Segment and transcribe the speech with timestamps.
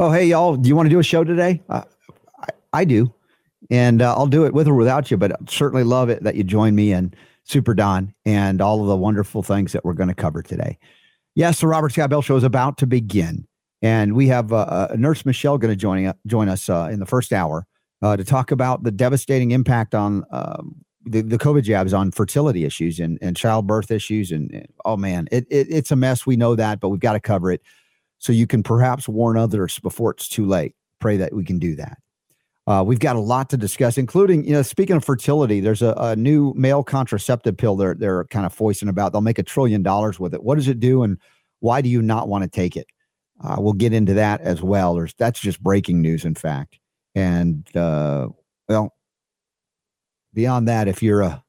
[0.00, 0.54] Oh, hey, y'all.
[0.54, 1.60] Do you want to do a show today?
[1.68, 1.82] Uh,
[2.40, 3.12] I, I, do.
[3.68, 6.44] And uh, I'll do it with or without you, but certainly love it that you
[6.44, 10.14] join me and Super Don and all of the wonderful things that we're going to
[10.14, 10.78] cover today.
[11.34, 13.48] Yes, the Robert Scott Bell Show is about to begin.
[13.82, 17.06] And we have uh, uh Nurse Michelle going to join, join us uh, in the
[17.06, 17.66] first hour
[18.00, 22.64] uh, to talk about the devastating impact on um, the, the COVID jabs on fertility
[22.64, 24.30] issues and, and childbirth issues.
[24.30, 26.24] And, and oh man, it, it, it's a mess.
[26.24, 27.62] We know that, but we've got to cover it
[28.18, 30.74] so you can perhaps warn others before it's too late.
[31.00, 31.98] Pray that we can do that.
[32.66, 35.94] Uh, we've got a lot to discuss, including, you know, speaking of fertility, there's a,
[35.96, 39.10] a new male contraceptive pill they're, they're kind of foisting about.
[39.10, 40.42] They'll make a trillion dollars with it.
[40.42, 41.02] What does it do?
[41.02, 41.16] And
[41.60, 42.86] why do you not want to take it?
[43.42, 44.94] Uh, we'll get into that as well.
[44.94, 46.78] There's, that's just breaking news, in fact.
[47.14, 48.28] And, uh,
[48.68, 48.94] well,
[50.34, 51.42] beyond that, if you're a,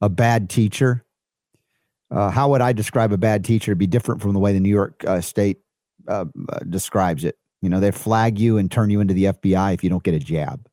[0.00, 1.04] a bad teacher,
[2.10, 4.60] uh, how would I describe a bad teacher to be different from the way the
[4.60, 5.58] New York uh, State
[6.08, 7.36] uh, uh, describes it?
[7.62, 10.14] You know, they flag you and turn you into the FBI if you don't get
[10.14, 10.68] a jab.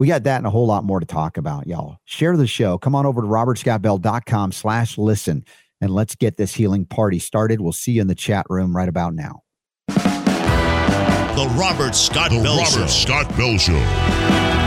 [0.00, 1.98] We got that and a whole lot more to talk about, y'all.
[2.04, 2.78] Share the show.
[2.78, 5.44] Come on over to robertscottbell.com slash listen
[5.80, 7.60] and let's get this healing party started.
[7.60, 9.42] We'll see you in the chat room right about now.
[9.88, 12.86] The Robert Scott the Bell Robert Show.
[12.86, 14.63] Scott Bell Show.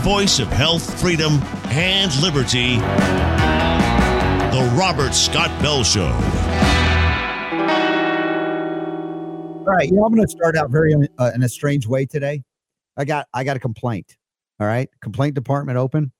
[0.00, 2.76] Voice of health, freedom, and liberty,
[4.50, 6.06] The Robert Scott Bell Show.
[9.58, 12.06] All right, you know, I'm going to start out very uh, in a strange way
[12.06, 12.42] today.
[12.96, 14.16] I got I got a complaint.
[14.58, 16.12] All right, complaint department open.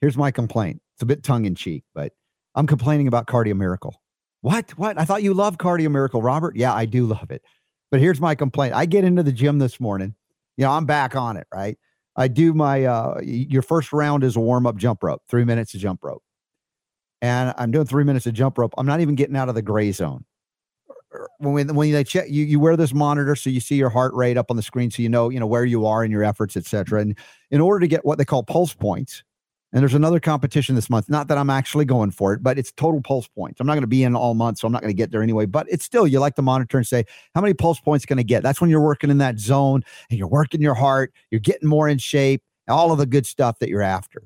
[0.00, 0.80] Here's my complaint.
[0.94, 2.12] It's a bit tongue in cheek, but
[2.54, 4.00] I'm complaining about Cardio Miracle.
[4.40, 4.70] What?
[4.78, 4.98] What?
[4.98, 6.56] I thought you loved Cardio Miracle, Robert.
[6.56, 7.42] Yeah, I do love it.
[7.90, 8.74] But here's my complaint.
[8.74, 10.14] I get into the gym this morning.
[10.56, 11.78] You know, I'm back on it, right?
[12.16, 15.74] I do my uh your first round is a warm up jump rope, three minutes
[15.74, 16.22] of jump rope.
[17.22, 18.74] And I'm doing three minutes of jump rope.
[18.78, 20.24] I'm not even getting out of the gray zone.
[21.38, 24.36] When when they check you, you wear this monitor so you see your heart rate
[24.36, 26.56] up on the screen, so you know you know where you are in your efforts,
[26.56, 27.00] etc.
[27.00, 27.18] And
[27.50, 29.22] in order to get what they call pulse points,
[29.76, 31.10] and there's another competition this month.
[31.10, 33.60] Not that I'm actually going for it, but it's total pulse points.
[33.60, 35.22] I'm not going to be in all month, so I'm not going to get there
[35.22, 35.44] anyway.
[35.44, 37.04] But it's still, you like to monitor and say,
[37.34, 38.42] how many pulse points can I get?
[38.42, 41.90] That's when you're working in that zone and you're working your heart, you're getting more
[41.90, 44.22] in shape, all of the good stuff that you're after.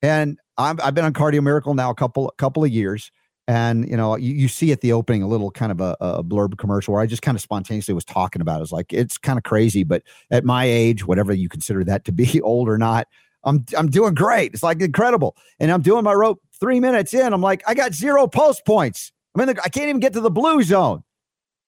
[0.00, 3.12] And i have been on Cardio Miracle now a couple a couple of years.
[3.46, 6.24] And you know, you, you see at the opening a little kind of a, a
[6.24, 8.62] blurb commercial where I just kind of spontaneously was talking about.
[8.62, 8.72] It.
[8.72, 12.40] Like, it's kind of crazy, but at my age, whatever you consider that to be,
[12.42, 13.06] old or not,
[13.44, 14.54] I'm I'm doing great.
[14.54, 15.36] It's like incredible.
[15.58, 17.32] And I'm doing my rope three minutes in.
[17.32, 19.12] I'm like, I got zero pulse points.
[19.34, 21.02] I mean, I can't even get to the blue zone.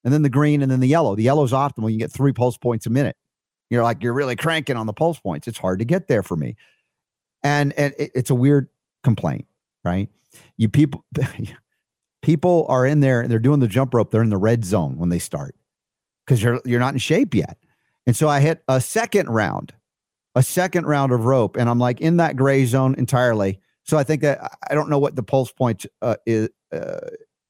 [0.03, 1.15] And then the green and then the yellow.
[1.15, 1.91] The yellow's optimal.
[1.91, 3.17] You get three pulse points a minute.
[3.69, 5.47] You're like, you're really cranking on the pulse points.
[5.47, 6.55] It's hard to get there for me.
[7.43, 8.69] And and it, it's a weird
[9.03, 9.47] complaint,
[9.83, 10.09] right?
[10.57, 11.03] You people
[12.21, 14.11] people are in there and they're doing the jump rope.
[14.11, 15.55] They're in the red zone when they start
[16.25, 17.57] because you're you're not in shape yet.
[18.07, 19.73] And so I hit a second round
[20.35, 23.59] a second round of rope, and I'm like in that gray zone entirely.
[23.83, 26.49] So I think that I don't know what the pulse point uh, is.
[26.71, 26.99] Uh,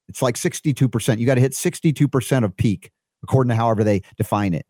[0.07, 1.17] it's like 62%.
[1.17, 2.91] You got to hit 62% of peak,
[3.23, 4.65] according to however they define it,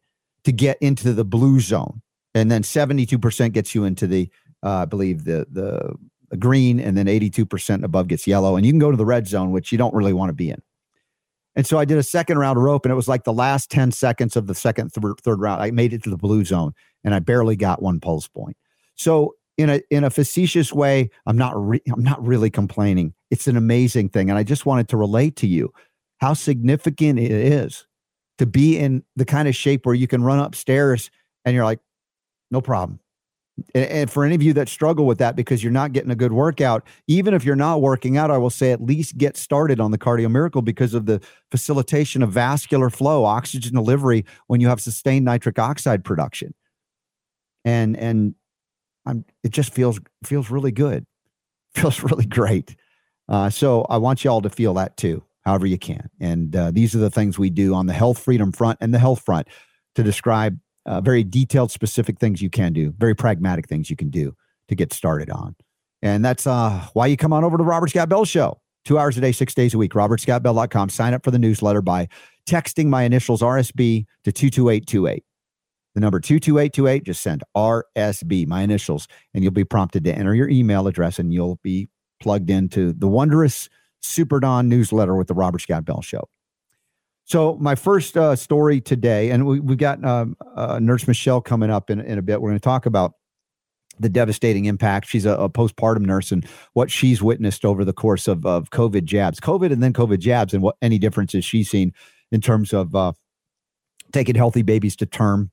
[0.46, 2.02] to get into the blue zone.
[2.34, 4.30] And then 72% gets you into the,
[4.64, 5.96] uh, I believe, the, the,
[6.38, 8.56] green, and then 82% above gets yellow.
[8.56, 10.50] And you can go to the red zone, which you don't really want to be
[10.50, 10.62] in.
[11.56, 13.72] And so I did a second round of rope, and it was like the last
[13.72, 15.62] 10 seconds of the second, th- third round.
[15.62, 16.74] I made it to the blue zone,
[17.06, 18.58] and I barely got one pulse point.
[18.96, 23.14] So in a in a facetious way, I'm not re- I'm not really complaining.
[23.32, 25.72] It's an amazing thing, and I just wanted to relate to you
[26.18, 27.86] how significant it is
[28.38, 31.10] to be in the kind of shape where you can run upstairs
[31.46, 31.80] and you're like,
[32.52, 33.00] no problem.
[33.74, 36.34] And for any of you that struggle with that because you're not getting a good
[36.34, 39.92] workout, even if you're not working out, I will say at least get started on
[39.92, 44.82] the Cardio Miracle because of the facilitation of vascular flow, oxygen delivery when you have
[44.82, 46.54] sustained nitric oxide production.
[47.66, 48.36] And and
[49.06, 51.06] I'm it just feels feels really good,
[51.76, 52.76] feels really great.
[53.28, 56.10] Uh, so I want you all to feel that too, however you can.
[56.20, 59.00] And uh, these are the things we do on the health freedom front and the
[59.00, 59.48] health front
[59.96, 64.10] to describe uh, very detailed, specific things you can do, very pragmatic things you can
[64.10, 64.36] do
[64.68, 65.56] to get started on.
[66.02, 68.60] And that's uh, why you come on over to Robert Scott Bell Show.
[68.84, 69.94] Two hours a day, six days a week.
[69.94, 70.90] RobertScottBell.com.
[70.90, 72.08] Sign up for the newsletter by
[72.48, 75.24] texting my initials RSB to 22828.
[75.96, 80.50] The number 22828, just send RSB, my initials, and you'll be prompted to enter your
[80.50, 81.90] email address and you'll be
[82.20, 83.70] plugged into the wondrous
[84.02, 86.28] Super Don newsletter with the Robert Scott Bell Show.
[87.24, 91.72] So my first uh, story today, and we, we've got um, uh, Nurse Michelle coming
[91.72, 92.42] up in, in a bit.
[92.42, 93.14] We're going to talk about
[94.00, 95.08] the devastating impact.
[95.08, 99.06] She's a, a, postpartum nurse and what she's witnessed over the course of, of COVID
[99.06, 101.94] jabs, COVID and then COVID jabs, and what any differences she's seen
[102.32, 103.14] in terms of uh,
[104.12, 105.50] taking healthy babies to term,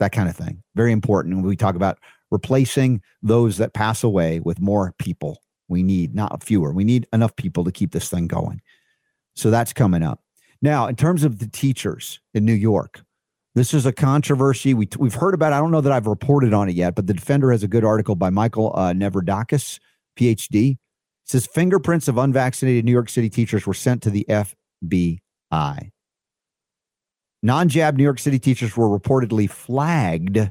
[0.00, 0.62] that kind of thing.
[0.74, 1.44] Very important.
[1.44, 1.98] We talk about
[2.30, 6.72] replacing those that pass away with more people, we need not fewer.
[6.72, 8.60] We need enough people to keep this thing going.
[9.36, 10.20] So that's coming up.
[10.60, 13.02] Now, in terms of the teachers in New York,
[13.54, 14.74] this is a controversy.
[14.74, 15.52] We, we've heard about.
[15.52, 17.84] I don't know that I've reported on it yet, but the Defender has a good
[17.84, 19.80] article by Michael uh, Nevradakis,
[20.18, 20.72] PhD.
[20.72, 20.78] It
[21.24, 25.90] says fingerprints of unvaccinated New York City teachers were sent to the FBI.
[27.42, 30.50] Non jab New York City teachers were reportedly flagged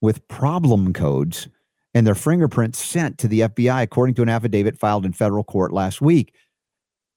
[0.00, 1.48] with problem codes
[1.94, 5.72] and their fingerprints sent to the FBI, according to an affidavit filed in federal court
[5.72, 6.34] last week.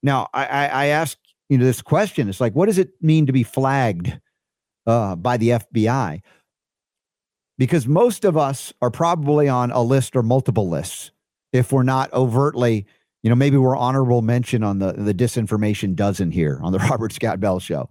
[0.03, 1.19] Now, I, I, I asked
[1.49, 2.29] you know this question.
[2.29, 4.19] It's like what does it mean to be flagged
[4.87, 6.21] uh, by the fbi
[7.57, 11.11] because most of us are probably on a list or multiple lists.
[11.53, 12.85] If we're not overtly
[13.23, 17.11] you know maybe we're honorable mention on the the disinformation dozen here on the robert
[17.11, 17.89] scott bell show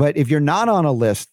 [0.00, 1.28] but if you're not on a list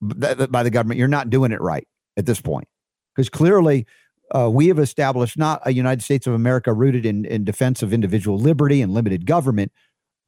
[0.00, 1.86] by the government you're not doing it right
[2.16, 2.66] at this point.
[3.14, 3.86] Because clearly
[4.34, 7.92] uh, we have established not a united states of america rooted in, in defense of
[7.92, 9.72] individual liberty and limited government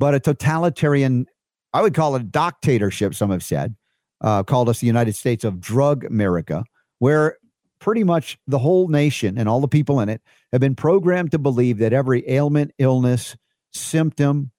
[0.03, 1.27] but a totalitarian,
[1.73, 3.77] I would call it a dictatorship, some have said,
[4.21, 6.65] uh, called us the United States of Drug America,
[6.99, 7.37] where
[7.79, 10.21] pretty much the whole nation and all the people in it
[10.51, 13.37] have been programmed to believe that every ailment, illness,
[13.73, 14.51] symptom,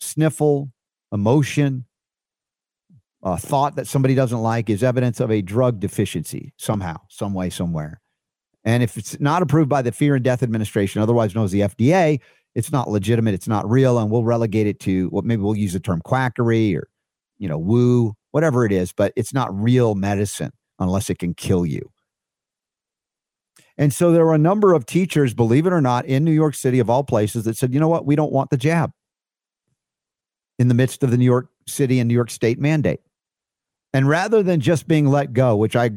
[0.00, 0.70] sniffle,
[1.10, 1.86] emotion,
[3.22, 7.50] uh, thought that somebody doesn't like is evidence of a drug deficiency somehow, some way,
[7.50, 8.00] somewhere.
[8.64, 11.60] And if it's not approved by the Fear and Death Administration, otherwise known as the
[11.60, 12.20] FDA,
[12.54, 15.56] it's not legitimate, it's not real, and we'll relegate it to what well, maybe we'll
[15.56, 16.88] use the term quackery or
[17.38, 21.64] you know woo, whatever it is, but it's not real medicine unless it can kill
[21.64, 21.90] you.
[23.78, 26.54] And so there were a number of teachers, believe it or not, in New York
[26.54, 28.92] City of all places that said, you know what, we don't want the jab
[30.58, 33.00] in the midst of the New York City and New York State mandate.
[33.92, 35.90] And rather than just being let go, which I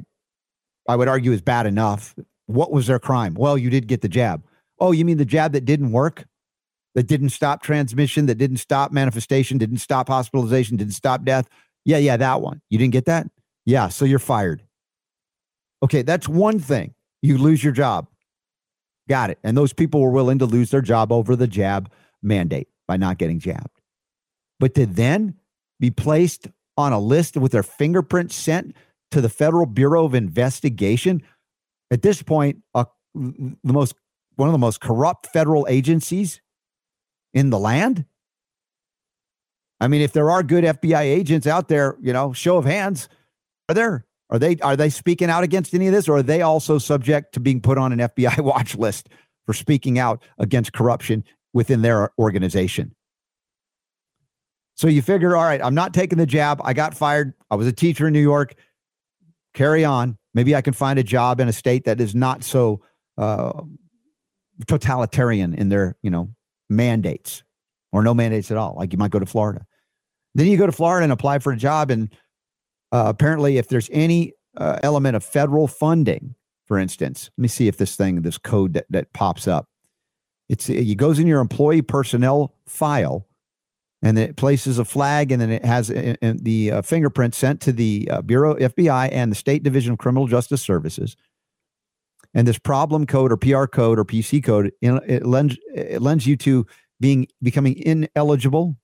[0.88, 2.16] I would argue is bad enough,
[2.48, 3.36] what was their crime?
[3.36, 4.44] Well, you did get the jab.
[4.80, 6.26] Oh, you mean the jab that didn't work?
[6.96, 11.48] that didn't stop transmission, that didn't stop manifestation, didn't stop hospitalization, didn't stop death.
[11.86, 12.62] Yeah, yeah, that one.
[12.70, 13.28] You didn't get that?
[13.66, 14.64] Yeah, so you're fired.
[15.82, 16.94] Okay, that's one thing.
[17.22, 18.08] You lose your job.
[19.10, 19.40] Got it.
[19.44, 21.92] And those people were willing to lose their job over the jab
[22.22, 23.82] mandate by not getting jabbed.
[24.60, 25.36] But to then
[25.80, 26.48] be placed
[26.78, 28.76] on a list with their fingerprints sent
[29.12, 31.22] to the Federal Bureau of Investigation,
[31.92, 33.96] at this point, uh, the most
[34.36, 36.42] one of the most corrupt federal agencies
[37.34, 38.06] in the land?
[39.80, 43.10] I mean, if there are good FBI agents out there, you know, show of hands,
[43.70, 44.06] are there?
[44.30, 47.34] Are they are they speaking out against any of this, or are they also subject
[47.34, 49.10] to being put on an FBI watch list
[49.46, 51.24] for speaking out against corruption
[51.54, 52.96] within their organization?
[54.76, 56.60] So you figure, all right, I'm not taking the jab.
[56.64, 57.34] I got fired.
[57.52, 58.56] I was a teacher in New York.
[59.54, 60.18] Carry on.
[60.34, 62.82] Maybe I can find a job in a state that is not so
[63.18, 63.62] uh,
[64.68, 66.30] totalitarian in their, you know,
[66.70, 67.44] mandates
[67.92, 68.76] or no mandates at all.
[68.78, 69.66] Like you might go to Florida.
[70.34, 71.92] Then you go to Florida and apply for a job.
[71.92, 72.12] And
[72.92, 76.34] uh, apparently, if there's any uh, element of federal funding,
[76.66, 79.68] for instance, let me see if this thing, this code that, that pops up,
[80.50, 83.28] it's it goes in your employee personnel file
[84.04, 87.62] and it places a flag and then it has a, a, the uh, fingerprint sent
[87.62, 91.16] to the uh, Bureau FBI and the State Division of Criminal Justice Services
[92.34, 96.36] and this problem code or PR code or PC code it lends it lends you
[96.38, 96.66] to
[97.00, 98.78] being becoming ineligible,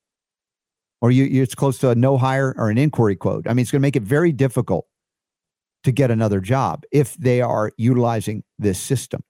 [1.01, 3.47] or you it's close to a no hire or an inquiry quote.
[3.47, 4.85] I mean, it's going to make it very difficult
[5.85, 9.23] to get another job if they are utilizing this system.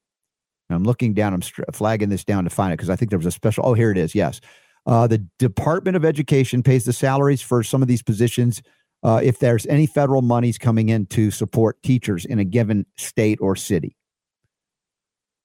[0.70, 1.34] And I'm looking down.
[1.34, 1.42] I'm
[1.72, 3.64] flagging this down to find it because I think there was a special.
[3.66, 4.16] Oh, here it is.
[4.16, 4.42] Yes,
[4.86, 8.62] uh, the Department of Education pays the salaries for some of these positions.
[9.02, 13.40] Uh, if there's any federal monies coming in to support teachers in a given state
[13.42, 13.96] or city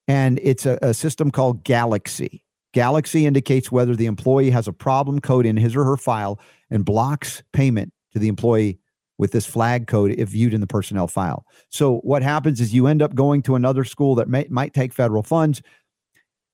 [0.08, 2.42] and it's a, a system called Galaxy.
[2.72, 6.84] Galaxy indicates whether the employee has a problem code in his or her file and
[6.84, 8.78] blocks payment to the employee
[9.16, 11.44] with this flag code if viewed in the personnel file.
[11.70, 14.92] So what happens is you end up going to another school that may, might take
[14.92, 15.62] federal funds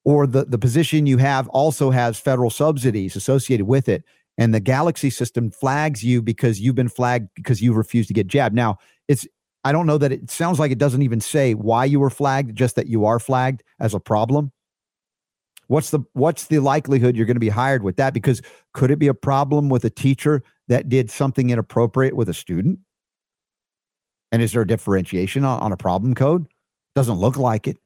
[0.05, 4.05] or the, the position you have also has federal subsidies associated with it.
[4.39, 8.27] And the Galaxy system flags you because you've been flagged because you refused to get
[8.27, 8.55] jabbed.
[8.55, 8.79] Now,
[9.09, 9.27] it's
[9.65, 12.57] I don't know that it sounds like it doesn't even say why you were flagged,
[12.57, 14.53] just that you are flagged as a problem.
[15.67, 18.15] What's the what's the likelihood you're going to be hired with that?
[18.15, 18.41] Because
[18.73, 22.79] could it be a problem with a teacher that did something inappropriate with a student?
[24.33, 26.47] And is there a differentiation on, on a problem code?
[26.95, 27.77] Doesn't look like it.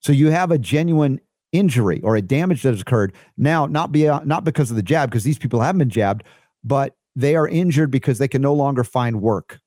[0.00, 1.20] So you have a genuine
[1.52, 4.82] injury or a damage that has occurred now, not be uh, not because of the
[4.82, 6.24] jab, because these people haven't been jabbed,
[6.64, 9.60] but they are injured because they can no longer find work.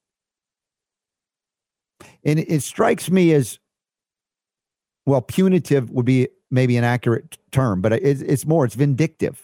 [2.23, 3.59] And it, strikes me as
[5.05, 9.42] well, punitive would be maybe an accurate term, but it's more, it's vindictive.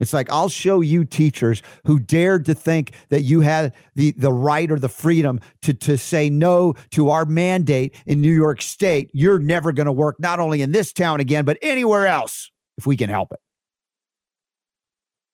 [0.00, 4.32] It's like I'll show you teachers who dared to think that you had the the
[4.32, 9.10] right or the freedom to to say no to our mandate in New York State.
[9.12, 12.86] You're never going to work not only in this town again, but anywhere else if
[12.86, 13.40] we can help it.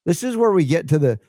[0.05, 1.21] This is where we get to the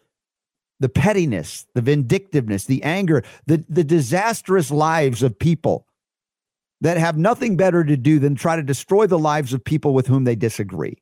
[0.79, 5.85] the pettiness, the vindictiveness, the anger, the the disastrous lives of people
[6.81, 10.07] that have nothing better to do than try to destroy the lives of people with
[10.07, 11.01] whom they disagree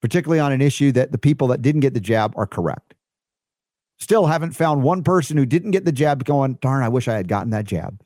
[0.00, 2.94] particularly on an issue that the people that didn't get the jab are correct.
[3.98, 7.14] Still haven't found one person who didn't get the jab going, darn, I wish I
[7.14, 8.00] had gotten that jab.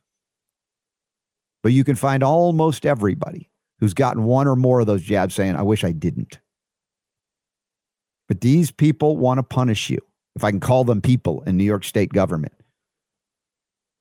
[1.62, 5.56] But you can find almost everybody who's gotten one or more of those jabs saying,
[5.56, 6.38] I wish I didn't.
[8.26, 9.98] But these people want to punish you,
[10.34, 12.54] if I can call them people in New York State government.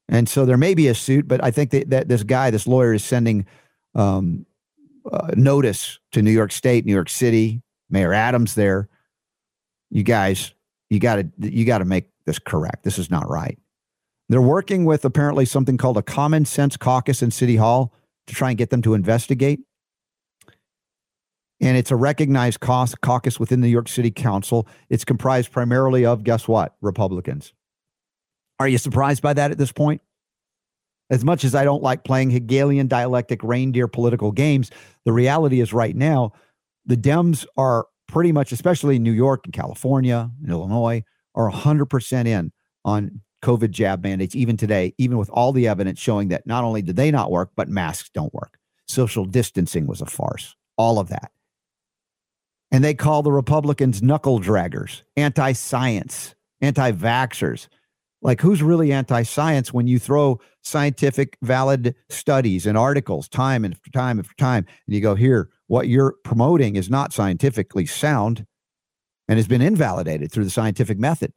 [0.08, 2.68] And so there may be a suit, but I think that, that this guy, this
[2.68, 3.46] lawyer, is sending
[3.96, 4.46] um,
[5.12, 8.90] uh, notice to New York State, New York City, Mayor Adams there.
[9.90, 10.54] You guys,
[10.90, 12.84] you got to you got to make this correct.
[12.84, 13.58] This is not right.
[14.30, 17.94] They're working with apparently something called a common sense caucus in City Hall
[18.28, 19.60] to try and get them to investigate.
[21.60, 24.68] And it's a recognized caucus within the New York City Council.
[24.90, 27.54] It's comprised primarily of, guess what, Republicans.
[28.60, 30.02] Are you surprised by that at this point?
[31.12, 34.72] As much as I don't like playing Hegelian dialectic reindeer political games,
[35.04, 36.32] the reality is right now,
[36.86, 41.04] the Dems are pretty much, especially in New York and California and Illinois,
[41.36, 42.52] are 100% in
[42.84, 46.82] on COVID jab mandates, even today, even with all the evidence showing that not only
[46.82, 48.58] did they not work, but masks don't work.
[48.88, 51.32] Social distancing was a farce, all of that.
[52.72, 57.68] And they call the Republicans knuckle draggers, anti science, anti vaxxers.
[58.24, 63.76] Like, who's really anti science when you throw scientific, valid studies and articles time and
[63.92, 68.46] time after time, and you go, here, what you're promoting is not scientifically sound
[69.30, 71.32] and has been invalidated through the scientific method.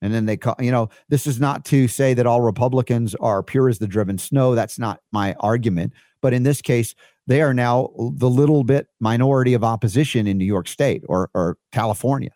[0.00, 3.42] And then they call, you know, this is not to say that all Republicans are
[3.42, 4.54] pure as the driven snow.
[4.54, 5.94] That's not my argument.
[6.22, 6.94] But in this case,
[7.26, 11.58] they are now the little bit minority of opposition in New York State or, or
[11.72, 12.30] California.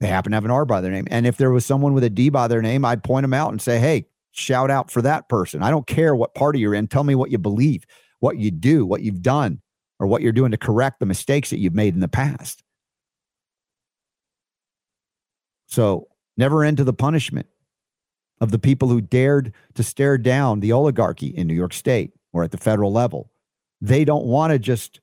[0.00, 1.06] They happen to have an R by their name.
[1.12, 3.52] And if there was someone with a D by their name, I'd point them out
[3.52, 5.62] and say, hey, shout out for that person.
[5.62, 6.88] I don't care what party you're in.
[6.88, 7.84] Tell me what you believe,
[8.18, 9.62] what you do, what you've done
[9.98, 12.62] or what you're doing to correct the mistakes that you've made in the past.
[15.66, 17.46] So, never end to the punishment
[18.40, 22.42] of the people who dared to stare down the oligarchy in New York State or
[22.42, 23.30] at the federal level.
[23.80, 25.00] They don't want to just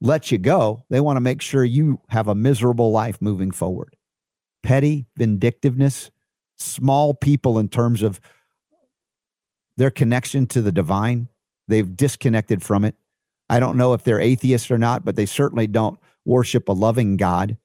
[0.00, 0.84] let you go.
[0.90, 3.96] They want to make sure you have a miserable life moving forward.
[4.62, 6.10] Petty vindictiveness,
[6.56, 8.20] small people in terms of
[9.76, 11.28] their connection to the divine,
[11.68, 12.96] they've disconnected from it.
[13.48, 17.16] I don't know if they're atheists or not, but they certainly don't worship a loving
[17.16, 17.56] God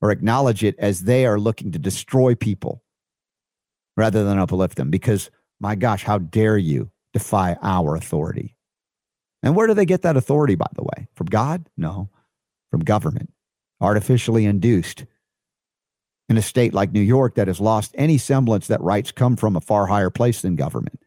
[0.00, 2.82] or acknowledge it as they are looking to destroy people
[3.96, 4.90] rather than uplift them.
[4.90, 8.56] Because, my gosh, how dare you defy our authority?
[9.42, 11.08] And where do they get that authority, by the way?
[11.14, 11.68] From God?
[11.76, 12.10] No,
[12.70, 13.32] from government,
[13.80, 15.04] artificially induced.
[16.28, 19.54] In a state like New York that has lost any semblance that rights come from
[19.54, 20.98] a far higher place than government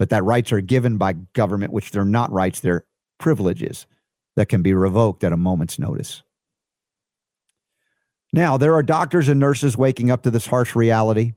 [0.00, 2.86] but that rights are given by government, which they're not rights, they're
[3.18, 3.86] privileges
[4.34, 6.22] that can be revoked at a moment's notice.
[8.32, 11.34] Now, there are doctors and nurses waking up to this harsh reality.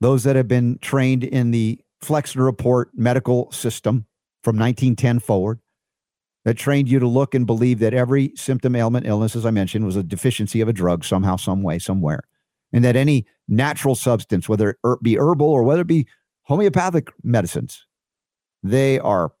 [0.00, 4.06] Those that have been trained in the Flexner Report medical system
[4.42, 5.60] from 1910 forward,
[6.46, 9.84] that trained you to look and believe that every symptom, ailment, illness, as I mentioned,
[9.84, 12.22] was a deficiency of a drug somehow, some way, somewhere.
[12.72, 16.06] And that any natural substance, whether it er, be herbal or whether it be
[16.44, 17.84] homeopathic medicines,
[18.62, 19.32] they are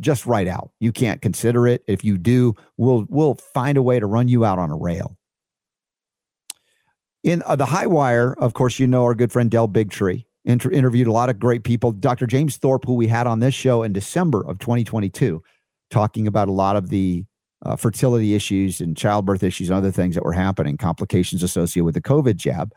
[0.00, 0.70] just right out.
[0.80, 1.82] You can't consider it.
[1.86, 5.16] If you do, we'll we'll find a way to run you out on a rail.
[7.22, 10.70] In uh, the high wire, of course, you know our good friend Del Bigtree inter-
[10.70, 11.92] interviewed a lot of great people.
[11.92, 12.26] Dr.
[12.26, 15.42] James Thorpe, who we had on this show in December of 2022,
[15.90, 17.24] talking about a lot of the
[17.64, 21.94] uh, fertility issues and childbirth issues and other things that were happening, complications associated with
[21.94, 22.72] the COVID jab.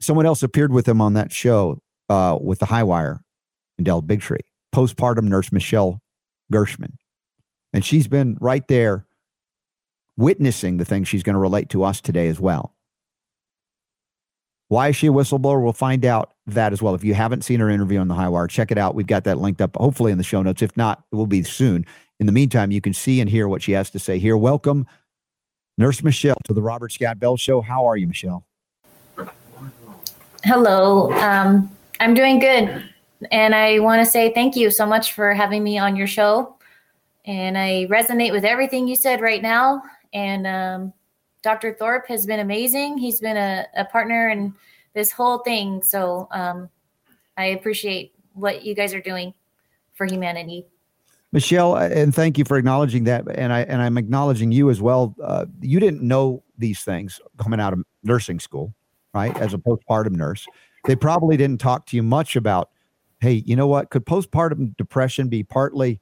[0.00, 3.22] Someone else appeared with him on that show uh, with the high wire
[3.78, 4.40] and Del Bigtree,
[4.74, 6.00] postpartum nurse Michelle
[6.50, 6.98] Gershman.
[7.72, 9.06] And she's been right there
[10.16, 12.74] witnessing the things she's going to relate to us today as well.
[14.68, 15.62] Why is she a whistleblower?
[15.62, 16.94] We'll find out that as well.
[16.94, 18.94] If you haven't seen her interview on the High Wire, check it out.
[18.94, 20.62] We've got that linked up, hopefully, in the show notes.
[20.62, 21.86] If not, it will be soon.
[22.18, 24.36] In the meantime, you can see and hear what she has to say here.
[24.36, 24.86] Welcome,
[25.78, 27.60] Nurse Michelle, to the Robert Scott Bell Show.
[27.60, 28.44] How are you, Michelle?
[30.44, 31.12] Hello.
[31.12, 32.82] Um, I'm doing good.
[33.30, 36.56] And I want to say thank you so much for having me on your show.
[37.24, 39.82] And I resonate with everything you said right now.
[40.12, 40.92] And um,
[41.42, 41.74] Dr.
[41.74, 42.98] Thorpe has been amazing.
[42.98, 44.54] He's been a, a partner in
[44.94, 45.82] this whole thing.
[45.82, 46.68] So um,
[47.36, 49.34] I appreciate what you guys are doing
[49.94, 50.66] for humanity.
[51.32, 53.24] Michelle, uh, and thank you for acknowledging that.
[53.34, 55.14] And I and I'm acknowledging you as well.
[55.22, 58.74] Uh, you didn't know these things coming out of nursing school,
[59.12, 59.36] right?
[59.38, 60.46] As a postpartum nurse,
[60.86, 62.70] they probably didn't talk to you much about,
[63.26, 63.90] hey, you know what?
[63.90, 66.00] Could postpartum depression be partly,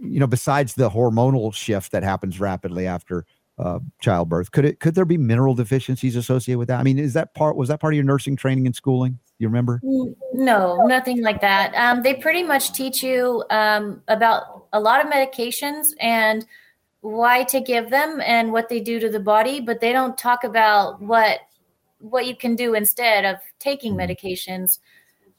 [0.00, 3.26] you know, besides the hormonal shift that happens rapidly after
[3.58, 4.50] uh, childbirth.
[4.50, 6.80] Could it could there be mineral deficiencies associated with that?
[6.80, 9.18] I mean, is that part was that part of your nursing training and schooling?
[9.38, 9.80] You remember?
[9.82, 11.74] No, nothing like that.
[11.74, 16.46] Um, they pretty much teach you um, about a lot of medications and
[17.00, 20.44] why to give them and what they do to the body, but they don't talk
[20.44, 21.40] about what
[21.98, 24.10] what you can do instead of taking mm-hmm.
[24.10, 24.78] medications.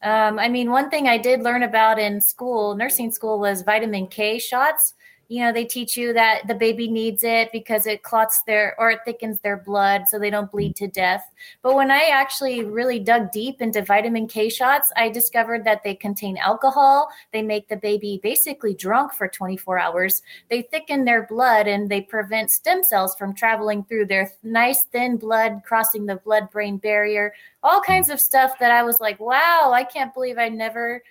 [0.04, 4.08] Um, I mean, one thing I did learn about in school, nursing school, was vitamin
[4.08, 4.94] K shots
[5.28, 8.92] you know they teach you that the baby needs it because it clots their or
[8.92, 11.24] it thickens their blood so they don't bleed to death.
[11.62, 15.96] But when i actually really dug deep into vitamin k shots i discovered that they
[15.96, 17.10] contain alcohol.
[17.32, 20.22] They make the baby basically drunk for 24 hours.
[20.50, 25.18] They thicken their blood and they prevent stem cells from traveling through their nice thin
[25.18, 27.34] blood crossing the blood brain barrier.
[27.64, 31.02] All kinds of stuff that i was like wow i can't believe i never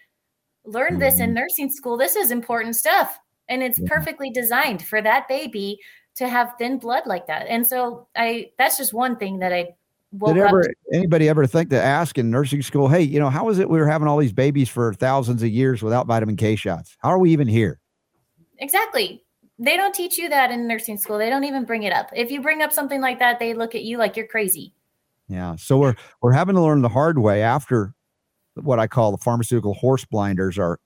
[0.64, 1.34] learned this in mm-hmm.
[1.34, 1.96] nursing school.
[1.96, 3.18] This is important stuff
[3.52, 5.78] and it's perfectly designed for that baby
[6.16, 7.46] to have thin blood like that.
[7.48, 9.74] And so I that's just one thing that I
[10.12, 13.48] woke did ever anybody ever think to ask in nursing school, hey, you know, how
[13.50, 16.56] is it we were having all these babies for thousands of years without vitamin K
[16.56, 16.96] shots?
[17.00, 17.78] How are we even here?
[18.58, 19.22] Exactly.
[19.58, 21.18] They don't teach you that in nursing school.
[21.18, 22.08] They don't even bring it up.
[22.16, 24.72] If you bring up something like that, they look at you like you're crazy.
[25.28, 25.56] Yeah.
[25.56, 27.94] So we're we're having to learn the hard way after
[28.54, 30.78] what I call the pharmaceutical horse blinders are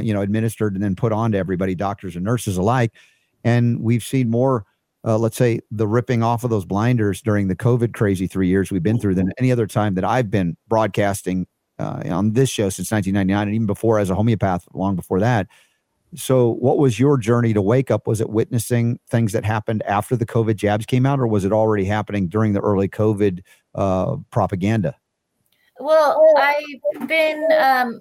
[0.00, 2.92] you know, administered and then put on to everybody, doctors and nurses alike.
[3.44, 4.64] And we've seen more,
[5.04, 8.70] uh, let's say, the ripping off of those blinders during the COVID crazy three years
[8.70, 11.46] we've been through than any other time that I've been broadcasting
[11.78, 15.48] uh, on this show since 1999 and even before as a homeopath, long before that.
[16.16, 18.06] So, what was your journey to wake up?
[18.06, 21.52] Was it witnessing things that happened after the COVID jabs came out, or was it
[21.52, 23.42] already happening during the early COVID
[23.74, 24.94] uh, propaganda?
[25.80, 28.00] Well, I've been um,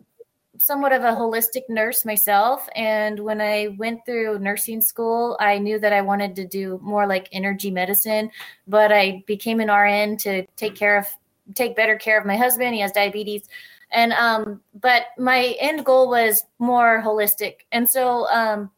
[0.58, 2.68] somewhat of a holistic nurse myself.
[2.76, 7.08] And when I went through nursing school, I knew that I wanted to do more
[7.08, 8.30] like energy medicine,
[8.68, 11.08] but I became an RN to take care of,
[11.56, 12.76] take better care of my husband.
[12.76, 13.48] He has diabetes.
[13.92, 17.58] And, um, but my end goal was more holistic.
[17.72, 18.72] And so, um,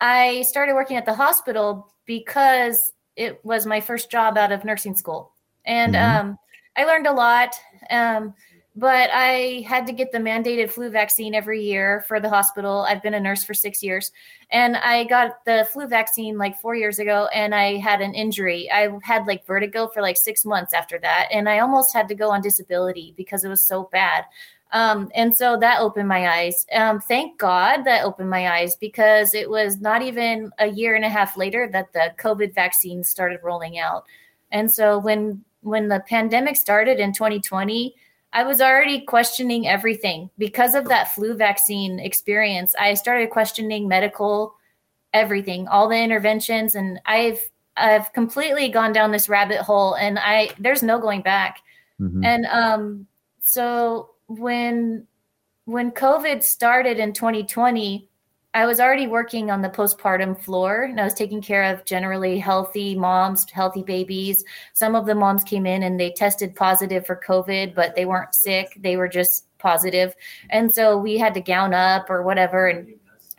[0.00, 4.96] I started working at the hospital because it was my first job out of nursing
[4.96, 5.32] school.
[5.64, 6.28] And, mm-hmm.
[6.28, 6.38] um,
[6.76, 7.56] I learned a lot.
[7.90, 8.34] Um,
[8.78, 12.86] but I had to get the mandated flu vaccine every year for the hospital.
[12.88, 14.12] I've been a nurse for six years,
[14.52, 18.70] and I got the flu vaccine like four years ago, and I had an injury.
[18.70, 22.14] I had like vertigo for like six months after that, and I almost had to
[22.14, 24.24] go on disability because it was so bad.
[24.70, 26.64] Um, and so that opened my eyes.
[26.72, 31.04] Um, thank God that opened my eyes because it was not even a year and
[31.04, 34.04] a half later that the COVID vaccine started rolling out.
[34.52, 37.96] And so when when the pandemic started in 2020
[38.32, 42.74] I was already questioning everything because of that flu vaccine experience.
[42.78, 44.54] I started questioning medical
[45.12, 50.50] everything, all the interventions, and I've I've completely gone down this rabbit hole, and I
[50.58, 51.60] there's no going back.
[52.00, 52.24] Mm-hmm.
[52.24, 53.06] And um,
[53.40, 55.06] so when
[55.64, 58.07] when COVID started in 2020,
[58.58, 62.40] I was already working on the postpartum floor and I was taking care of generally
[62.40, 64.44] healthy moms, healthy babies.
[64.72, 68.34] Some of the moms came in and they tested positive for COVID, but they weren't
[68.34, 68.76] sick.
[68.80, 70.12] They were just positive.
[70.50, 72.94] And so we had to gown up or whatever and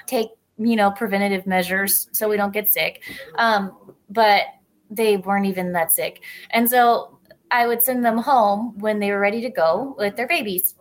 [0.08, 3.04] take, you know, preventative measures so we don't get sick.
[3.36, 3.76] Um,
[4.10, 4.44] but
[4.90, 6.24] they weren't even that sick.
[6.52, 7.20] And so
[7.52, 10.76] I would send them home when they were ready to go with their babies.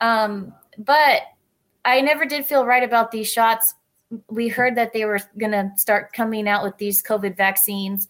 [0.00, 1.22] Um, but
[1.84, 3.72] I never did feel right about these shots.
[4.28, 8.08] We heard that they were going to start coming out with these COVID vaccines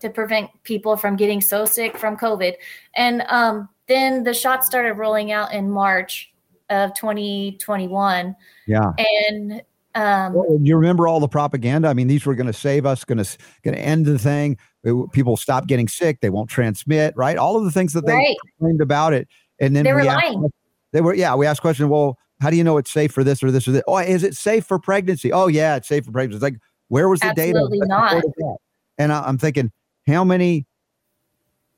[0.00, 2.54] to prevent people from getting so sick from COVID.
[2.94, 6.32] And um, then the shots started rolling out in March
[6.70, 8.36] of 2021.
[8.66, 8.92] Yeah.
[9.30, 9.62] And
[9.94, 11.88] Um, well, you remember all the propaganda?
[11.88, 14.58] I mean, these were going to save us, going to going to end the thing.
[14.84, 16.20] It, people stop getting sick.
[16.20, 17.14] They won't transmit.
[17.16, 17.38] Right?
[17.38, 18.36] All of the things that they Right.
[18.60, 19.26] claimed about it,
[19.58, 20.50] and then They were we asked- lying.
[20.92, 21.34] they were yeah.
[21.34, 21.88] We asked question.
[21.88, 23.82] Well, how do you know it's safe for this or this or this?
[23.86, 25.32] Oh, is it safe for pregnancy?
[25.32, 26.36] Oh, yeah, it's safe for pregnancy.
[26.36, 27.86] It's like where was the Absolutely data?
[27.88, 28.56] that not.
[28.98, 29.72] And I, I'm thinking,
[30.06, 30.66] how many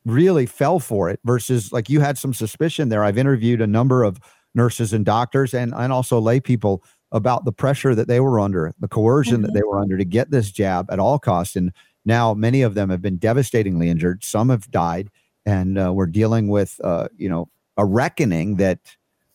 [0.04, 3.04] really fell for it versus like you had some suspicion there.
[3.04, 4.18] I've interviewed a number of
[4.54, 8.74] nurses and doctors and and also lay people about the pressure that they were under,
[8.80, 9.54] the coercion that Mhm.
[9.54, 11.56] they were under to get this jab at all costs.
[11.56, 11.72] And
[12.04, 14.24] now many of them have been devastatingly injured.
[14.24, 15.10] Some have died,
[15.44, 18.78] and uh, we're dealing with uh, you know a reckoning that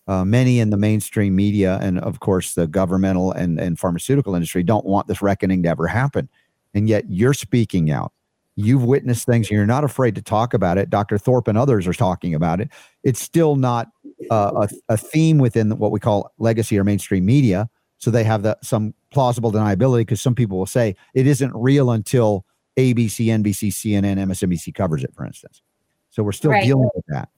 [0.07, 4.63] uh, many in the mainstream media and of course the governmental and, and pharmaceutical industry
[4.63, 6.27] don't want this reckoning to ever happen.
[6.73, 8.11] And yet you're speaking out.
[8.55, 10.89] You've witnessed things and you're not afraid to talk about it.
[10.89, 11.17] Dr.
[11.17, 12.69] Thorpe and others are talking about it.
[13.03, 13.87] It's still not
[14.29, 17.69] uh, a, a theme within what we call legacy or mainstream media.
[17.97, 21.91] So they have the, some plausible deniability because some people will say it isn't real
[21.91, 22.45] until
[22.77, 25.61] ABC, NBC, CNN, MSNBC covers it, for instance.
[26.09, 26.63] So we're still Right.
[26.63, 27.29] dealing with that.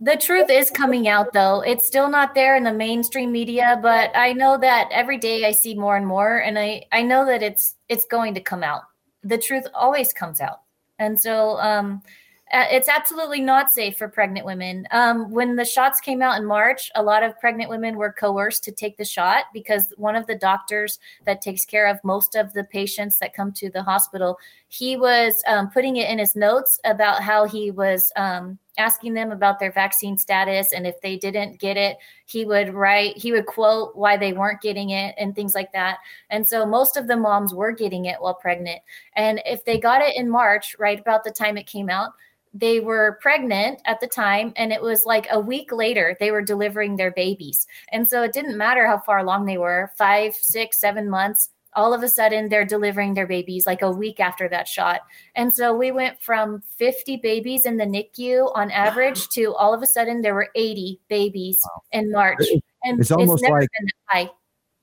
[0.00, 1.60] The truth is coming out though.
[1.60, 5.50] It's still not there in the mainstream media, but I know that every day I
[5.50, 8.82] see more and more and I I know that it's it's going to come out.
[9.24, 10.60] The truth always comes out.
[11.00, 12.02] And so um
[12.50, 14.86] it's absolutely not safe for pregnant women.
[14.90, 18.64] Um, when the shots came out in March, a lot of pregnant women were coerced
[18.64, 22.52] to take the shot because one of the doctors that takes care of most of
[22.54, 26.80] the patients that come to the hospital, he was um, putting it in his notes
[26.84, 31.58] about how he was um, asking them about their vaccine status and if they didn't
[31.58, 35.54] get it he would write he would quote why they weren't getting it and things
[35.54, 35.98] like that.
[36.30, 38.80] And so most of the moms were getting it while pregnant.
[39.16, 42.12] And if they got it in march right about the time it came out
[42.54, 46.42] they were pregnant at the time and it was like a week later they were
[46.42, 47.66] delivering their babies.
[47.92, 51.92] And so it didn't matter how far along they were five six seven months all
[51.94, 55.00] of a sudden they're delivering their babies like a week after that shot
[55.34, 59.82] and so we went from 50 babies in the NICU on average to all of
[59.82, 61.60] a sudden there were 80 babies
[61.92, 62.38] in March.
[62.84, 63.68] And it's almost never like-
[64.06, 64.30] high.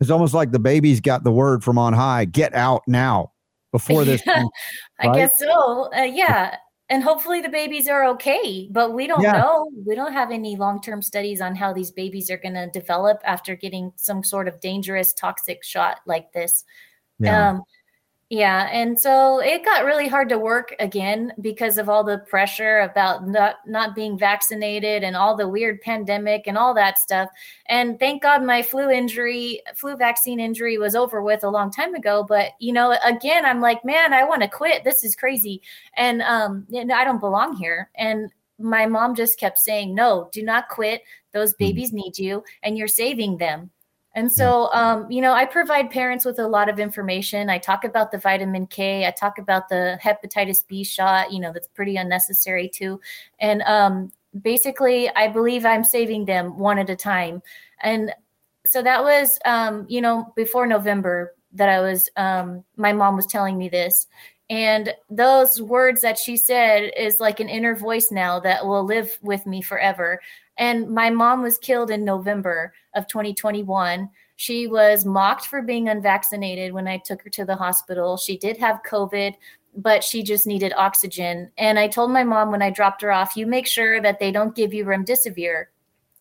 [0.01, 3.31] It's almost like the baby's got the word from on high get out now
[3.71, 4.21] before this.
[4.25, 4.43] Yeah,
[4.99, 5.15] I right?
[5.15, 5.89] guess so.
[5.95, 6.57] Uh, yeah.
[6.89, 9.31] And hopefully the babies are okay, but we don't Yeah.
[9.33, 9.71] know.
[9.85, 13.21] We don't have any long term studies on how these babies are going to develop
[13.23, 16.63] after getting some sort of dangerous toxic shot like this.
[17.19, 17.49] Yeah.
[17.49, 17.63] Um,
[18.31, 22.79] yeah, and so it got really hard to work again because of all the pressure
[22.79, 27.29] about not not being vaccinated and all the weird pandemic and all that stuff.
[27.67, 31.93] And thank God my flu injury, flu vaccine injury was over with a long time
[31.93, 32.25] ago.
[32.27, 34.83] But you know, again, I'm like, man, I want to quit.
[34.83, 35.61] This is crazy,
[35.95, 37.91] and um, know, I don't belong here.
[37.93, 41.03] And my mom just kept saying, no, do not quit.
[41.31, 43.69] Those babies need you, and you're saving them.
[44.15, 47.49] And so, um, you know, I provide parents with a lot of information.
[47.49, 49.05] I talk about the vitamin K.
[49.05, 51.33] I talk about the hepatitis B shot.
[51.33, 53.01] You know, that's pretty unnecessary too.
[53.39, 57.41] And um, basically, I believe I'm saving them one at a time.
[57.83, 58.13] And
[58.65, 63.25] so that was, um, you know, before November that I was, um, my mom was
[63.25, 64.07] telling me this.
[64.49, 69.17] And those words that she said is like an inner voice now that will live
[69.21, 70.21] with me forever.
[70.57, 74.09] And my mom was killed in November of 2021.
[74.37, 78.17] She was mocked for being unvaccinated when I took her to the hospital.
[78.17, 79.33] She did have COVID,
[79.75, 81.51] but she just needed oxygen.
[81.57, 84.31] And I told my mom when I dropped her off, you make sure that they
[84.31, 85.65] don't give you remdesivir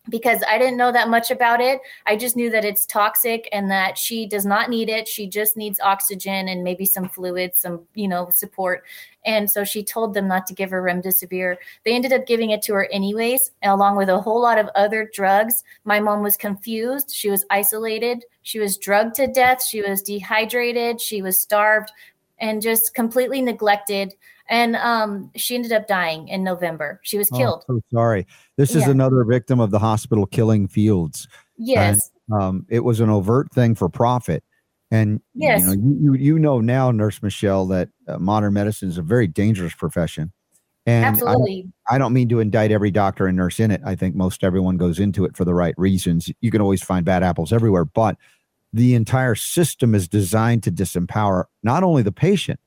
[0.09, 1.81] because I didn't know that much about it.
[2.07, 5.09] I just knew that it's toxic and that she does not need it.
[5.09, 8.85] She just needs oxygen and maybe some fluids, some, you know, support.
[9.25, 11.57] And so she told them not to give her remdesivir.
[11.85, 15.11] They ended up giving it to her anyways, along with a whole lot of other
[15.12, 15.64] drugs.
[15.85, 17.11] My mom was confused.
[17.14, 18.25] She was isolated.
[18.43, 19.64] She was drugged to death.
[19.64, 21.01] She was dehydrated.
[21.01, 21.90] She was starved
[22.38, 24.14] and just completely neglected.
[24.48, 27.00] And um, she ended up dying in November.
[27.02, 27.64] She was Oh, killed.
[27.66, 28.26] so sorry.
[28.57, 28.90] This is Yeah.
[28.90, 31.26] another victim of the hospital killing fields.
[31.57, 32.11] Yes.
[32.33, 34.44] Um, it was an overt thing for profit.
[34.90, 35.62] And Yes.
[35.62, 39.26] you know, you, you, know now, Nurse Michelle, that uh, modern medicine is a very
[39.26, 40.30] dangerous profession.
[40.87, 41.72] And I don't- Absolutely.
[41.90, 43.80] I don't mean to indict every doctor and nurse in it.
[43.87, 46.30] I think most everyone goes into it for the right reasons.
[46.42, 48.18] You can always find bad apples everywhere, but
[48.74, 52.61] the entire system is designed to disempower not only the patient,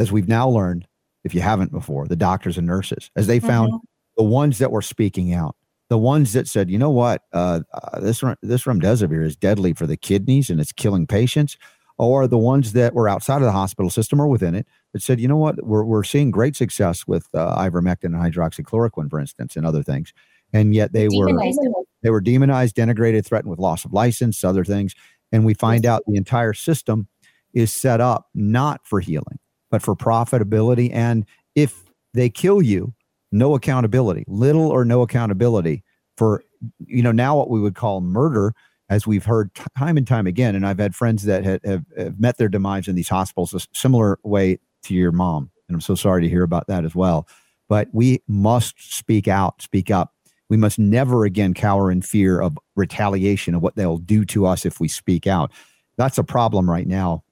[0.00, 0.86] as we've now learned,
[1.24, 3.80] if you haven't before, the doctors and nurses, as they found Mhm.
[4.16, 5.54] the ones that were speaking out,
[5.90, 9.86] the ones that said, you know what, uh, uh, this this remdesivir is deadly for
[9.86, 11.56] the kidneys and it's killing patients,
[11.98, 15.20] or the ones that were outside of the hospital system or within it that said,
[15.20, 19.54] you know what, we're we're seeing great success with uh, ivermectin and hydroxychloroquine, for instance,
[19.56, 20.12] and other things,
[20.52, 21.72] and yet they were Demonized it.
[22.02, 24.94] they were demonized, denigrated, threatened with loss of license, other things.
[25.32, 27.06] And we find out the entire system
[27.52, 29.38] is set up not for healing,
[29.70, 30.90] but for profitability.
[30.92, 32.94] And if they kill you,
[33.32, 35.84] no accountability, little or no accountability
[36.16, 36.42] for,
[36.86, 38.52] you know, now what we would call murder,
[38.88, 40.56] as we've heard time and time again.
[40.56, 43.60] And I've had friends that have, have, have met their demise in these hospitals a
[43.72, 45.50] similar way to your mom.
[45.68, 47.28] And I'm so sorry to hear about that as well.
[47.68, 50.12] But we must speak out, speak up.
[50.48, 54.66] We must never again cower in fear of retaliation of what they'll do to us
[54.66, 55.52] if we speak out.
[55.96, 57.22] That's a problem right now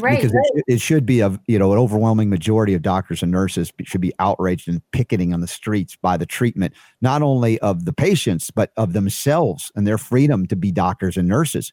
[0.00, 0.20] Right.
[0.20, 3.72] because It, it should be a you know an overwhelming majority of doctors and nurses
[3.84, 7.92] should be outraged and picketing on the streets by the treatment not only of the
[7.92, 11.72] patients but of themselves and their freedom to be doctors and nurses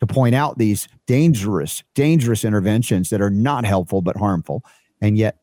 [0.00, 4.64] to point out these dangerous dangerous interventions that are not helpful but harmful
[5.00, 5.36] and yet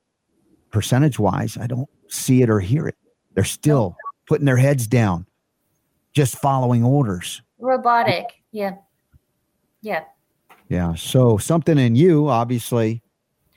[0.71, 2.95] percentage wise i don't see it or hear it
[3.35, 3.95] they're still
[4.27, 5.25] putting their heads down
[6.13, 8.25] just following orders Robotic.
[8.51, 8.75] Yeah.
[9.81, 10.03] Yeah.
[10.69, 10.95] Yeah.
[10.95, 13.01] So something in you, obviously,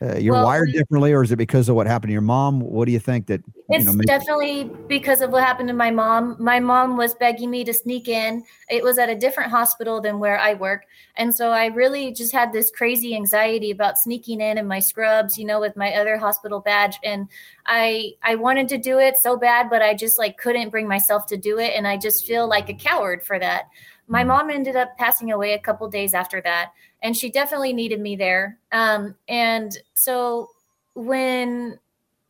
[0.02, 2.60] uh, you're Well, wired differently, or is it because of what happened to your mom?
[2.60, 3.92] What do you think that you It's know?
[3.92, 6.36] makes- definitely because of what happened to my mom.
[6.38, 8.42] My mom was begging me to sneak in.
[8.70, 10.86] It was at a different hospital than where I work.
[11.16, 15.36] And so I really just had this crazy anxiety about sneaking in in my scrubs,
[15.36, 16.98] you know, with my other hospital badge.
[17.04, 17.28] And
[17.66, 21.26] I I wanted to do it so bad, but I just like couldn't bring myself
[21.26, 21.74] to do it.
[21.76, 23.64] And I just feel like a coward for that.
[24.08, 26.72] My mom ended up passing away a couple days after that.
[27.02, 28.58] And she definitely needed me there.
[28.72, 30.50] Um, and so
[30.94, 31.78] when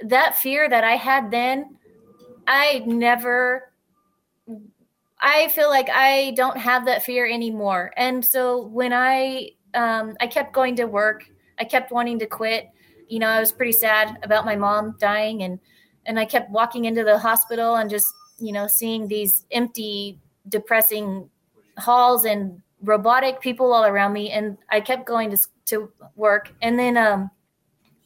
[0.00, 1.76] that fear that I had then,
[2.46, 3.72] I never,
[5.20, 7.92] I feel like I don't have that fear anymore.
[7.96, 11.28] And so when I, um, I kept going to work,
[11.58, 12.70] I kept wanting to quit.
[13.08, 15.60] You know, I was pretty sad about my mom dying, and
[16.06, 18.06] and I kept walking into the hospital and just,
[18.38, 21.28] you know, seeing these empty, depressing
[21.76, 24.30] halls and robotic people all around me.
[24.30, 27.30] And I kept going to to work, and then um,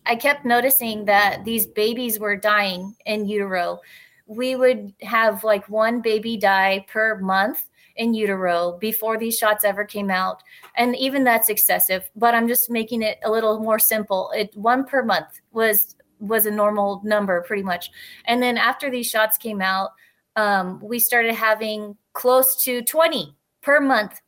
[0.07, 3.81] I kept noticing that these babies were dying in utero.
[4.27, 9.85] We would have like one baby die per month in utero before these shots ever
[9.85, 10.43] came out.
[10.77, 14.31] And even that's excessive, but I'm just making it a little more simple.
[14.35, 17.91] It one per month was was a normal number pretty much.
[18.25, 19.91] And then after these shots came out,
[20.37, 24.21] um, we started having close to 20 per month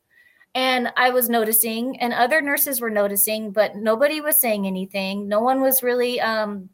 [0.57, 5.27] and I was noticing, and other nurses were noticing, but nobody was saying anything.
[5.27, 6.69] No one was really um,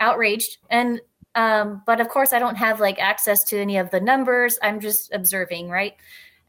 [0.00, 0.58] outraged.
[0.68, 1.00] And
[1.36, 4.58] um, but of course, I don't have like access to any of the numbers.
[4.64, 5.94] I'm just observing, right?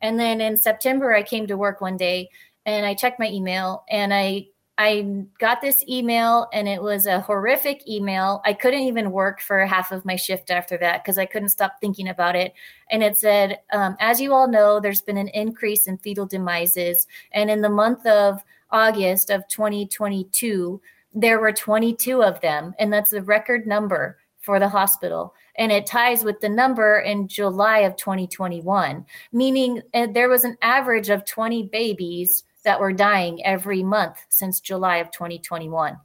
[0.02, 2.32] And then in September, I came to work one day,
[2.65, 4.48] and I checked my email, and I
[4.82, 8.41] I got this email, and it was a horrific email.
[8.46, 11.74] I couldn't even work for half of my shift after that because I couldn't stop
[11.80, 12.54] thinking about it
[12.91, 17.08] and it said, um, as you all know, there's been an increase in fetal demises.
[17.32, 20.82] And in the month of August of 2022,
[21.13, 22.74] there were 22 of them.
[22.80, 25.34] And that's the record number for the hospital.
[25.56, 30.58] And it ties with the number in July of 2021, meaning uh, there was an
[30.62, 35.97] average of 20 babies that were dying every month since July of 2021.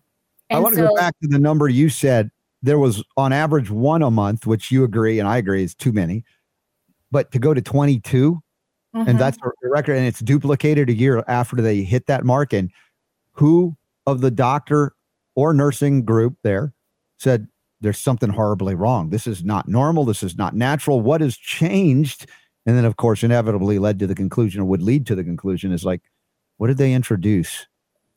[0.49, 2.31] And I want to go back to the number you said.
[2.63, 5.93] There was on average one a month, which you agree and I agree is too
[5.93, 6.25] many.
[7.11, 8.41] But to go to 22,
[8.95, 9.09] Mhm.
[9.09, 12.53] and that's a record, and it's duplicated a year after they hit that mark.
[12.53, 12.71] And
[13.33, 14.95] who of the doctor
[15.35, 16.73] or nursing group there
[17.19, 17.47] said
[17.83, 19.11] there's something horribly wrong?
[19.11, 20.05] This is not normal.
[20.05, 21.01] This is not natural.
[21.01, 22.27] What has changed?
[22.65, 25.73] And then, of course, inevitably led to the conclusion, or would lead to the conclusion,
[25.73, 26.03] is like,
[26.57, 27.67] what did they introduce?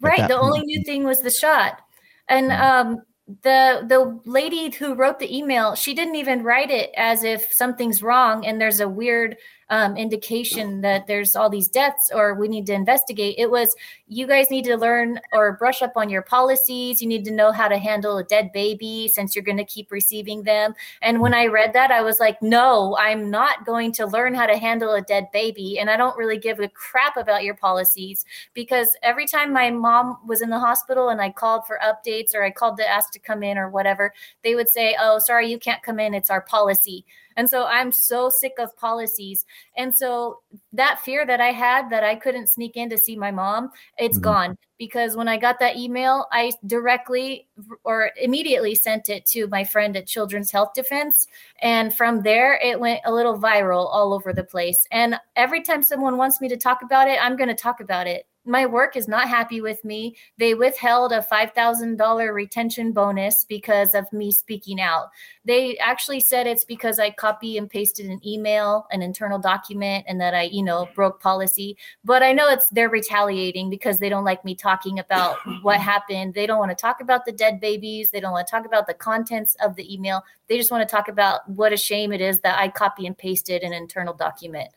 [0.01, 1.81] right the only new thing was the shot
[2.27, 3.01] and um
[3.43, 8.01] the the lady who wrote the email she didn't even write it as if something's
[8.01, 9.37] wrong and there's a weird
[9.69, 13.75] um, indication that there's all these deaths or we need to investigate it was
[14.07, 17.51] you guys need to learn or brush up on your policies you need to know
[17.51, 21.33] how to handle a dead baby since you're going to keep receiving them and when
[21.33, 24.93] i read that i was like no i'm not going to learn how to handle
[24.93, 29.27] a dead baby and i don't really give a crap about your policies because every
[29.27, 32.77] time my mom was in the hospital and I called for updates or I called
[32.77, 35.99] to ask to come in or whatever, they would say, Oh, sorry, you can't come
[35.99, 36.13] in.
[36.13, 37.05] It's our policy.
[37.39, 39.45] And so I'm so sick of policies.
[39.77, 40.41] And so
[40.73, 44.17] that fear that I had that I couldn't sneak in to see my mom, it's
[44.17, 44.21] Mhm.
[44.23, 47.47] gone because when I got that email, I directly
[47.85, 51.27] or immediately sent it to my friend at Children's Health Defense.
[51.61, 54.85] And from there, it went a little viral all over the place.
[54.91, 58.05] And every time someone wants me to talk about it, I'm going to talk about
[58.05, 60.15] it my work is not happy with me.
[60.37, 65.09] They withheld a $5,000 retention bonus because of me speaking out.
[65.45, 70.19] They actually said it's because I copy and pasted an email, an internal document, and
[70.21, 71.77] that I, you know, broke policy.
[72.03, 76.33] But I know it's they're retaliating because they don't like me talking about what happened.
[76.33, 78.09] They don't want to talk about the dead babies.
[78.09, 80.23] They don't want to talk about the contents of the email.
[80.47, 83.17] They just want to talk about what a shame it is that I copy and
[83.17, 84.69] pasted an internal document.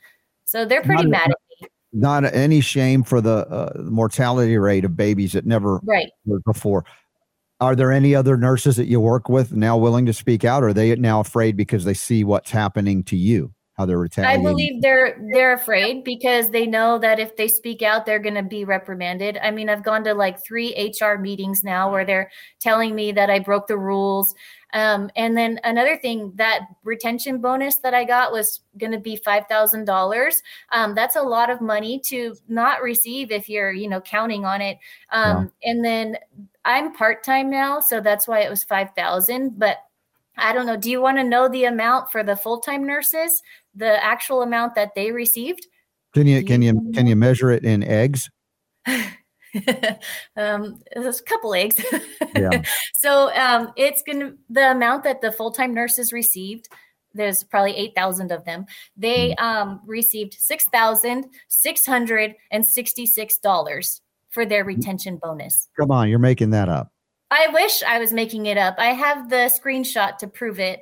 [0.44, 4.96] So they're pretty mad at me not any shame for the uh, mortality rate of
[4.96, 6.10] babies that never right
[6.46, 6.84] before.
[7.60, 10.64] Are there any other nurses that you work with now willing to speak out?
[10.64, 13.52] Or are they now afraid because they see what's happening to you?
[13.74, 14.46] How they're retaliating?
[14.46, 18.34] I believe they're they're afraid because they know that if they speak out, they're going
[18.34, 19.38] to be reprimanded.
[19.42, 23.30] I mean, I've gone to like three HR meetings now where they're telling me that
[23.30, 24.34] I broke the rules.
[24.72, 29.16] Um, and then another thing, that retention bonus that I got was going to be
[29.16, 30.42] five thousand um, dollars.
[30.70, 34.78] That's a lot of money to not receive if you're, you know, counting on it.
[35.10, 35.70] Um, yeah.
[35.70, 36.16] And then
[36.64, 39.58] I'm part time now, so that's why it was five thousand.
[39.58, 39.78] But
[40.36, 40.76] I don't know.
[40.76, 43.42] Do you want to know the amount for the full time nurses?
[43.74, 45.66] The actual amount that they received?
[46.14, 48.30] Can you can you can you measure it in eggs?
[50.36, 51.84] um, there's a couple eggs.
[52.36, 52.62] yeah.
[52.94, 56.68] So um, it's gonna the amount that the full time nurses received.
[57.14, 58.66] There's probably eight thousand of them.
[58.96, 59.42] They mm.
[59.42, 65.68] um, received six thousand six hundred and sixty six dollars for their retention bonus.
[65.78, 66.92] Come on, you're making that up.
[67.30, 68.76] I wish I was making it up.
[68.78, 70.80] I have the screenshot to prove it.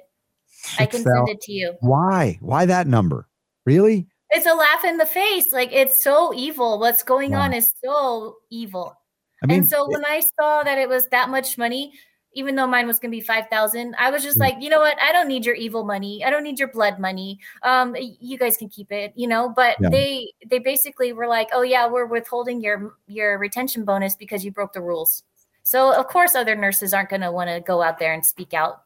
[0.78, 1.74] I can send it to you.
[1.80, 2.38] Why?
[2.40, 3.28] Why that number?
[3.64, 4.09] Really?
[4.31, 5.53] It's a laugh in the face.
[5.53, 6.79] Like it's so evil.
[6.79, 8.97] What's going on is so evil.
[9.43, 11.93] I mean, and so when I saw that it was that much money,
[12.33, 14.40] even though mine was going to be 5000 i was just mm.
[14.40, 16.99] like you know what i don't need your evil money i don't need your blood
[16.99, 19.88] money um you guys can keep it you know but yeah.
[19.88, 24.53] they they basically were like oh yeah we're withholding your your retention bonus because you
[24.53, 25.25] broke the rules
[25.62, 28.55] so of course other nurses aren't going to want to go out there and speak
[28.55, 28.83] out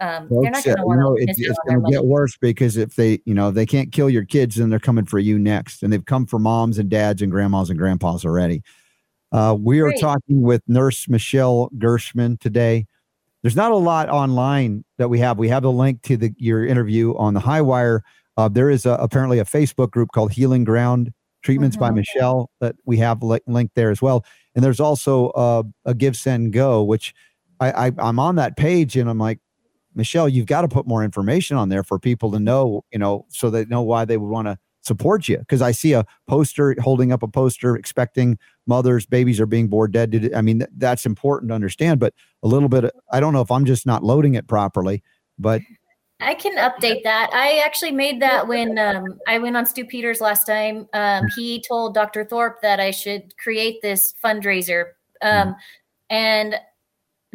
[0.00, 1.24] um, Folks, they're not going to want to.
[1.24, 4.56] It's going to get worse because if they, you know, they can't kill your kids,
[4.56, 7.68] then they're coming for you next, and they've come for moms and dads and grandmas
[7.68, 8.62] and grandpas already.
[9.32, 10.00] Uh, we are Great.
[10.00, 12.86] talking with Nurse Michelle Gershman today.
[13.42, 15.38] There's not a lot online that we have.
[15.38, 18.02] We have a link to the your interview on the High Wire.
[18.36, 21.86] Uh, there is a, apparently a Facebook group called Healing Ground Treatments mm-hmm.
[21.86, 24.24] by Michelle that we have li- linked there as well.
[24.54, 27.14] And there's also uh, a GiveSendGo, which
[27.60, 29.40] I, I I'm on that page and I'm like,
[29.98, 33.26] Michelle, you've got to put more information on there for people to know, you know,
[33.28, 35.38] so they know why they would want to support you.
[35.38, 39.90] Because I see a poster holding up a poster expecting mothers, babies are being born
[39.90, 40.30] dead.
[40.34, 43.64] I mean, that's important to understand, but a little bit, I don't know if I'm
[43.64, 45.02] just not loading it properly,
[45.36, 45.60] but.
[46.20, 47.30] I can update that.
[47.32, 50.88] I actually made that when um, I went on Stew Peters last time.
[50.92, 52.24] Um, he told Dr.
[52.24, 54.92] Thorp that I should create this fundraiser.
[55.22, 55.54] Um,
[56.10, 56.56] and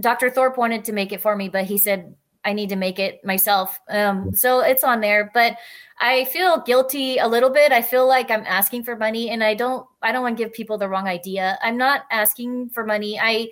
[0.01, 0.29] Dr.
[0.29, 3.23] Thorp wanted to make it for me, but he said, I need to make it
[3.23, 3.79] myself.
[3.89, 5.57] Um, so it's on there, but
[5.99, 7.71] I feel guilty a little bit.
[7.71, 10.53] I feel like I'm asking for money and I don't I don't want to give
[10.53, 11.57] people the wrong idea.
[11.61, 13.19] I'm not asking for money.
[13.19, 13.49] I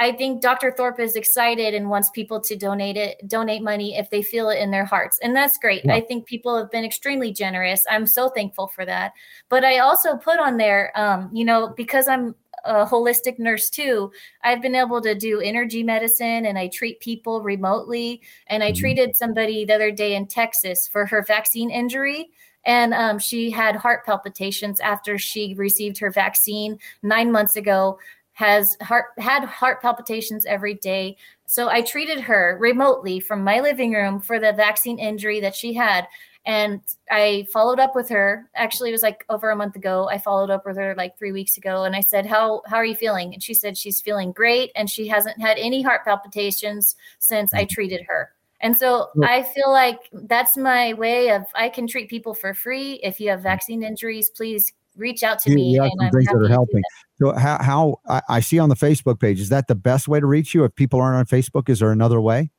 [0.00, 0.72] I think Dr.
[0.72, 4.58] Thorp is excited and wants people to donate it, donate money if they feel it
[4.58, 5.20] in their hearts.
[5.22, 5.84] And that's great.
[5.84, 5.94] Yeah.
[5.94, 7.84] I think people have been extremely generous.
[7.88, 9.12] I'm so thankful for that.
[9.48, 14.10] But I also put on there, um, you know, because I'm a holistic nurse too,
[14.42, 18.20] I've been able to do energy medicine and I treat people remotely.
[18.46, 18.80] And I mm-hmm.
[18.80, 22.30] treated somebody the other day in Texas for her vaccine injury.
[22.66, 27.98] And um, she had heart palpitations after she received her vaccine nine months ago
[28.34, 33.92] has heart had heart palpitations every day so i treated her remotely from my living
[33.92, 36.06] room for the vaccine injury that she had
[36.46, 36.80] and
[37.10, 38.50] I followed up with her.
[38.54, 40.08] Actually, it was like over a month ago.
[40.08, 42.84] I followed up with her like three weeks ago, and I said, "How how are
[42.84, 46.96] you feeling?" And she said she's feeling great, and she hasn't had any heart palpitations
[47.18, 47.74] since I mm-hmm.
[47.74, 48.32] treated her.
[48.60, 52.94] And so I feel like that's my way of I can treat people for free.
[53.02, 55.76] If you have vaccine injuries, please reach out to me.
[55.76, 56.82] Yeah, some things that are helping.
[57.20, 60.20] So how how I, I see on the Facebook page is that the best way
[60.20, 60.64] to reach you?
[60.64, 62.50] If people aren't on Facebook, is there another way?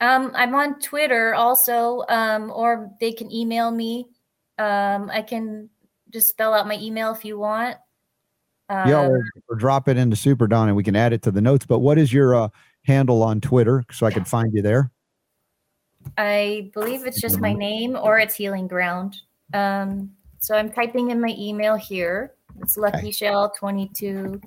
[0.00, 4.06] Um, I'm on Twitter also, um, or they can email me.
[4.58, 5.68] Um, I can
[6.10, 7.76] just spell out my email if you want.
[8.68, 11.30] Um, yeah, or, or, drop it into Super Don and we can add it to
[11.30, 11.66] the notes.
[11.66, 12.48] But what is your uh,
[12.84, 14.90] handle on Twitter so I can find you there?
[16.16, 19.16] I believe it's just my name or it's Healing Ground.
[19.52, 22.32] Um, so I'm typing in my email here.
[22.62, 24.42] It's luckyshell22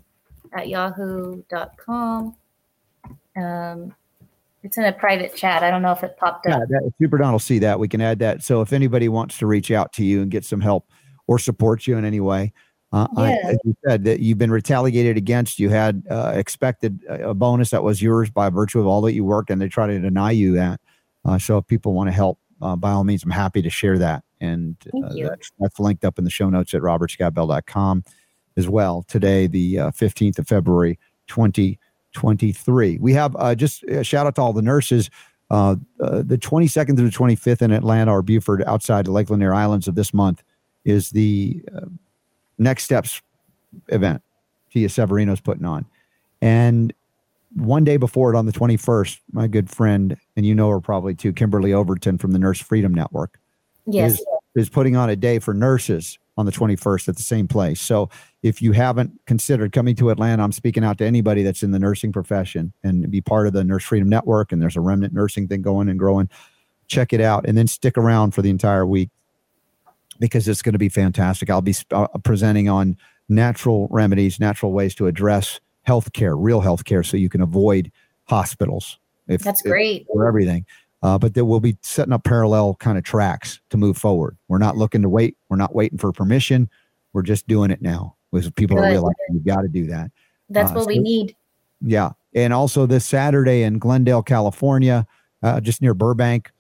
[0.54, 2.36] at yahoo.com.
[3.36, 3.96] Um,
[4.64, 5.62] it's in a private chat.
[5.62, 6.60] I don't know if it popped up.
[6.60, 7.80] Yeah, that, Super Don will see that.
[7.80, 8.42] We can add that.
[8.44, 10.90] So if anybody wants to reach out to you and get some help
[11.28, 12.54] or support you in any way,
[12.94, 15.58] Uh, I, as you said, that you've been retaliated against.
[15.58, 19.26] You had uh, expected a bonus that was yours by virtue of all that you
[19.26, 20.80] worked, and they try to deny you that.
[21.26, 23.98] Uh, so if people want to help, uh, by all means, I'm happy to share
[23.98, 24.24] that.
[24.40, 28.04] And uh, that's, that's linked up in the show notes at robertscottbell.com
[28.58, 29.04] as well.
[29.08, 31.00] Today, the uh, 15th of February,
[32.14, 32.98] 2023.
[33.00, 35.10] We have uh, just a shout out to all the nurses.
[35.52, 39.54] Uh, uh, the 22nd through the 25th in Atlanta or Buford outside the Lake Lanier
[39.54, 40.42] Islands of this month
[40.86, 41.82] is the uh,
[42.58, 43.22] Next Steps
[43.90, 44.22] event
[44.72, 45.86] Tia Severino's putting on.
[46.42, 46.94] And
[47.56, 51.14] one day before it on the 21st, my good friend, and you know her probably
[51.14, 53.40] too, Kimberly Overton from the Nurse Freedom Network,
[53.86, 54.14] Yes.
[54.14, 57.80] is, is putting on a day for nurses on the 21st at the same place.
[57.80, 58.10] So
[58.42, 61.80] if you haven't considered coming to Atlanta, I'm speaking out to anybody that's in the
[61.80, 64.52] nursing profession and be part of the Nurse Freedom Network.
[64.52, 66.30] And there's a remnant nursing thing going and growing.
[66.88, 69.10] Check it out and then stick around for the entire week
[70.20, 71.50] because it's going to be fantastic.
[71.50, 72.98] I'll be sp- uh, presenting on
[73.30, 77.92] natural remedies, natural ways to address healthcare, real healthcare, so you can avoid
[78.26, 79.00] hospitals.
[79.28, 80.08] If, That's if- great.
[80.12, 80.66] for everything.
[81.04, 84.38] Uh, but that we'll be setting up parallel kind of tracks to move forward.
[84.48, 85.38] We're not looking to wait.
[85.50, 86.70] We're not waiting for permission.
[87.12, 88.16] We're just doing it now.
[88.32, 88.92] Because people are Good.
[88.92, 90.10] realizing we've got to do that.
[90.50, 91.36] That's uh, what we need.
[91.82, 92.12] Yeah.
[92.34, 95.06] And also this Saturday in Glendale, California,
[95.44, 96.52] uh, just near Burbank,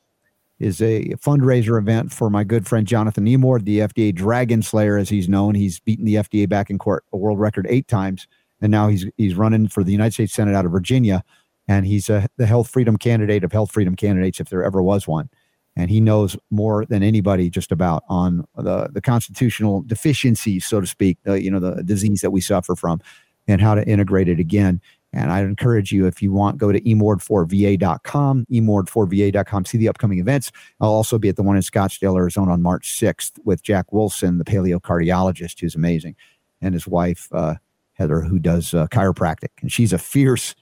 [0.59, 5.09] is a fundraiser event for my good friend Jonathan Emord, the FDA Dragon Slayer, as
[5.09, 5.55] he's known.
[5.55, 8.27] He's beaten the FDA back in court, a world record eight times,
[8.61, 11.23] and now he's he's running for the United States Senate out of Virginia,
[11.67, 15.07] and he's a, the health freedom candidate of health freedom candidates if there ever was
[15.07, 15.29] one.
[15.75, 20.87] And he knows more than anybody just about on the the constitutional deficiencies, so to
[20.87, 23.01] speak, the, you know, the disease that we suffer from,
[23.47, 24.81] and how to integrate it again.
[25.13, 30.51] And I'd encourage you, if you want, go to emord4va.com, emord4va.com, see the upcoming events.
[30.81, 34.39] I'll also be at the one in Scottsdale, Arizona on March 6th with Jack Wolfson,
[34.39, 36.15] the paleocardiologist, who's amazing,
[36.61, 37.55] and his wife, uh,
[37.93, 39.49] Heather, who does uh, chiropractic.
[39.61, 40.55] And she's a fierce,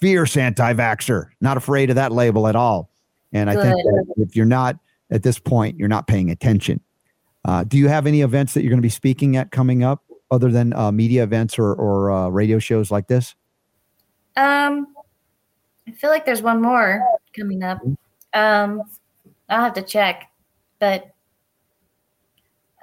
[0.00, 2.90] fierce anti vaxxer, not afraid of that label at all.
[3.32, 4.78] And I think that if you're not
[5.10, 6.80] at this point, you're not paying attention.
[7.44, 10.02] Uh, do you have any events that you're going to be speaking at coming up
[10.30, 13.34] other than uh, media events or, or uh, radio shows like this?
[14.36, 14.86] Um,
[15.86, 17.04] I feel like there's one more
[17.36, 17.80] coming up.
[18.32, 18.82] Um,
[19.48, 20.30] I'll have to check,
[20.78, 21.13] but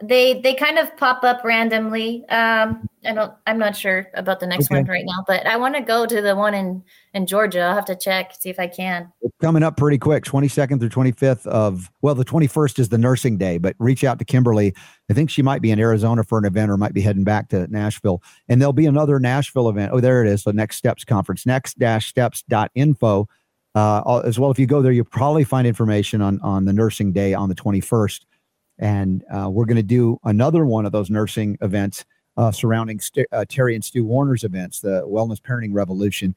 [0.04, 2.28] they they kind of pop up randomly.
[2.30, 3.34] Um, I don't.
[3.48, 4.80] I'm not sure about the next Okay.
[4.82, 6.84] one right now, but I want to go to the one in
[7.14, 7.62] in Georgia.
[7.62, 9.12] I'll have to check see if I can.
[9.22, 13.38] It's coming up pretty quick 22nd through 25th of well the 21st is the nursing
[13.38, 14.74] day but reach out to kimberly
[15.10, 17.50] i think she might be in arizona for an event or might be heading back
[17.50, 21.04] to nashville and there'll be another nashville event oh there it is the next steps
[21.04, 23.28] conference next dash steps.info
[23.74, 27.12] uh, as well if you go there you'll probably find information on on the nursing
[27.12, 28.22] day on the 21st
[28.82, 32.04] and uh, we're going to do another one of those nursing events
[32.38, 36.36] uh, surrounding St- uh, terry and stu warner's events the wellness parenting revolution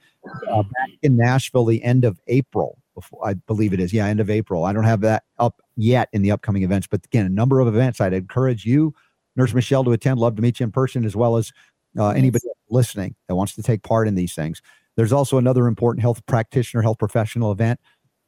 [0.51, 2.79] uh, back in Nashville the end of April.
[2.95, 3.93] Before, I believe it is.
[3.93, 4.65] Yeah, end of April.
[4.65, 7.67] I don't have that up yet in the upcoming events, but again, a number of
[7.67, 8.01] events.
[8.01, 8.95] I'd encourage you,
[9.35, 10.21] Nurse Michelle, to attend.
[10.21, 11.53] Love to meet you in person, as well as
[11.99, 14.63] uh, anybody listening that wants to take part in these things.
[14.97, 17.81] There's also another important health practitioner, health professional event,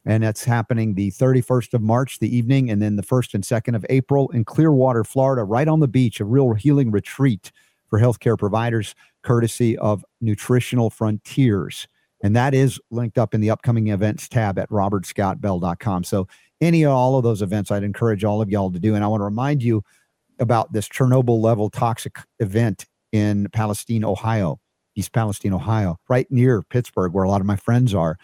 [0.07, 3.75] and that's happening the 31st of March, the evening, and then the 1st and 2nd
[3.75, 7.51] of April in Clearwater, Florida, right on the beach, a real healing retreat
[7.91, 11.89] for healthcare providers, courtesy of Nutritional Frontiers.
[12.23, 16.05] And that is linked up in the upcoming events tab at robertscottbell.com.
[16.05, 16.29] So,
[16.63, 18.95] any or all of those events, I'd encourage all of y'all to do.
[18.95, 19.83] And I want to remind you
[20.39, 24.59] about this Chernobyl level toxic event in Palestine, Ohio,
[24.95, 28.17] East Palestine, Ohio, right near Pittsburgh, where a lot of my friends are.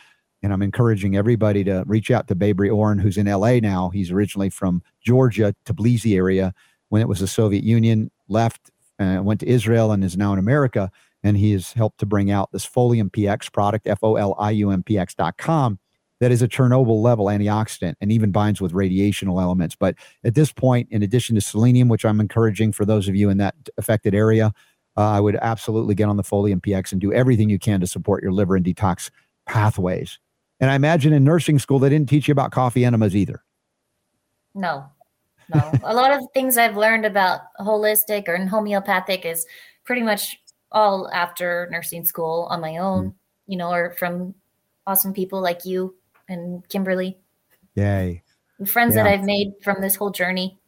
[0.43, 3.91] And I'm encouraging everybody to reach out to Babry Orrin, who's in LA now.
[3.91, 6.53] He's originally from Georgia, Tbilisi area,
[6.89, 10.39] when it was the Soviet Union, left, uh, went to Israel, and is now in
[10.39, 10.91] America.
[11.23, 14.51] And he has helped to bring out this Folium PX product, F O L I
[14.51, 15.79] U M P X.com,
[16.23, 19.75] that is a Chernobyl level antioxidant and even binds with radiational elements.
[19.75, 23.29] But at this point, in addition to selenium, which I'm encouraging for those of you
[23.29, 24.53] in that affected area,
[24.97, 27.89] uh, I would absolutely get on the Folium PX and do everything you can to
[27.89, 29.11] support your liver and detox
[29.47, 30.21] pathways.
[30.63, 33.43] And I imagine in nursing school, they didn't teach you about coffee enemas either.
[34.55, 34.87] No,
[35.53, 35.73] no.
[35.83, 39.45] a lot of things I've learned about holistic or homeopathic is
[39.83, 40.41] pretty much
[40.71, 43.13] all after nursing school on my own,
[43.49, 44.37] you know, or from
[44.87, 45.97] awesome people like you
[46.29, 47.19] and Kimberly,
[47.75, 48.23] Yay.
[48.61, 50.61] and friends that I've made from this whole journey.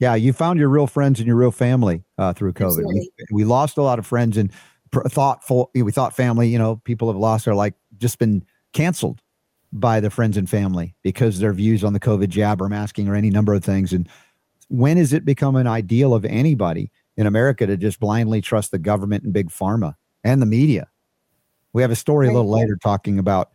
[0.00, 2.84] Yeah, you found your real friends and your real family uh, through COVID.
[2.86, 4.52] We, we lost a lot of friends and
[4.90, 5.70] pr- thoughtful.
[5.74, 6.48] We thought family.
[6.48, 8.44] You know, people have lost their like just been
[8.74, 9.20] canceled
[9.72, 13.14] by their friends and family because their views on the COVID jab or masking or
[13.14, 13.92] any number of things.
[13.92, 14.08] And
[14.68, 18.78] when has it become an ideal of anybody in America to just blindly trust the
[18.78, 20.88] government and big pharma and the media.
[21.72, 23.50] We have a story a little later talking about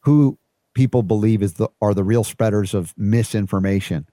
[0.00, 0.38] who
[0.74, 4.06] people believe is the are the real spreaders of misinformation.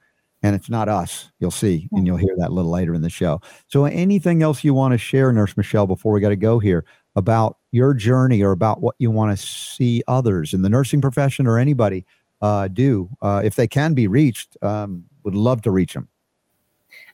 [0.44, 1.32] And it's not us.
[1.40, 3.42] You'll see and you'll hear that a little later in the show.
[3.68, 6.84] So anything else you want to share nurse michelle before we got to go here
[7.16, 11.48] about your journey or about what you want to see others in the nursing profession
[11.48, 12.06] or anybody
[12.42, 16.08] uh, do uh, if they can be reached um, would love to reach them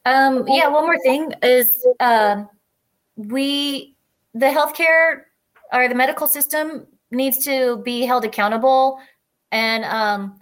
[0.05, 2.43] um, yeah one more thing is uh,
[3.15, 3.95] we
[4.33, 5.23] the healthcare
[5.73, 8.99] or the medical system needs to be held accountable
[9.51, 10.39] and um,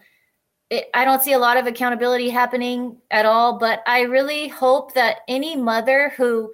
[0.70, 3.60] it, I don't see a lot of accountability happening at all.
[3.60, 6.51] But I really hope that any mother who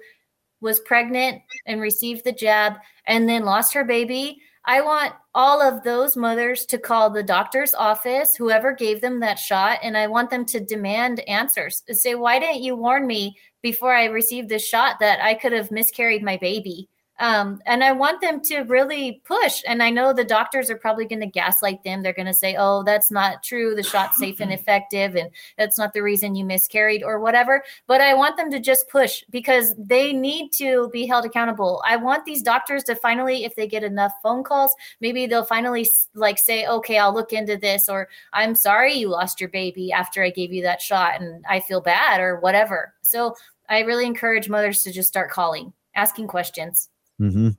[0.62, 2.74] was pregnant and received the jab
[3.06, 7.74] and then lost her baby, I want all of those mothers to call the doctor's
[7.74, 11.82] office, whoever gave them that shot, and I want them to demand answers.
[11.90, 15.72] Say, why didn't you warn me before I received this shot that I could have
[15.72, 16.88] miscarried my baby?
[17.22, 19.62] Um, and I want them to really push.
[19.64, 22.02] And I know the doctors are probably going to gaslight them.
[22.02, 23.76] They're going to say, oh, that's not true.
[23.76, 25.14] The shot's safe and effective.
[25.14, 27.62] And that's not the reason you miscarried or whatever.
[27.86, 31.80] But I want them to just push because they need to be held accountable.
[31.86, 35.88] I want these doctors to finally, if they get enough phone calls, maybe they'll finally
[36.14, 37.88] like say, okay, I'll look into this.
[37.88, 41.60] Or I'm sorry you lost your baby after I gave you that shot and I
[41.60, 42.94] feel bad or whatever.
[43.02, 43.36] So
[43.68, 46.88] I really encourage mothers to just start calling, asking questions.
[47.22, 47.50] Mm-hmm.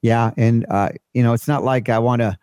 [0.00, 2.38] Yeah, and uh, you know, it's not like I want to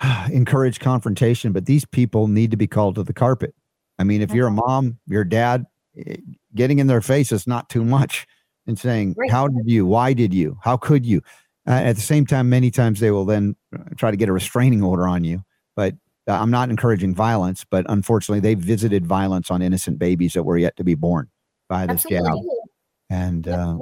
[0.32, 3.54] encourage confrontation, but these people need to be called to the carpet.
[3.98, 5.66] I mean, if you're a mom, your dad,
[5.96, 6.16] eh,
[6.54, 8.26] getting in their face is not too much,
[8.66, 9.30] and saying, right.
[9.30, 9.86] "How did you?
[9.86, 10.58] Why did you?
[10.62, 11.22] How could you?"
[11.66, 14.32] Uh, at the same time, many times they will then uh, try to get a
[14.32, 15.42] restraining order on you.
[15.74, 15.94] But
[16.28, 20.58] uh, I'm not encouraging violence, but unfortunately, they visited violence on innocent babies that were
[20.58, 21.28] yet to be born
[21.68, 22.28] by this Absolutely.
[22.28, 22.38] jab.
[23.10, 23.78] And uh,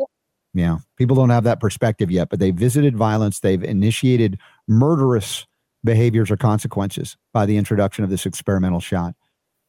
[0.52, 3.40] yeah, people don't have that perspective yet, but they've visited violence.
[3.40, 5.46] They've initiated murderous
[5.84, 9.14] behaviors or consequences by the introduction of this experimental shot.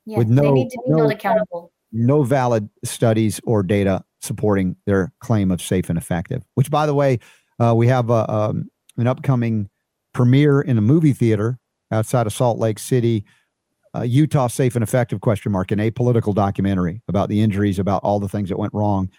[0.05, 1.71] Yeah, with no, they need to be no, held accountable.
[1.91, 6.43] No valid studies or data supporting their claim of safe and effective.
[6.55, 7.19] Which, by the way,
[7.59, 9.69] uh, we have a, um, an upcoming
[10.13, 11.59] premiere in a movie theater
[11.91, 13.23] outside of Salt Lake City.
[13.93, 18.19] Uh, Utah safe and effective question mark an apolitical documentary about the injuries, about all
[18.19, 19.11] the things that went wrong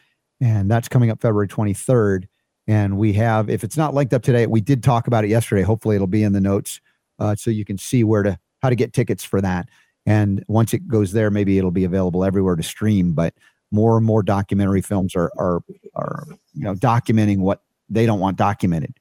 [0.42, 2.24] and that's coming up February 23rd.
[2.66, 5.62] And we have, if it's not linked up today, we did talk about it yesterday.
[5.62, 6.80] Hopefully, it'll be in the notes
[7.18, 9.68] uh, so you can see where to how to get tickets for that.
[10.04, 13.12] And once it goes there, maybe it'll be available everywhere to stream.
[13.12, 13.34] But
[13.70, 15.62] more and more documentary films are are
[15.94, 16.24] are
[16.54, 18.94] you know documenting what they don't want documented,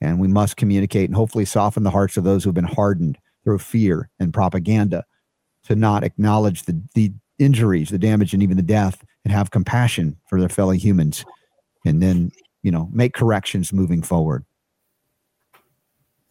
[0.00, 3.58] and we must communicate and hopefully soften the hearts of those who've been hardened through
[3.58, 5.04] fear and propaganda
[5.64, 10.16] to not acknowledge the the injuries, the damage, and even the death, and have compassion
[10.28, 11.24] for their fellow humans,
[11.84, 12.30] and then
[12.62, 14.44] you know make corrections moving forward.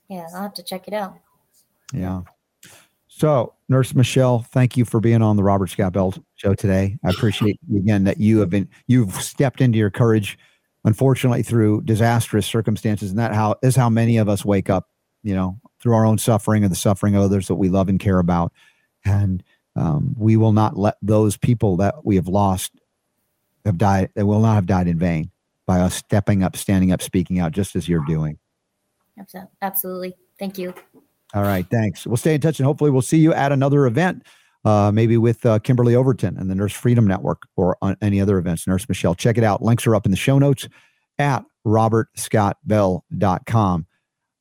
[0.08, 1.18] Yeah, I'll have to check it out.
[1.94, 2.22] Yeah.
[3.08, 6.98] So, Nurse Michelle, thank you for being on the Robert Scott Bell show today.
[7.04, 10.38] I appreciate again that you have been you've stepped into your courage,
[10.86, 14.88] unfortunately through disastrous circumstances, and that how is how many of us wake up,
[15.22, 18.00] you know, through our own suffering and the suffering of others that we love and
[18.00, 18.54] care about.
[19.04, 19.44] And
[19.76, 22.72] um, we will not let those people that we have lost
[23.66, 24.10] have died.
[24.16, 25.32] They will not have died in vain
[25.66, 28.38] by us stepping up, standing up, speaking out, just as you're doing.
[29.62, 30.16] Absolutely.
[30.40, 30.74] Thank you.
[31.34, 31.66] All right.
[31.70, 32.06] Thanks.
[32.06, 34.26] We'll stay in touch and hopefully we'll see you at another event,
[34.64, 38.38] uh, maybe with uh, Kimberly Overton and the Nurse Freedom Network or on any other
[38.38, 38.68] events.
[38.68, 39.62] Nurse Michelle, check it out.
[39.62, 40.68] Links are up in the show notes
[41.18, 43.88] at robertscottbell.com.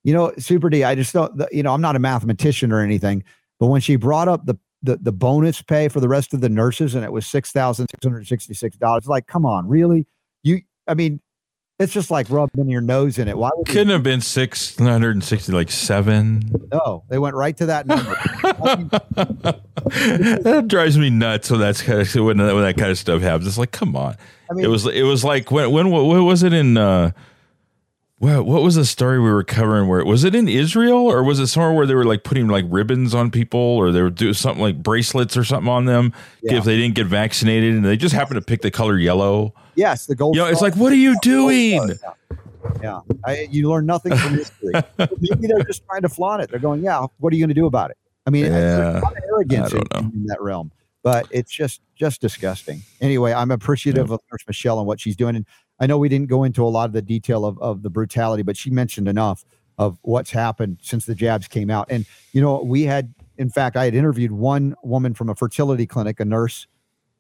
[0.03, 3.25] You know, Super D, I just don't, you know, I'm not a mathematician or anything,
[3.59, 6.49] but when she brought up the the the bonus pay for the rest of the
[6.49, 9.07] nurses, and it was six thousand six hundred sixty six dollars.
[9.07, 10.07] Like, come on, really?
[10.43, 11.21] You, I mean,
[11.79, 13.37] it's just like rubbing your nose in it.
[13.37, 16.43] Why would couldn't you, have been six hundred and sixty, like seven?
[16.71, 18.13] No, they went right to that number.
[20.43, 23.49] that drives me nuts when that's kind of when, when that kind of stuff happens.
[23.49, 24.17] It's like, come on.
[24.51, 26.77] I mean, it was it was like when when what, what was it in?
[26.77, 27.13] uh
[28.19, 29.89] what what was the story we were covering?
[29.89, 32.65] Where was it in Israel or was it somewhere where they were like putting like
[32.69, 36.13] ribbons on people or they were doing something like bracelets or something on them
[36.43, 36.55] yeah.
[36.55, 39.53] if they didn't get vaccinated and they just happened to pick the color yellow?
[39.75, 40.37] Yes, the gold.
[40.37, 41.91] You know, it's like, what are you doing?
[42.83, 44.73] Yeah, I, you learn nothing from history.
[44.99, 46.51] Maybe they're just trying to flaunt it.
[46.51, 47.99] They're going, yeah, what are you going to do about it?
[48.27, 52.83] I mean, yeah, arrogance in, in, that realm, but it's just just disgusting.
[53.03, 54.15] Anyway, I'm appreciative yeah.
[54.15, 55.47] of Nurse Michelle and what she's doing, and
[55.85, 58.43] I know we didn't go into a lot of the detail of, of the brutality,
[58.43, 59.45] but she mentioned enough
[59.77, 61.89] of what's happened since the jabs came out.
[61.91, 65.87] And, you know, we had, in fact, I had interviewed one woman from a fertility
[65.87, 66.67] clinic, a nurse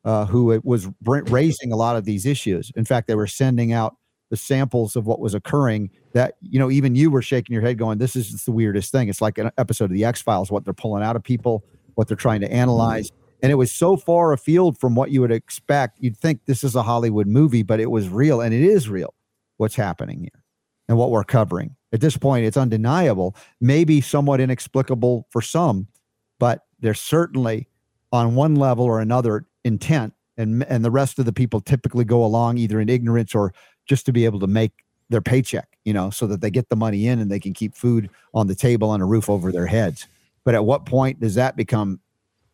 [0.06, 2.72] uh, who was raising a lot of these issues.
[2.74, 3.98] In fact, they were sending out
[4.30, 7.78] the samples of what was occurring that you know even you were shaking your head
[7.78, 10.72] going this is the weirdest thing it's like an episode of the x-files what they're
[10.72, 11.62] pulling out of people
[11.94, 13.12] what they're trying to analyze
[13.45, 16.74] and it was so far afield from what you would expect you'd think this is
[16.74, 19.12] a hollywood movie but it was real and it is real
[19.59, 20.42] what's happening here
[20.88, 25.86] and what we're covering at this point it's undeniable maybe somewhat inexplicable for some
[26.40, 27.68] but there's certainly
[28.12, 32.24] on one level or another intent and and the rest of the people typically go
[32.24, 33.53] along either in ignorance or
[33.86, 34.72] just to be able to make
[35.11, 37.74] their paycheck, you know, so that they get the money in and they can keep
[37.74, 40.07] food on the table and a roof over their heads.
[40.45, 42.01] But at what point does that become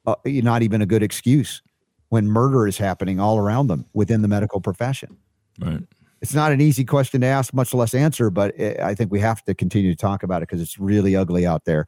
[0.07, 1.63] uh, not even a good excuse
[2.09, 5.17] when murder is happening all around them within the medical profession?
[5.59, 5.83] Right.
[6.21, 9.21] It's not an easy question to ask, much less answer, but it, I think we
[9.21, 11.87] have to continue to talk about it because it's really ugly out there.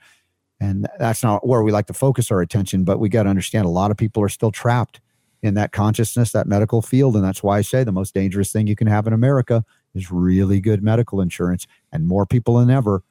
[0.58, 3.66] And that's not where we like to focus our attention, but we got to understand
[3.66, 5.00] a lot of people are still trapped
[5.42, 7.16] in that consciousness, that medical field.
[7.16, 10.10] And that's why I say the most dangerous thing you can have in America is
[10.10, 11.66] really good medical insurance.
[11.92, 13.02] And more people than ever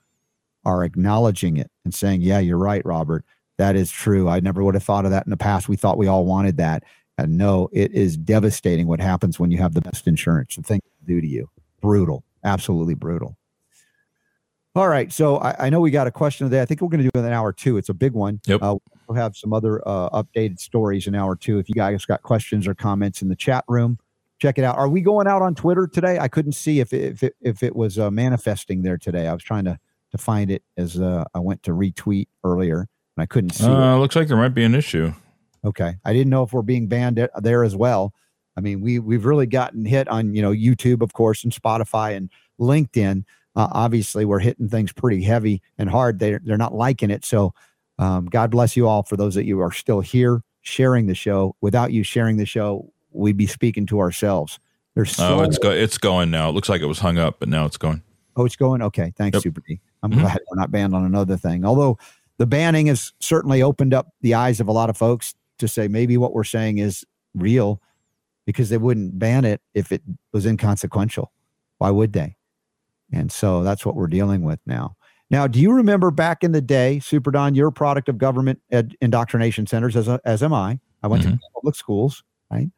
[0.63, 3.25] are acknowledging it and saying, yeah, you're right, Robert.
[3.61, 4.27] That is true.
[4.27, 5.69] I never would have thought of that in the past.
[5.69, 6.83] We thought we all wanted that.
[7.19, 10.55] And no, it is devastating what happens when you have the best insurance.
[10.55, 11.47] The thing do to you.
[11.79, 12.23] Brutal.
[12.43, 13.37] Absolutely brutal.
[14.73, 15.13] All right.
[15.13, 16.59] So I, I, know we got a question today.
[16.59, 17.77] I think we're going to do it in an hour two.
[17.77, 18.41] It's a big one.
[18.47, 18.63] Yep.
[18.63, 21.59] Uh, we'll have some other uh, updated stories in hour two.
[21.59, 23.99] If you guys got questions or comments in the chat room,
[24.39, 24.75] check it out.
[24.79, 26.17] Are we going out on Twitter today?
[26.17, 29.27] I couldn't see if it, if it, if it was uh, manifesting there today.
[29.27, 29.77] I was trying to
[30.09, 32.87] to find it as uh, I went to retweet earlier
[33.21, 33.65] I couldn't see.
[33.65, 33.99] Uh, it.
[33.99, 35.13] Looks like there might be an issue.
[35.63, 38.13] Okay, I didn't know if we're being banned there as well.
[38.57, 42.15] I mean, we we've really gotten hit on you know YouTube, of course, and Spotify
[42.17, 43.23] and LinkedIn
[43.55, 46.19] uh, obviously we're hitting things pretty heavy and hard.
[46.19, 47.25] They they're not liking it.
[47.25, 47.53] So
[47.99, 51.55] um, God bless you all for those that you are still here sharing the show.
[51.61, 54.59] Without you sharing the show, we'd be speaking to ourselves.
[54.95, 56.49] There's so oh, it's go- it's going now.
[56.49, 58.01] It looks like it was hung up, but now it's going.
[58.37, 58.81] Oh, it's going.
[58.81, 59.43] Okay, thanks, yep.
[59.43, 59.79] Super D.
[60.03, 60.21] I'm mm-hmm.
[60.21, 61.65] glad we're not banned on another thing.
[61.65, 61.97] Although
[62.41, 65.87] the banning has certainly opened up the eyes of a lot of folks to say
[65.87, 67.79] maybe what we're saying is real,
[68.47, 70.01] because they wouldn't ban it if it
[70.33, 71.31] was inconsequential.
[71.77, 72.35] Why would they?
[73.13, 74.95] And so that's what we're dealing with now.
[75.29, 78.59] Now, do you remember back in the day, Super Don, you're a product of government
[78.71, 80.79] ed- indoctrination centers, as, a, as am I.
[81.03, 81.33] I went mm-hmm.
[81.33, 82.69] to public schools, right?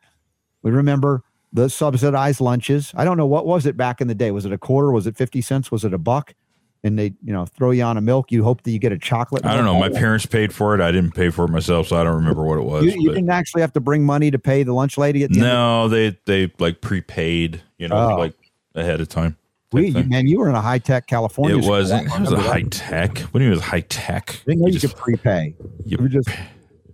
[0.62, 2.92] We remember the subsidized lunches.
[2.98, 4.32] I don't know what was it back in the day.
[4.32, 4.92] Was it a quarter?
[4.92, 5.72] Was it 50 cents?
[5.72, 6.34] Was it a buck?
[6.86, 8.30] And they, you know, throw you on a milk.
[8.30, 9.46] You hope that you get a chocolate.
[9.46, 9.80] I don't know.
[9.80, 10.82] My parents paid for it.
[10.82, 12.84] I didn't pay for it myself, so I don't remember what it was.
[12.84, 15.24] You, you didn't actually have to bring money to pay the lunch lady.
[15.24, 18.18] At the no, they they like prepaid, you know, oh.
[18.18, 18.34] like
[18.76, 19.38] ahead of time.
[19.72, 21.58] We, you, man, you were in a high tech California.
[21.58, 22.06] It wasn't.
[22.14, 23.18] It was a high tech.
[23.20, 24.42] What do you mean it was high tech?
[24.42, 25.56] I didn't know you, you just, could prepay.
[25.86, 26.30] You, you just.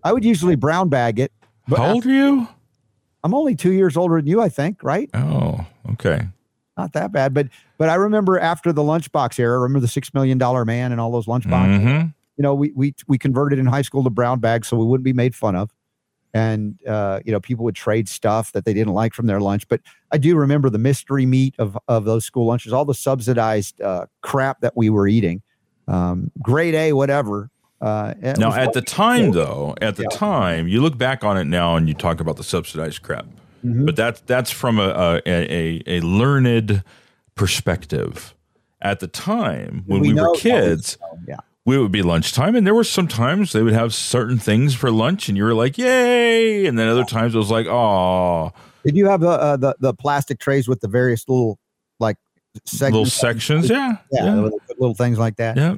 [0.04, 1.32] I would usually brown bag it.
[1.68, 2.48] How old are you?
[3.24, 4.84] I'm only two years older than you, I think.
[4.84, 5.10] Right?
[5.16, 6.28] Oh, okay.
[6.80, 9.60] Not that bad, but but I remember after the lunchbox era.
[9.60, 11.82] Remember the six million dollar man and all those lunchboxes.
[11.82, 12.08] Mm-hmm.
[12.38, 15.04] You know, we we we converted in high school to brown bags so we wouldn't
[15.04, 15.74] be made fun of
[16.34, 19.68] and uh, you know people would trade stuff that they didn't like from their lunch.
[19.68, 23.82] But I do remember the mystery meat of of those school lunches, all the subsidized
[23.82, 25.42] uh, crap that we were eating,
[25.88, 27.50] um, grade A, whatever.
[27.82, 30.18] Uh, now, at the time, though, at the yeah.
[30.18, 33.26] time, you look back on it now and you talk about the subsidized crap,
[33.64, 33.86] mm-hmm.
[33.86, 36.84] but that's that's from a, a a, a learned
[37.36, 38.34] perspective.
[38.82, 40.98] At the time when we, we were kids,
[41.28, 41.36] yeah.
[41.66, 44.90] it would be lunchtime and there were some times they would have certain things for
[44.90, 46.66] lunch and you were like yay!
[46.66, 48.54] And then other times it was like oh
[48.86, 51.60] did you have the, uh, the the plastic trays with the various little
[52.00, 52.18] like
[52.82, 54.50] little sections yeah yeah, yeah.
[54.80, 55.58] little things like that.
[55.58, 55.76] Yeah.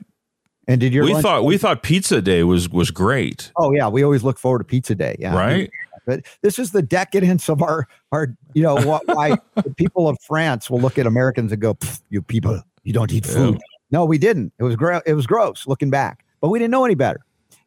[0.67, 3.51] And did your we thought we thought pizza day was was great.
[3.57, 5.35] Oh yeah we always look forward to pizza day yeah.
[5.35, 5.71] Right
[6.11, 10.17] but this is the decadence of our our you know what why the people of
[10.21, 11.77] france will look at americans and go
[12.09, 13.59] you people you don't eat food yeah.
[13.91, 14.53] No, we didn't.
[14.57, 17.19] It was gro- it was gross looking back, but we didn't know any better.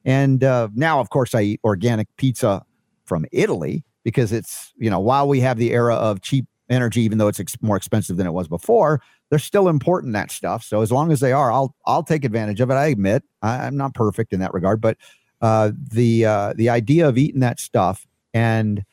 [0.05, 2.65] And uh, now, of course, I eat organic pizza
[3.05, 7.19] from Italy because it's you know while we have the era of cheap energy, even
[7.19, 10.65] though it's ex- more expensive than it was before, they're still important that stuff.
[10.65, 12.75] So as long as they are, I'll I'll take advantage of it.
[12.75, 14.97] I admit I, am not perfect in that regard, but
[15.43, 18.85] uh, the uh, the idea of eating that stuff and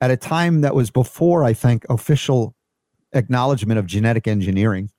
[0.00, 2.54] at a time that was before I think official
[3.12, 4.90] acknowledgement of genetic engineering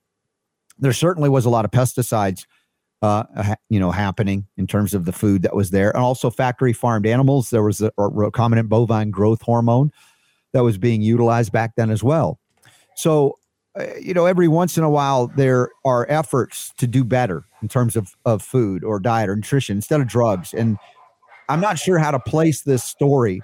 [0.79, 2.45] there certainly was a lot of pesticides
[3.01, 6.73] uh, you know, happening in terms of the food that was there, and also factory
[6.73, 7.49] farmed animals.
[7.49, 9.91] There was a, recombinant bovine growth hormone
[10.53, 12.39] that was being utilized back then as well.
[12.95, 13.38] So,
[13.79, 17.67] uh, you know, every once in a while there are efforts to do better in
[17.67, 20.53] terms of of food or diet or nutrition instead of drugs.
[20.53, 20.77] And
[21.49, 23.41] I'm not sure how to place this story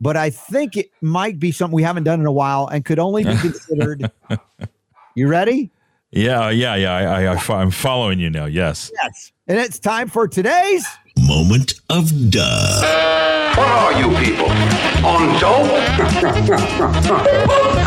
[0.00, 2.98] but I think it might be something we haven't done in a while and could
[2.98, 4.10] only be considered.
[5.14, 5.70] you ready?
[6.10, 6.92] Yeah, yeah, yeah.
[6.92, 8.44] I, I, I'm following you now.
[8.46, 8.90] Yes.
[9.02, 9.32] Yes.
[9.48, 10.86] And it's time for today's
[11.26, 12.80] moment of duh.
[13.56, 14.50] What are you people?
[15.04, 15.70] On dope?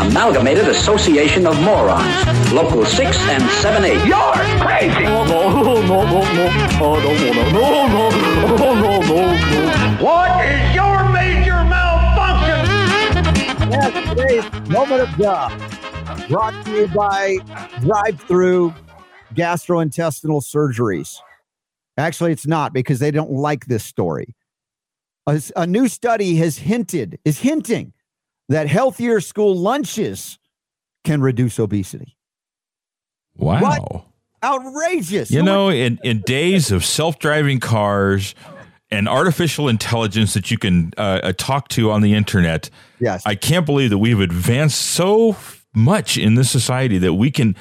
[0.00, 2.52] Amalgamated Association of Morons.
[2.52, 4.06] Local 6 and 7 8.
[4.06, 5.04] You're crazy!
[5.04, 6.48] No, no, no, no, no.
[6.48, 7.52] I don't wanna.
[7.52, 10.04] No, no, no, no, no, no.
[10.04, 10.67] What is
[13.70, 15.48] yes, today's moment of duh.
[16.28, 17.38] Brought to you by
[17.80, 18.74] Drive Through
[19.34, 21.18] Gastrointestinal Surgeries.
[21.96, 24.34] Actually, it's not because they don't like this story.
[25.26, 27.92] A, a new study has hinted, is hinting
[28.48, 30.38] that healthier school lunches
[31.04, 32.16] can reduce obesity.
[33.36, 33.60] Wow.
[33.60, 34.04] What?
[34.42, 35.30] Outrageous.
[35.30, 38.34] You know, in, in days of self driving cars
[38.90, 42.70] and artificial intelligence that you can uh, uh, talk to on the internet,
[43.00, 43.22] yes.
[43.26, 45.36] I can't believe that we've advanced so
[45.74, 47.54] much in this society that we can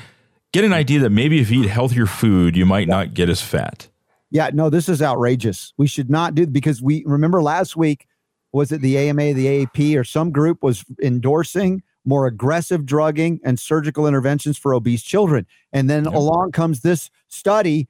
[0.53, 3.41] get an idea that maybe if you eat healthier food, you might not get as
[3.41, 3.87] fat.
[4.29, 5.73] Yeah, no, this is outrageous.
[5.77, 8.07] We should not do because we remember last week
[8.51, 13.59] was it the AMA, the AAP, or some group was endorsing more aggressive drugging and
[13.59, 15.45] surgical interventions for obese children.
[15.73, 17.89] And then along comes this study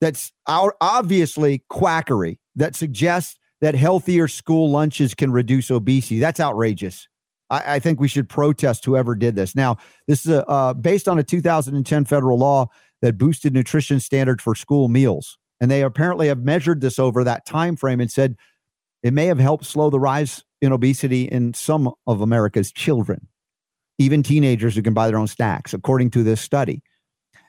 [0.00, 6.18] that's obviously quackery that suggests that healthier school lunches can reduce obesity.
[6.18, 7.08] That's outrageous.
[7.48, 9.54] I, I think we should protest whoever did this.
[9.54, 9.76] Now,
[10.06, 12.68] this is a, uh, based on a 2010 federal law
[13.02, 17.46] that boosted nutrition standards for school meals and they apparently have measured this over that
[17.46, 18.36] time frame and said
[19.02, 23.28] it may have helped slow the rise in obesity in some of America's children,
[23.98, 26.82] even teenagers who can buy their own snacks, according to this study.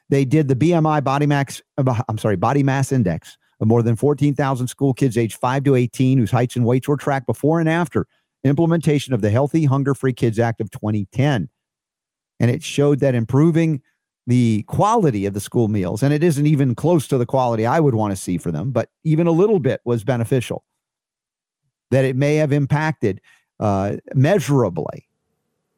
[0.10, 3.96] They did the BMI body max, uh, I'm sorry, body mass index of more than
[3.96, 7.68] 14,000 school kids aged 5 to 18 whose heights and weights were tracked before and
[7.68, 8.08] after
[8.44, 11.50] implementation of the Healthy Hunger Free Kids Act of 2010.
[12.40, 13.82] And it showed that improving
[14.28, 17.80] the quality of the school meals, and it isn't even close to the quality I
[17.80, 20.66] would want to see for them, but even a little bit was beneficial.
[21.92, 23.22] That it may have impacted
[23.60, 25.08] uh, measurably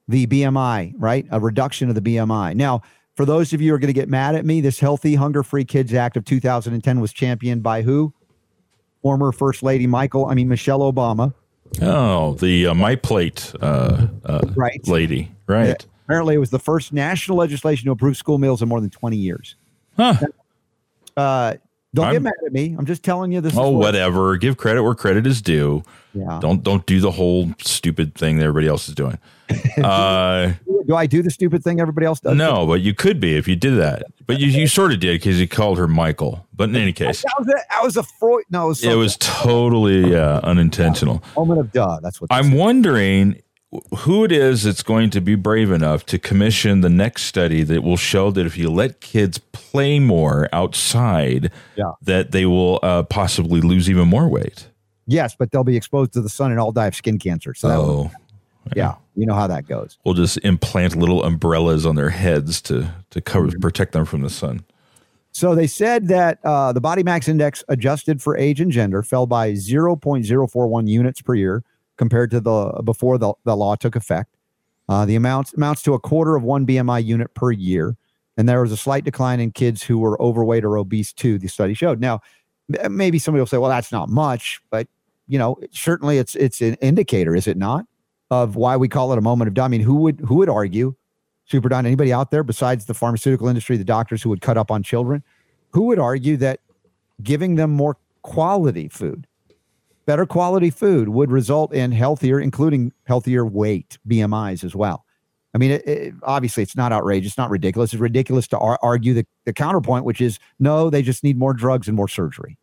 [0.07, 1.27] the BMI, right?
[1.29, 2.55] A reduction of the BMI.
[2.55, 2.81] Now,
[3.19, 5.43] for those of you who are going to get mad at me, this Healthy Hunger
[5.43, 8.13] Free Kids Act of 2010 was championed by who?
[9.01, 11.33] Former First Lady Michael, I mean Michelle Obama.
[11.81, 14.79] Oh, the uh, my plate uh, uh, right.
[14.87, 15.67] lady, right?
[15.67, 15.89] Yeah.
[16.05, 19.17] Apparently, it was the first national legislation to approve school meals in more than 20
[19.17, 19.57] years.
[19.97, 20.15] Huh.
[21.17, 21.55] Uh,
[21.93, 22.73] don't I'm- get mad at me.
[22.79, 23.51] I'm just telling you this.
[23.51, 24.37] is Oh, what- whatever.
[24.37, 25.83] Give credit where credit is due.
[26.13, 26.39] Yeah.
[26.41, 29.17] Don't don't do the whole stupid thing that everybody else is doing.
[29.83, 30.53] Uh,
[30.87, 32.35] Do I do the stupid thing everybody else does?
[32.35, 34.03] no, but you could be if you did that.
[34.27, 36.45] But you, you sort of did because you called her Michael.
[36.53, 38.43] But in any case, That was a, was a Freud.
[38.49, 41.23] No, it was, it was totally uh, unintentional.
[41.37, 41.99] moment of duh.
[42.01, 42.27] That's what.
[42.31, 43.41] I'm wondering
[43.99, 47.83] who it is that's going to be brave enough to commission the next study that
[47.83, 51.91] will show that if you let kids play more outside, Yeah.
[52.01, 54.67] that they will uh, possibly lose even more weight.
[55.07, 57.53] yes, but they'll be exposed to the sun and all die of skin cancer.
[57.53, 58.11] So Oh,
[58.75, 59.97] yeah, you know how that goes.
[60.05, 63.59] we'll just implant little umbrellas on their heads to to cover Mm-hmm.
[63.59, 64.63] protect them from the sun.
[65.31, 69.25] So they said that uh, the body max index adjusted for age and gender fell
[69.27, 71.63] by 0.041 units per year
[71.97, 74.35] compared to the before the, the law took effect.
[74.87, 77.95] Uh, the amounts amounts to a quarter of one BMI unit per year,
[78.37, 81.37] and there was a slight decline in kids who were overweight or obese too.
[81.37, 81.99] The study showed.
[81.99, 82.21] Now,
[82.89, 84.87] maybe somebody will say, "Well, that's not much," but
[85.27, 87.85] you know, certainly it's it's an indicator, is it not,
[88.31, 89.65] of why we call it a moment of doubt.
[89.65, 90.95] I mean, who would who would argue,
[91.45, 91.85] Super Don?
[91.85, 95.23] Anybody out there besides the pharmaceutical industry, the doctors who would cut up on children,
[95.71, 96.59] who would argue that
[97.21, 99.27] giving them more quality food,
[100.05, 105.05] better quality food, would result in healthier, including healthier weight BMIs as well?
[105.53, 107.91] I mean, it, it, obviously, it's not outrageous, it's not ridiculous.
[107.93, 111.53] It's ridiculous to ar- argue the, the counterpoint, which is no, they just need more
[111.53, 112.57] drugs and more surgery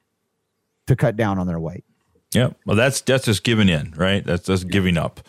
[0.87, 1.85] to cut down on their weight.
[2.33, 4.25] Yeah, well, that's that's just giving in, right?
[4.25, 5.21] That's just giving up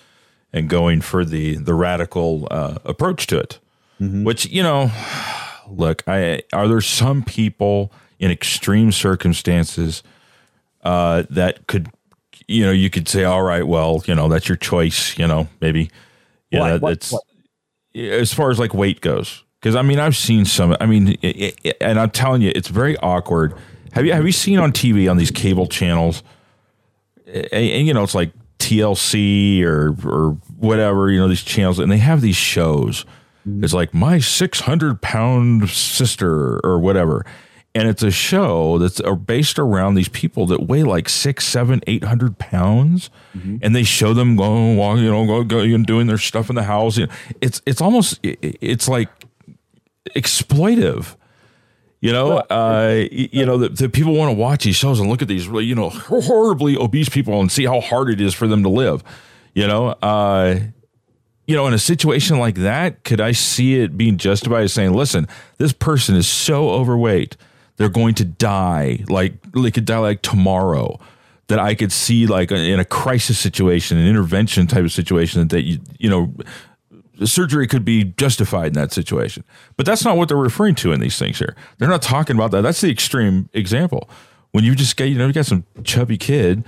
[0.57, 3.59] and going for the the radical uh, approach to it.
[3.99, 4.91] Which you know,
[5.69, 10.03] look, I are there some people in extreme circumstances
[10.83, 11.89] uh, that could,
[12.47, 15.17] you know, you could say, all right, well, you know, that's your choice.
[15.17, 15.89] You know, maybe,
[16.51, 16.67] you What?
[16.67, 16.93] know, What?
[16.93, 17.23] it's What?
[17.95, 19.43] as far as like weight goes.
[19.59, 20.75] Because I mean, I've seen some.
[20.79, 23.55] I mean, it, it, and I'm telling you, it's very awkward.
[23.93, 26.21] Have you have you seen on TV on these cable channels?
[27.25, 31.91] and, and, you know it's like TLC or or whatever you know these channels and
[31.91, 33.05] they have these shows.
[33.63, 37.25] It's like my six hundred pound sister or whatever,
[37.73, 42.03] and it's a show that's based around these people that weigh like six, seven, eight
[42.03, 43.09] hundred pounds,
[43.61, 46.55] and they show them going, walking, you know, go, go, and doing their stuff in
[46.55, 46.97] the house.
[46.97, 49.09] You know, it's it's almost it's like
[50.15, 51.15] exploitive.
[51.99, 55.21] You know, uh, you know, the, the people want to watch these shows and look
[55.21, 58.47] at these really, you know, horribly obese people and see how hard it is for
[58.47, 59.03] them to live.
[59.57, 60.59] You know, uh,
[61.47, 64.93] you know, in a situation like that, could I see it being justified as saying,
[64.93, 65.27] listen,
[65.57, 67.35] this person is so overweight,
[67.77, 70.99] they're going to die, like they could die like tomorrow.
[71.47, 75.63] That I could see like in a crisis situation, an intervention type of situation that
[75.63, 76.31] you you know
[77.25, 79.43] surgery could be justified in that situation.
[79.75, 81.55] But that's not what they're referring to in these things here.
[81.79, 82.61] They're not talking about that.
[82.61, 84.07] That's the extreme example.
[84.51, 86.63] When you just get, you know, you got some chubby kid,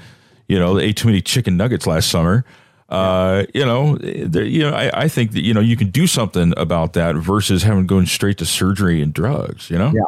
[0.47, 2.45] you know, ate too many chicken nuggets last summer.
[2.89, 6.07] Uh, you know, there, you know, I, I think that you know you can do
[6.07, 9.69] something about that versus having going straight to surgery and drugs.
[9.69, 10.01] You know, Yeah.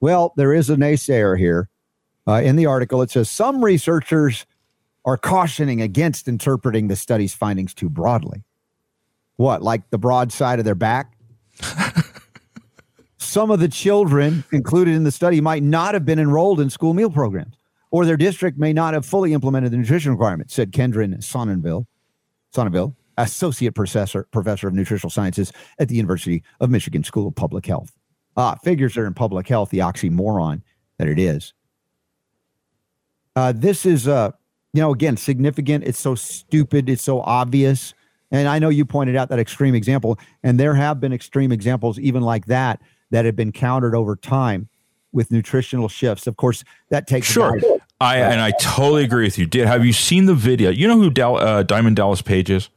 [0.00, 1.68] Well, there is a naysayer here
[2.26, 3.02] uh, in the article.
[3.02, 4.46] It says some researchers
[5.04, 8.42] are cautioning against interpreting the study's findings too broadly.
[9.36, 11.16] What, like the broad side of their back?
[13.18, 16.94] some of the children included in the study might not have been enrolled in school
[16.94, 17.54] meal programs,
[17.90, 21.86] or their district may not have fully implemented the nutrition requirements, said Kendrin Sonneville,
[22.52, 27.66] Sonneville, associate professor, professor of nutritional sciences at the University of Michigan School of Public
[27.66, 27.92] Health.
[28.36, 30.62] Ah, figures are in public health, the oxymoron
[30.98, 31.52] that it is.
[33.36, 34.30] Uh, this is, uh,
[34.72, 35.84] you know, again, significant.
[35.84, 36.88] It's so stupid.
[36.88, 37.94] It's so obvious.
[38.30, 41.98] And I know you pointed out that extreme example, and there have been extreme examples,
[41.98, 42.80] even like that,
[43.10, 44.68] that have been countered over time
[45.12, 46.26] with nutritional shifts.
[46.26, 47.60] Of course, that takes sure.
[48.00, 49.46] I and I totally agree with you.
[49.46, 50.70] Did have you seen the video?
[50.70, 52.68] You know who Dal, uh, Diamond Dallas Page is?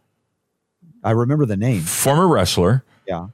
[1.03, 1.81] I remember the name.
[1.81, 2.83] Former wrestler.
[3.07, 3.27] Yeah.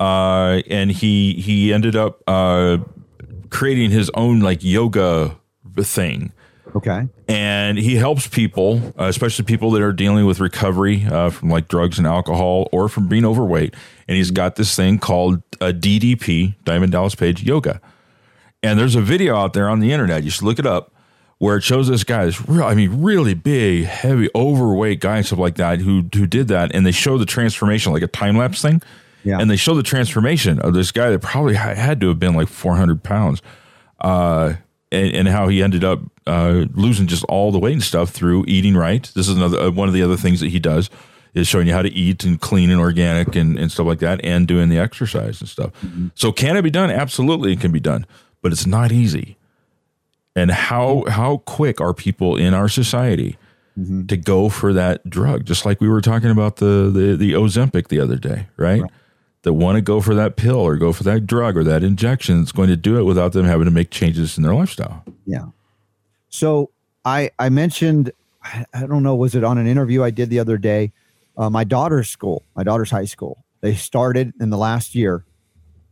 [0.00, 2.78] uh, and he he ended up uh,
[3.50, 5.36] creating his own like yoga
[5.76, 6.32] thing,
[6.74, 7.06] Okay.
[7.28, 11.68] and he helps people, uh, especially people that are dealing with recovery uh, from like
[11.68, 13.74] drugs and alcohol or from being overweight.
[14.08, 17.80] And he's got this thing called a DDP, Diamond Dallas Page Yoga,
[18.62, 20.24] and there's a video out there on the internet.
[20.24, 20.92] You should look it up.
[21.40, 25.24] Where it shows this guy, this real, I mean, really big, heavy, overweight guy and
[25.26, 28.36] stuff like that, who who did that, and they show the transformation, like a time
[28.36, 28.82] lapse thing
[29.22, 29.38] Yeah.
[29.38, 32.48] and they show the transformation of this guy that probably had to have been like
[32.48, 33.40] 400 pounds
[34.00, 34.54] uh,
[34.90, 38.44] and, and how he ended up uh, losing just all the weight and stuff through
[38.48, 40.90] eating right this is another uh, one of the other things that he does
[41.34, 44.20] is showing you how to eat and clean and organic and, and stuff like that
[44.24, 45.70] and doing the exercise and stuff
[46.16, 48.04] so can it be done absolutely it can be done
[48.42, 49.36] but it's not easy.
[50.36, 53.36] And how how quick are people in our society
[53.76, 55.44] to go for that drug?
[55.44, 58.82] Just like we were talking about the the, the ozempic the other day right,
[59.42, 62.40] that want to go for that pill or go for that drug or that injection
[62.40, 65.04] that's going to do it without them having to make changes in their lifestyle.
[65.26, 65.46] Yeah.
[66.28, 66.70] So
[67.04, 68.12] I I mentioned
[68.44, 70.92] I I don't know was it on an interview I did the other day.
[71.36, 75.24] Uh, my daughter's school, my daughter's high school, they started in the last year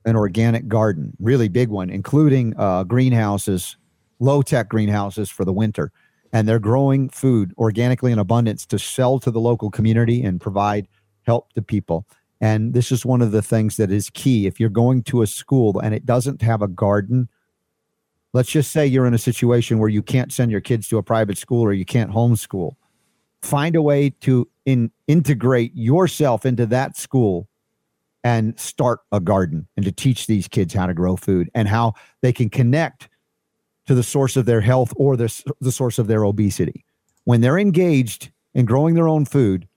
[0.07, 3.77] an organic garden, really big one, including uh, greenhouses,
[4.19, 5.93] low tech greenhouses for the winter,
[6.33, 10.89] and they're growing food organically in abundance to sell to the local community and provide
[11.27, 12.07] help to people.
[12.41, 14.47] And this is one of the things that is key.
[14.47, 17.29] If you're going to a school and it doesn't have a garden,
[18.33, 21.03] let's just say you're in a situation where you can't send your kids to a
[21.03, 22.77] private school or you can't homeschool
[23.47, 27.49] find a way to in, integrate yourself into that school
[28.27, 31.93] and start a garden and to teach these kids how to grow food and how
[32.22, 33.09] they can connect
[33.87, 36.85] to the source of their health or the, the source of their obesity.
[37.22, 39.68] When they're engaged in growing their own food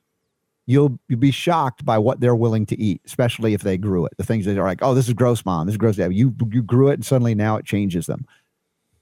[0.65, 4.13] you'll, you'll be shocked by what they're willing to eat especially if they grew it.
[4.17, 5.67] The things that are like oh this is gross mom.
[5.67, 6.11] This is gross dad.
[6.11, 8.25] You you grew it and suddenly now it changes them.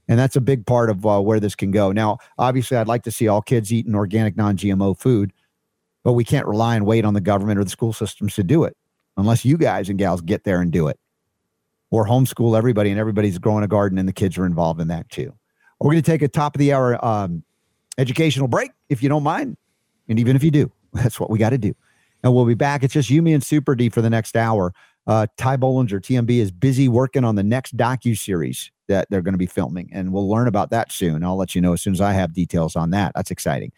[0.10, 1.94] And that's a big part of uh, where this can go.
[1.94, 5.34] Now, obviously, I'd like to see all kids eating organic, non-GMO food,
[6.04, 8.66] but we can't rely and wait on the government or the school systems to do
[8.66, 8.76] it
[9.18, 11.00] unless you guys and gals get there and do it,
[11.92, 15.10] or homeschool everybody and everybody's growing a garden and the kids are involved in that
[15.10, 15.34] too.
[15.80, 17.44] We're going to take a top of the hour um,
[17.98, 19.58] educational break if you don't mind,
[20.08, 21.76] and even if you do, that's what we got to do.
[22.24, 22.84] And we'll be back.
[22.84, 24.74] It's just you, me, and Super D for the next hour.
[25.06, 29.34] Uh, Ty Bollinger, TMB, is busy working on the next docu series that they're going
[29.34, 31.24] to be filming, and we'll learn about that soon.
[31.24, 33.14] I'll let you know as soon as I have details on that.
[33.16, 33.72] That's exciting.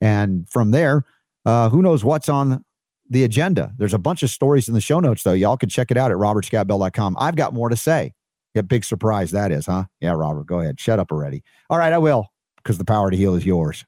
[0.00, 1.04] And from there,
[1.44, 2.64] uh, who knows what's on
[3.10, 3.72] the agenda?
[3.78, 5.32] There's a bunch of stories in the show notes, though.
[5.32, 7.16] Y'all can check it out at robertscottbell.com.
[7.18, 8.12] I've got more to say.
[8.54, 9.84] Yeah, big surprise that is, huh?
[10.00, 10.80] Yeah, Robert, go ahead.
[10.80, 11.42] Shut up already.
[11.68, 13.84] All right, I will, because the power to heal is yours.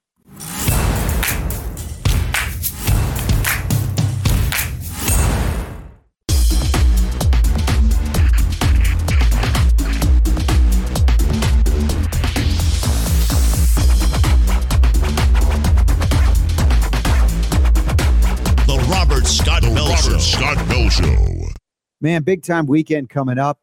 [22.00, 23.60] Man, big time weekend coming up.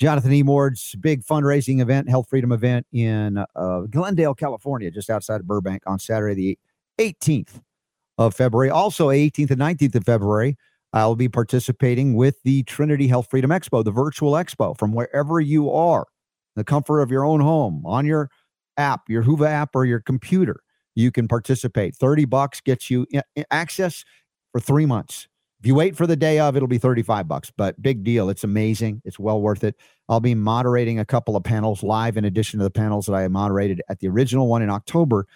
[0.00, 5.46] Jonathan Emord's big fundraising event, Health Freedom event in uh, Glendale, California, just outside of
[5.46, 6.58] Burbank on Saturday, the
[7.12, 7.60] 18th
[8.18, 8.70] of February.
[8.70, 10.56] Also, 18th and 19th of February,
[10.92, 15.70] I'll be participating with the Trinity Health Freedom Expo, the virtual expo from wherever you
[15.70, 16.06] are,
[16.56, 18.30] the comfort of your own home, on your
[18.76, 20.60] app, your Whova app, or your computer.
[20.94, 21.94] You can participate.
[21.94, 23.06] 30 bucks gets you
[23.50, 24.04] access
[24.52, 25.28] for three months
[25.60, 28.30] if you wait for the day of, it'll be 35 bucks, but big deal.
[28.30, 29.02] It's amazing.
[29.04, 29.76] It's well worth it.
[30.08, 33.28] I'll be moderating a couple of panels live in addition to the panels that I
[33.28, 35.26] moderated at the original one in October.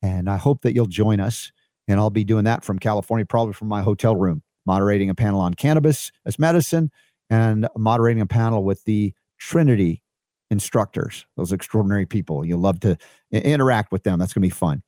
[0.00, 1.52] And I hope that you'll join us.
[1.86, 5.40] And I'll be doing that from California, probably from my hotel room, moderating a panel
[5.40, 6.90] on cannabis as medicine
[7.28, 10.02] and moderating a panel with the Trinity
[10.50, 12.42] instructors, those extraordinary people.
[12.42, 12.96] You'll love to
[13.32, 14.18] interact with them.
[14.18, 14.82] That's going to be fun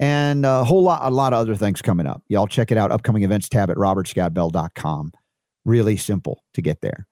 [0.00, 2.22] and a whole lot, a lot of other things coming up.
[2.28, 2.90] Y'all check it out.
[2.90, 5.12] Upcoming events tab at robertscottbell.com.
[5.64, 7.06] Really simple to get there.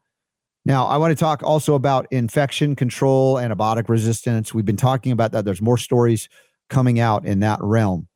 [0.65, 4.55] Now, I want to talk also about infection control, antibiotic resistance.
[4.55, 5.45] We've been talking about that.
[5.45, 6.29] There's more stories
[6.71, 8.09] coming out in that realm.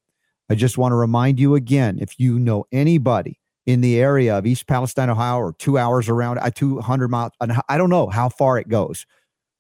[0.49, 4.47] I just want to remind you again if you know anybody in the area of
[4.47, 7.33] East Palestine, Ohio, or two hours around, uh, 200 miles,
[7.69, 9.07] I don't know how far it goes,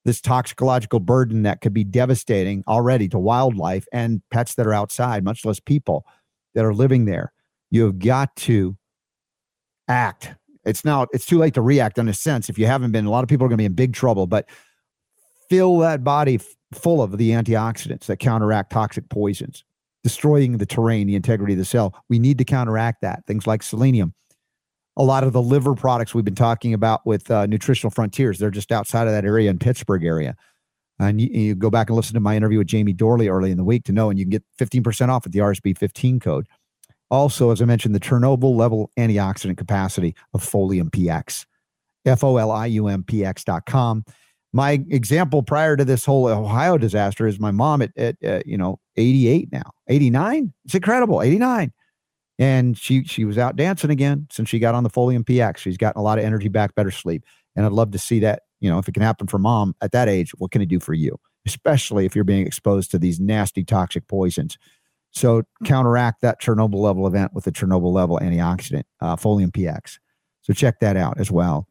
[0.06, 5.24] this toxicological burden that could be devastating already to wildlife and pets that are outside,
[5.24, 6.06] much less people
[6.54, 7.32] that are living there.
[7.70, 8.76] You have got to
[9.88, 10.32] act.
[10.64, 12.48] It's now it's too late to react in a sense.
[12.48, 14.28] If you haven't been, a lot of people are going to be in big trouble.
[14.28, 14.48] But
[15.50, 19.64] fill that body f- full of the antioxidants that counteract toxic poisons,
[20.04, 22.00] destroying the terrain, the integrity of the cell.
[22.08, 23.26] We need to counteract that.
[23.26, 24.14] Things like selenium
[24.96, 28.38] a lot of the liver products we've been talking about with uh, Nutritional Frontiers.
[28.38, 30.36] They're just outside of that area in Pittsburgh area.
[30.98, 33.58] And you, you, go back and listen to my interview with Jamie Dorley early in
[33.58, 36.46] the week to know, and you can get 15% off with the RSB 15 code.
[37.10, 41.44] Also, as I mentioned, the Chernobyl level antioxidant capacity of Folium PX,
[42.06, 44.04] F O L I U M P X.com.
[44.52, 48.56] My example prior to this whole Ohio disaster is my mom at, at uh, you
[48.56, 50.52] know, 88 now, 89.
[50.64, 51.72] It's incredible, 89
[52.38, 55.58] and she she was out dancing again since she got on the Folium PX.
[55.58, 57.24] She's gotten a lot of energy back, better sleep,
[57.54, 58.42] and I'd love to see that.
[58.60, 60.80] You know, if it can happen for mom at that age, what can it do
[60.80, 61.18] for you?
[61.46, 64.56] Especially if you're being exposed to these nasty toxic poisons.
[65.10, 69.98] So counteract that Chernobyl level event with the Chernobyl level antioxidant, uh, Folium PX.
[70.42, 71.68] So check that out as well.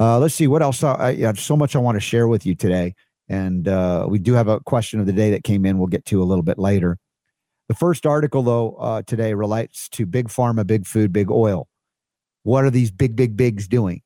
[0.00, 0.82] Uh, let's see what else.
[0.82, 2.94] I, I have so much I want to share with you today,
[3.28, 5.78] and uh, we do have a question of the day that came in.
[5.78, 6.98] We'll get to a little bit later.
[7.72, 11.68] The first article, though, uh, today relates to big pharma, big food, big oil.
[12.42, 14.02] What are these big, big, bigs doing?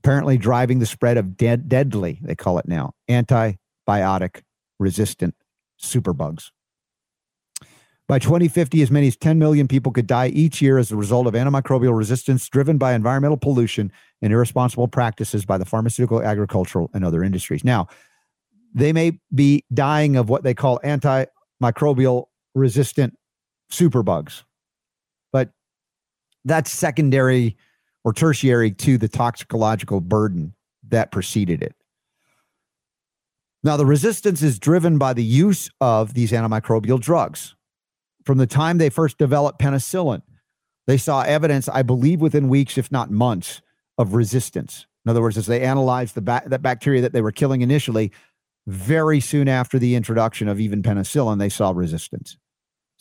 [0.00, 4.42] Apparently, driving the spread of dead, deadly, they call it now, antibiotic
[4.78, 5.34] resistant
[5.82, 6.50] superbugs.
[8.08, 11.26] By 2050, as many as 10 million people could die each year as a result
[11.26, 13.90] of antimicrobial resistance driven by environmental pollution
[14.20, 17.64] and irresponsible practices by the pharmaceutical, agricultural, and other industries.
[17.64, 17.86] Now,
[18.74, 23.18] they may be dying of what they call antimicrobial resistant
[23.70, 24.44] superbugs.
[25.32, 25.50] But
[26.44, 27.56] that's secondary
[28.04, 30.54] or tertiary to the toxicological burden
[30.88, 31.74] that preceded it.
[33.64, 37.54] Now, the resistance is driven by the use of these antimicrobial drugs.
[38.24, 40.22] From the time they first developed penicillin,
[40.86, 43.62] they saw evidence, I believe, within weeks, if not months,
[43.98, 44.86] of resistance.
[45.04, 48.10] In other words, as they analyzed the ba- that bacteria that they were killing initially,
[48.66, 52.36] very soon after the introduction of even penicillin, they saw resistance.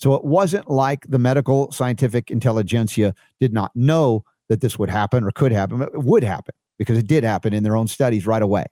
[0.02, 5.24] So it wasn't like the medical scientific intelligentsia did not know that this would happen
[5.24, 5.82] or could happen.
[5.84, 8.66] It would happen because it did happen in their own studies right away.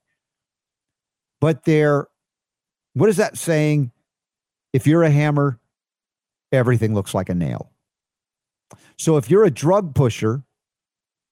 [1.39, 2.07] But they're,
[2.93, 3.91] what is that saying?
[4.73, 5.59] If you're a hammer,
[6.51, 7.71] everything looks like a nail.
[8.97, 10.43] So if you're a drug pusher,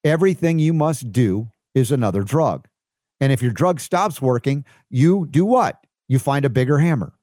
[0.04, 2.68] everything you must do is another drug.
[3.20, 5.84] And if your drug stops working, you do what?
[6.08, 7.14] You find a bigger hammer.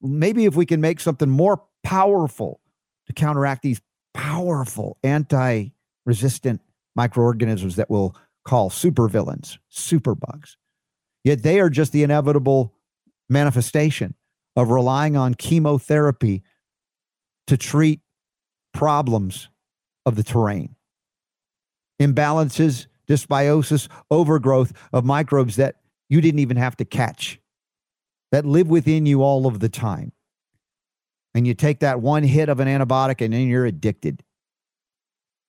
[0.00, 2.60] Maybe if we can make something more powerful
[3.06, 3.80] to counteract these
[4.14, 5.68] powerful anti
[6.04, 6.60] resistant
[6.94, 8.14] microorganisms that we'll
[8.44, 10.56] call supervillains, superbugs.
[11.24, 12.74] Yet they are just the inevitable
[13.28, 14.14] manifestation
[14.56, 16.42] of relying on chemotherapy
[17.46, 18.00] to treat
[18.74, 19.48] problems
[20.04, 20.74] of the terrain.
[22.00, 25.76] Imbalances, dysbiosis, overgrowth of microbes that
[26.08, 27.40] you didn't even have to catch,
[28.32, 30.12] that live within you all of the time
[31.34, 34.22] and you take that one hit of an antibiotic and then you're addicted.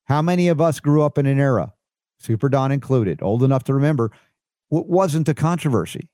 [0.05, 1.73] How many of us grew up in an era,
[2.19, 4.11] Super Don included, old enough to remember,
[4.69, 6.09] what wasn't a controversy?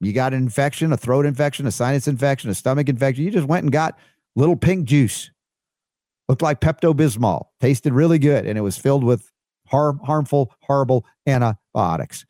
[0.00, 3.24] You got an infection, a throat infection, a sinus infection, a stomach infection.
[3.24, 3.98] You just went and got
[4.34, 5.30] little pink juice.
[6.28, 9.30] Looked like Pepto Bismol, tasted really good, and it was filled with
[9.68, 12.26] har- harmful, horrible antibiotics.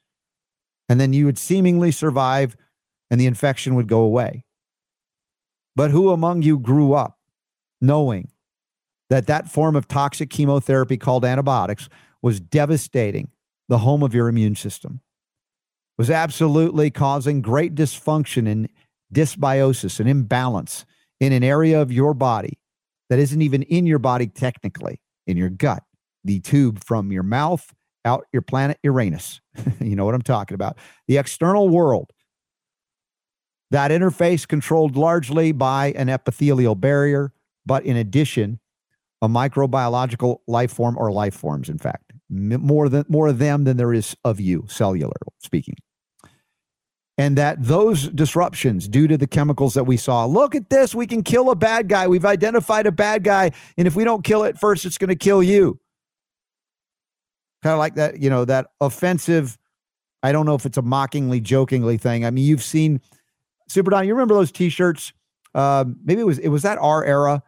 [0.88, 2.56] And then you would seemingly survive
[3.10, 4.45] and the infection would go away.
[5.76, 7.18] But who among you grew up
[7.80, 8.30] knowing
[9.10, 11.88] that that form of toxic chemotherapy called antibiotics
[12.22, 13.28] was devastating
[13.68, 15.00] the home of your immune system?
[15.98, 18.68] Was absolutely causing great dysfunction and
[19.14, 20.84] dysbiosis and imbalance
[21.20, 22.58] in an area of your body
[23.08, 25.82] that isn't even in your body technically, in your gut,
[26.24, 27.72] the tube from your mouth
[28.04, 29.40] out your planet Uranus.
[29.80, 30.78] you know what I'm talking about.
[31.08, 32.12] The external world.
[33.70, 37.32] That interface controlled largely by an epithelial barrier,
[37.64, 38.60] but in addition,
[39.22, 43.76] a microbiological life form or life forms, in fact, more than more of them than
[43.76, 45.76] there is of you, cellular speaking.
[47.18, 51.06] And that those disruptions due to the chemicals that we saw look at this we
[51.06, 52.06] can kill a bad guy.
[52.08, 55.16] We've identified a bad guy and if we don't kill it first it's going to
[55.16, 55.80] kill you.
[57.62, 59.56] Kind of like that you know that offensive
[60.22, 62.26] i don't know if it's a mockingly jokingly thing.
[62.26, 63.00] I mean you've seen
[63.68, 65.12] super don you remember those t-shirts
[65.54, 67.42] um, maybe it was it was that our era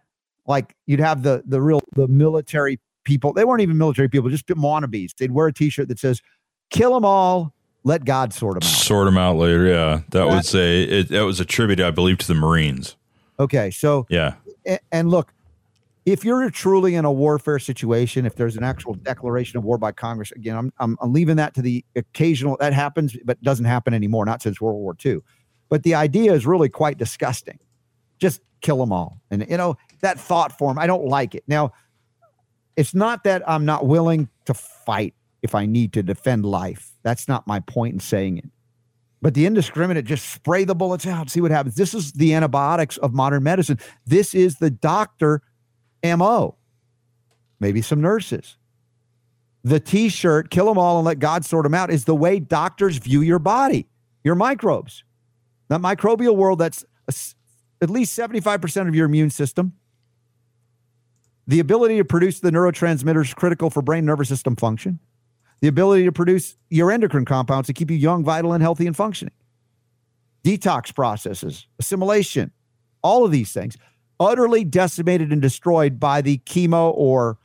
[0.47, 4.47] like you'd have the the real the military people they weren't even military people just
[4.47, 6.23] wannabes they'd wear a t-shirt that says
[6.71, 7.55] kill them all
[7.85, 8.75] let God sort them out.
[8.75, 9.67] Sort them out later.
[9.67, 12.97] Yeah, that, that would say it, that was a tribute, I believe, to the Marines.
[13.41, 14.35] Okay, so yeah,
[14.67, 15.33] and, and look,
[16.05, 19.93] if you're truly in a warfare situation, if there's an actual declaration of war by
[19.93, 23.95] Congress, again, I'm, I'm, I'm leaving that to the occasional that happens, but doesn't happen
[23.95, 25.21] anymore, not since World War II.
[25.69, 27.59] But the idea is really quite disgusting.
[28.19, 30.79] Just kill them all, and you know that thought form.
[30.79, 31.45] I don't like it.
[31.47, 31.73] Now,
[32.77, 36.93] it's not that I'm not willing to fight if I need to defend life.
[37.03, 38.51] That's not my point in saying it.
[39.21, 41.75] But the indiscriminate, just spray the bullets out, see what happens.
[41.75, 43.79] This is the antibiotics of modern medicine.
[44.07, 45.43] This is the doctor
[46.05, 46.57] MO.
[47.59, 48.57] Maybe some nurses.
[49.65, 52.39] The t shirt, kill them all and let God sort them out, is the way
[52.39, 53.89] doctors view your body,
[54.23, 55.03] your microbes.
[55.69, 56.85] That microbial world that's
[57.81, 59.75] at least 75% of your immune system.
[61.47, 65.01] The ability to produce the neurotransmitters critical for brain nervous system function
[65.61, 68.97] the ability to produce your endocrine compounds to keep you young, vital, and healthy and
[68.97, 69.35] functioning.
[70.45, 72.53] Detox processes, assimilation,
[73.03, 73.77] all of these things
[74.21, 77.39] utterly decimated and destroyed by the chemo or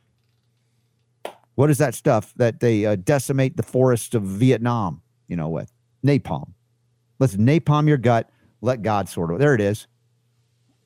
[1.55, 5.71] what is that stuff that they uh, decimate the forests of Vietnam, you know, with
[6.05, 6.53] napalm.
[7.19, 8.29] Let's napalm your gut.
[8.61, 9.87] Let God sort of, there it is.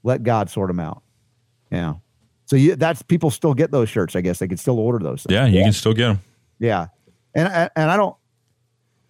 [0.04, 1.04] Let God sort them out.
[1.72, 1.96] Yeah.
[2.46, 4.16] So you, that's people still get those shirts.
[4.16, 5.24] I guess they can still order those.
[5.24, 5.34] Things.
[5.34, 5.64] Yeah, you yeah.
[5.66, 6.22] can still get them.
[6.60, 6.88] Yeah
[7.38, 8.16] and and I don't.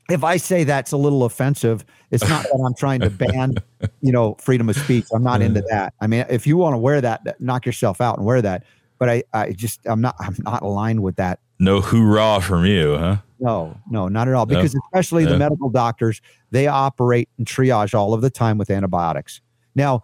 [0.10, 3.56] If I say that's a little offensive, it's not that I'm trying to ban,
[4.02, 5.06] you know, freedom of speech.
[5.14, 5.94] I'm not into that.
[6.00, 8.64] I mean, if you want to wear that, knock yourself out and wear that.
[9.00, 11.40] But I, I just, I'm not, I'm not aligned with that.
[11.60, 13.18] No hoorah from you, huh?
[13.40, 14.46] No, no, not at all.
[14.46, 16.22] Because especially the medical doctors,
[16.52, 19.42] they operate and triage all of the time with antibiotics.
[19.76, 20.04] Now,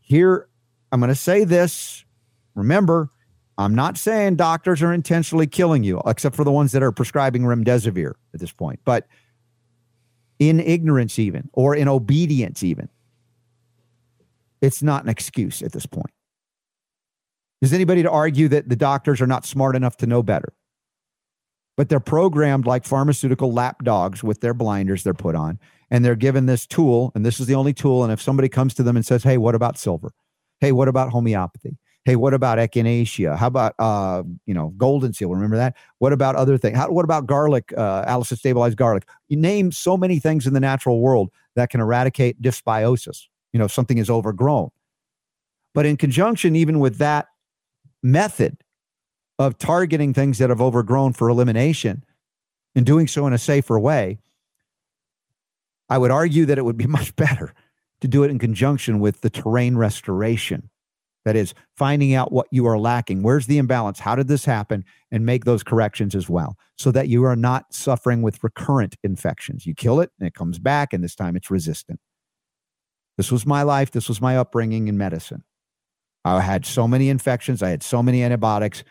[0.00, 0.48] here,
[0.92, 2.04] I'm going to say this.
[2.54, 3.10] Remember,
[3.56, 7.42] I'm not saying doctors are intentionally killing you, except for the ones that are prescribing
[7.42, 9.06] remdesivir at this point, but
[10.38, 12.88] in ignorance, even or in obedience, even,
[14.60, 16.10] it's not an excuse at this point.
[17.62, 20.52] Is anybody to argue that the doctors are not smart enough to know better?
[21.76, 25.58] But they're programmed like pharmaceutical lap dogs with their blinders they're put on,
[25.90, 28.04] and they're given this tool, and this is the only tool.
[28.04, 30.12] And if somebody comes to them and says, Hey, what about silver?
[30.60, 31.76] Hey, what about homeopathy?
[32.04, 33.36] Hey, what about echinacea?
[33.36, 35.30] How about uh, you know, golden seal?
[35.30, 35.74] Remember that?
[35.98, 36.76] What about other things?
[36.76, 39.08] How, what about garlic, uh, Allicin stabilized garlic?
[39.28, 43.22] You name so many things in the natural world that can eradicate dysbiosis.
[43.52, 44.68] You know, something is overgrown.
[45.72, 47.28] But in conjunction, even with that
[48.02, 48.58] method
[49.38, 52.04] of targeting things that have overgrown for elimination
[52.74, 54.18] and doing so in a safer way,
[55.88, 57.54] I would argue that it would be much better
[58.00, 60.70] to do it in conjunction with the terrain restoration
[61.24, 63.22] that is finding out what you are lacking.
[63.22, 64.00] Where's the imbalance?
[64.00, 64.84] How did this happen?
[65.10, 69.64] And make those corrections as well so that you are not suffering with recurrent infections.
[69.64, 72.00] You kill it and it comes back, and this time it's resistant.
[73.16, 73.90] This was my life.
[73.90, 75.44] This was my upbringing in medicine.
[76.24, 77.62] I had so many infections.
[77.62, 78.82] I had so many antibiotics.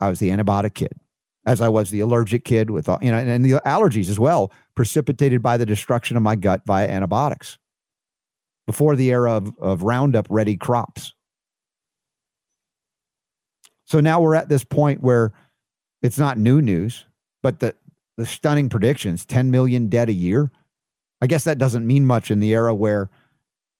[0.00, 0.92] I was the antibiotic kid,
[1.46, 5.42] as I was the allergic kid with, you know, and the allergies as well, precipitated
[5.42, 7.58] by the destruction of my gut via antibiotics
[8.66, 11.14] before the era of, of Roundup ready crops.
[13.84, 15.32] So now we're at this point where
[16.00, 17.04] it's not new news,
[17.42, 17.74] but the,
[18.16, 20.50] the stunning predictions 10 million dead a year.
[21.20, 23.10] I guess that doesn't mean much in the era where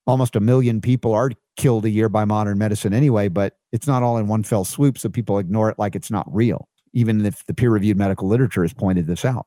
[0.06, 4.02] almost a million people are killed a year by modern medicine anyway, but it's not
[4.02, 4.98] all in one fell swoop.
[4.98, 6.68] So people ignore it like it's not real.
[6.92, 9.46] even if the peer reviewed medical literature has pointed this out.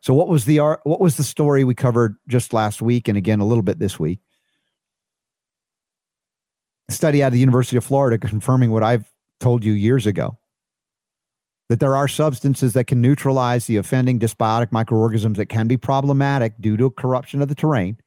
[0.00, 3.40] So what was the what was the story we covered just last week and again
[3.40, 4.20] a little bit this week?
[6.88, 10.38] A study out of the University of Florida confirming what I've told you years ago
[11.68, 16.54] that there are substances that can neutralize the offending dysbiotic microorganisms that can be problematic
[16.60, 17.98] due to corruption of the terrain.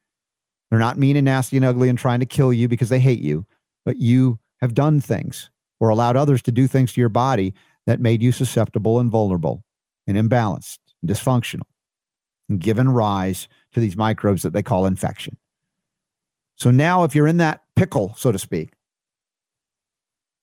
[0.70, 3.20] They're not mean and nasty and ugly and trying to kill you because they hate
[3.20, 3.46] you,
[3.84, 7.54] but you have done things or allowed others to do things to your body
[7.86, 9.64] that made you susceptible and vulnerable
[10.06, 11.62] and imbalanced and dysfunctional
[12.48, 15.36] and given rise to these microbes that they call infection.
[16.56, 18.72] So now, if you're in that pickle, so to speak,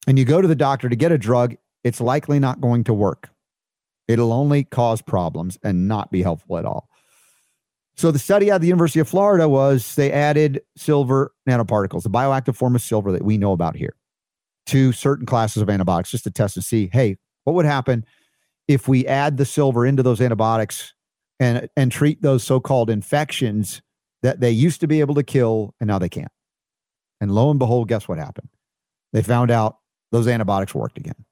[0.07, 1.55] and you go to the doctor to get a drug,
[1.87, 3.29] it's likely not going to work.
[4.07, 6.89] It'll only cause problems and not be helpful at all.
[7.95, 12.55] So the study of the University of Florida was they added silver nanoparticles, the bioactive
[12.55, 13.95] form of silver that we know about here,
[14.67, 18.05] to certain classes of antibiotics just to test and see, hey, what would happen
[18.67, 20.93] if we add the silver into those antibiotics
[21.39, 23.81] and and treat those so-called infections
[24.21, 26.31] that they used to be able to kill and now they can't.
[27.21, 28.49] And lo and behold, guess what happened?
[29.13, 29.77] They found out
[30.11, 31.25] those antibiotics worked again.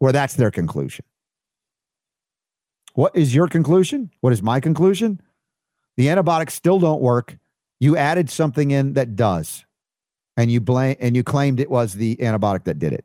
[0.00, 1.04] Or that's their conclusion.
[2.94, 4.10] What is your conclusion?
[4.20, 5.20] What is my conclusion?
[5.96, 7.36] The antibiotics still don't work.
[7.80, 9.64] You added something in that does.
[10.36, 13.04] And you blame and you claimed it was the antibiotic that did it.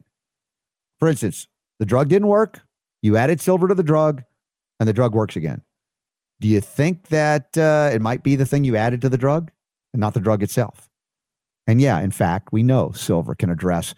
[1.00, 1.48] For instance,
[1.80, 2.62] the drug didn't work.
[3.02, 4.24] You added silver to the drug
[4.80, 5.62] and the drug works again.
[6.40, 9.52] Do you think that uh, it might be the thing you added to the drug
[9.94, 10.90] and not the drug itself?
[11.68, 13.96] And yeah, in fact, we know silver can address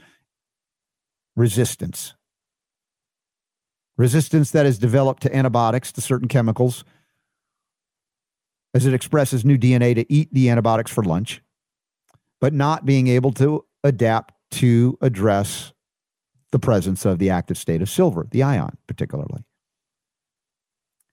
[1.35, 2.13] resistance.
[3.97, 6.83] Resistance that is developed to antibiotics, to certain chemicals,
[8.73, 11.41] as it expresses new DNA to eat the antibiotics for lunch,
[12.41, 15.71] but not being able to adapt to address
[16.51, 19.45] the presence of the active state of silver, the ion, particularly.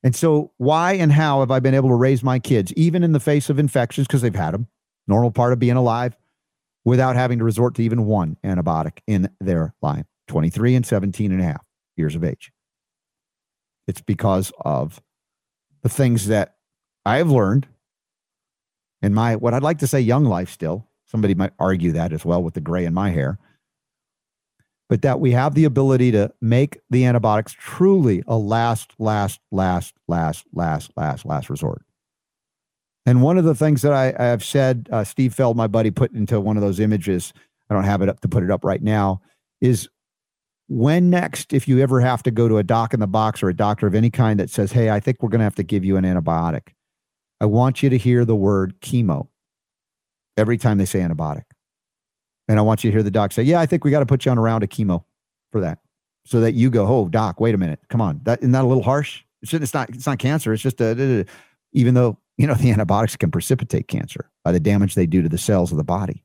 [0.02, 3.12] And so, why and how have I been able to raise my kids, even in
[3.12, 4.66] the face of infections, because they've had them,
[5.06, 6.16] normal part of being alive,
[6.84, 10.06] without having to resort to even one antibiotic in their life?
[10.26, 11.64] 23 and 17 and a half
[11.96, 12.50] years of age.
[13.86, 15.00] It's because of
[15.82, 16.56] the things that
[17.04, 17.66] I have learned
[19.02, 20.88] in my, what I'd like to say, young life still.
[21.04, 23.38] Somebody might argue that as well with the gray in my hair.
[24.88, 29.94] But that we have the ability to make the antibiotics truly a last, last, last,
[30.06, 31.82] last, last, last, last resort.
[33.04, 35.90] And one of the things that I, I have said, uh, Steve Feld, my buddy,
[35.90, 37.32] put into one of those images,
[37.68, 39.22] I don't have it up to put it up right now,
[39.60, 39.88] is
[40.68, 43.48] when next, if you ever have to go to a doc in the box or
[43.48, 45.62] a doctor of any kind that says, Hey, I think we're going to have to
[45.62, 46.68] give you an antibiotic,
[47.40, 49.28] I want you to hear the word chemo
[50.36, 51.44] every time they say antibiotic.
[52.48, 54.06] And I want you to hear the doc say, Yeah, I think we got to
[54.06, 55.05] put you on a round of chemo
[55.51, 55.78] for that.
[56.24, 57.80] So that you go, Oh, doc, wait a minute.
[57.89, 58.20] Come on.
[58.24, 59.24] That isn't that a little harsh?
[59.43, 60.52] It's not, it's not cancer.
[60.52, 61.26] It's just a,
[61.72, 65.28] even though, you know, the antibiotics can precipitate cancer by the damage they do to
[65.28, 66.24] the cells of the body.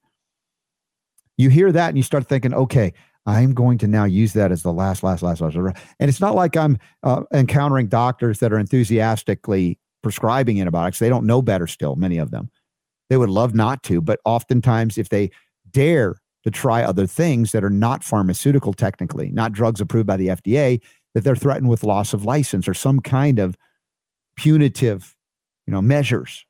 [1.38, 2.94] You hear that and you start thinking, okay,
[3.28, 5.56] I'm going to now use that as the last, last, last, last.
[5.56, 11.00] And it's not like I'm uh, encountering doctors that are enthusiastically prescribing antibiotics.
[11.00, 12.50] They don't know better still, many of them.
[13.10, 15.30] They would love not to, but oftentimes, if they
[15.70, 20.30] dare to try other things that are not pharmaceutical technically, not drugs approved by the
[20.30, 20.82] FDA,
[21.14, 23.58] that they're threatened with loss of license or some kind of
[24.38, 25.16] punitive,
[25.66, 26.46] you know, measures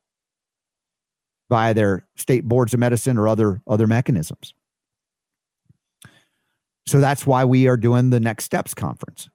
[1.48, 4.54] by their state boards of medicine or other other mechanisms.
[6.88, 9.28] So that's why we are doing the Next Steps conference,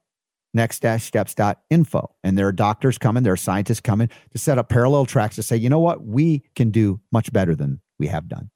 [0.54, 2.14] next-steps.info.
[2.24, 5.42] And there are doctors coming, there are scientists coming to set up parallel tracks to
[5.42, 8.50] say, you know what, we can do much better than we have done.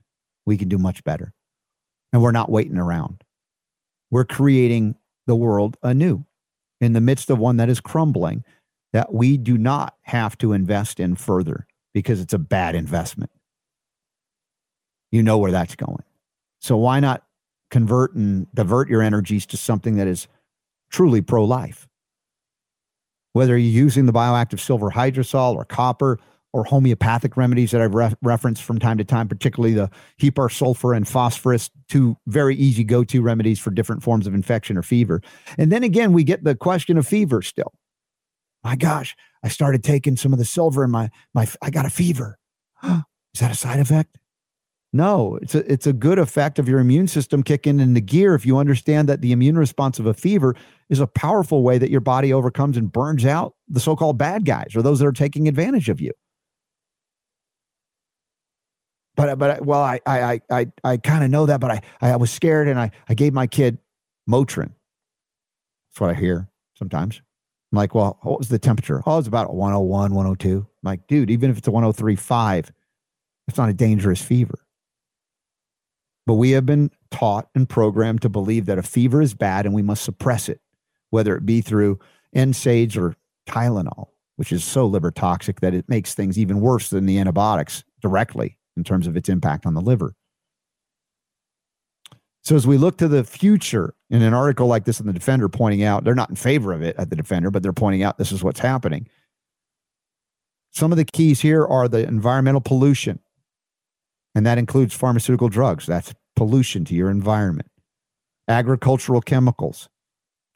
[0.46, 1.32] We can do much better.
[2.12, 3.22] And we're not waiting around.
[4.10, 4.96] We're creating
[5.26, 6.24] the world anew
[6.80, 8.42] in the midst of one that is crumbling
[8.92, 13.30] that we do not have to invest in further because it's a bad investment.
[15.12, 16.02] You know where that's going.
[16.60, 17.22] So why not
[17.70, 20.28] convert and divert your energies to something that is
[20.90, 21.88] truly pro life.
[23.32, 26.18] Whether you're using the bioactive silver hydrosol or copper
[26.52, 29.90] or homeopathic remedies that I've re- referenced from time to time, particularly the
[30.20, 34.76] hepar sulfur and phosphorus, two very easy go to remedies for different forms of infection
[34.76, 35.20] or fever.
[35.58, 37.72] And then again, we get the question of fever still.
[38.64, 41.90] My gosh, I started taking some of the silver and my, my, I got a
[41.90, 42.38] fever.
[42.82, 44.17] Is that a side effect?
[44.92, 48.46] No, it's a it's a good effect of your immune system kicking into gear if
[48.46, 50.56] you understand that the immune response of a fever
[50.88, 54.74] is a powerful way that your body overcomes and burns out the so-called bad guys
[54.74, 56.12] or those that are taking advantage of you.
[59.14, 62.16] But but well, I I I I I kind of know that, but I I
[62.16, 63.76] was scared and I I gave my kid
[64.28, 64.72] Motrin.
[65.90, 66.48] That's what I hear
[66.78, 67.20] sometimes.
[67.72, 69.02] I'm like, well, what was the temperature?
[69.04, 70.56] Oh, it's about 101, 102.
[70.58, 72.70] I'm like, dude, even if it's a 103.5,
[73.46, 74.60] it's not a dangerous fever.
[76.28, 79.74] But we have been taught and programmed to believe that a fever is bad and
[79.74, 80.60] we must suppress it,
[81.08, 82.00] whether it be through
[82.36, 83.16] NSAIDs or
[83.48, 87.82] Tylenol, which is so liver toxic that it makes things even worse than the antibiotics
[88.02, 90.14] directly in terms of its impact on the liver.
[92.42, 95.48] So as we look to the future in an article like this in the Defender
[95.48, 98.18] pointing out, they're not in favor of it at the Defender, but they're pointing out
[98.18, 99.08] this is what's happening.
[100.72, 103.18] Some of the keys here are the environmental pollution,
[104.34, 105.86] and that includes pharmaceutical drugs.
[105.86, 107.68] That's pollution to your environment,
[108.48, 109.88] agricultural chemicals,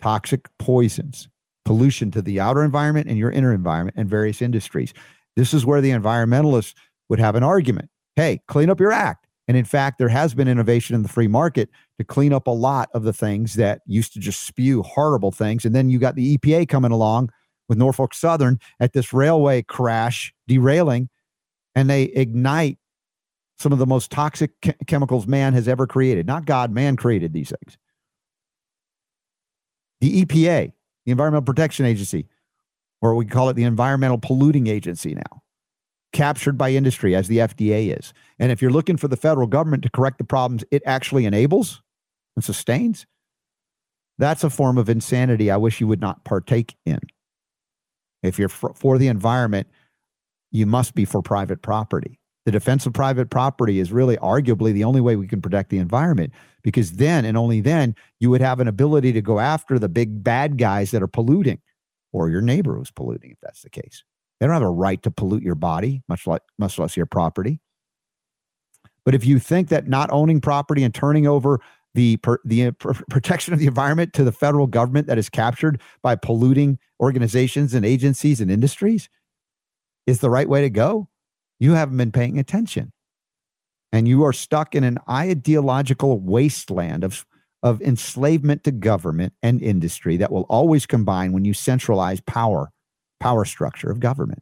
[0.01, 1.28] toxic poisons,
[1.65, 4.93] pollution to the outer environment and your inner environment, and various industries.
[5.36, 6.74] This is where the environmentalists
[7.09, 7.89] would have an argument.
[8.16, 9.27] Hey, clean up your act.
[9.49, 11.69] And in fact, there has been innovation in the free market
[11.99, 15.65] to clean up a lot of the things that used to just spew horrible things.
[15.65, 17.31] And then you got the EPA coming along
[17.69, 21.09] with Norfolk Southern at this railway crash derailing,
[21.74, 22.78] and they ignite
[23.62, 24.51] some of the most toxic
[24.86, 26.26] chemicals man has ever created.
[26.26, 27.78] Not God, man created these things.
[30.01, 30.72] The EPA,
[31.06, 32.26] the Environmental Protection Agency,
[33.01, 35.43] or we call it the Environmental Polluting Agency now,
[36.12, 38.12] captured by industry as the FDA is.
[38.39, 41.82] And if you're looking for the federal government to correct the problems it actually enables
[42.36, 43.06] and sustains,
[44.18, 47.01] that's a form of insanity I wish you would not partake in.
[48.22, 49.68] If you're for, for the environment,
[50.51, 52.18] you must be for private property.
[52.44, 55.78] The defense of private property is really arguably the only way we can protect the
[55.78, 56.32] environment
[56.62, 60.24] because then and only then you would have an ability to go after the big
[60.24, 61.60] bad guys that are polluting
[62.12, 64.02] or your neighbor who's polluting if that's the case.
[64.40, 67.60] They don't have a right to pollute your body, much like much less your property.
[69.05, 71.60] But if you think that not owning property and turning over
[71.94, 75.81] the the uh, pr- protection of the environment to the federal government that is captured
[76.02, 79.09] by polluting organizations and agencies and industries
[80.06, 81.09] is the right way to go,
[81.62, 82.90] you haven't been paying attention.
[83.93, 87.24] And you are stuck in an ideological wasteland of,
[87.62, 92.72] of enslavement to government and industry that will always combine when you centralize power,
[93.20, 94.40] power structure of government.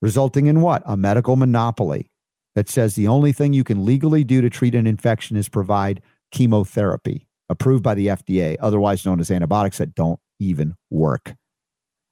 [0.00, 0.84] Resulting in what?
[0.86, 2.12] A medical monopoly
[2.54, 6.00] that says the only thing you can legally do to treat an infection is provide
[6.30, 11.34] chemotherapy approved by the FDA, otherwise known as antibiotics that don't even work.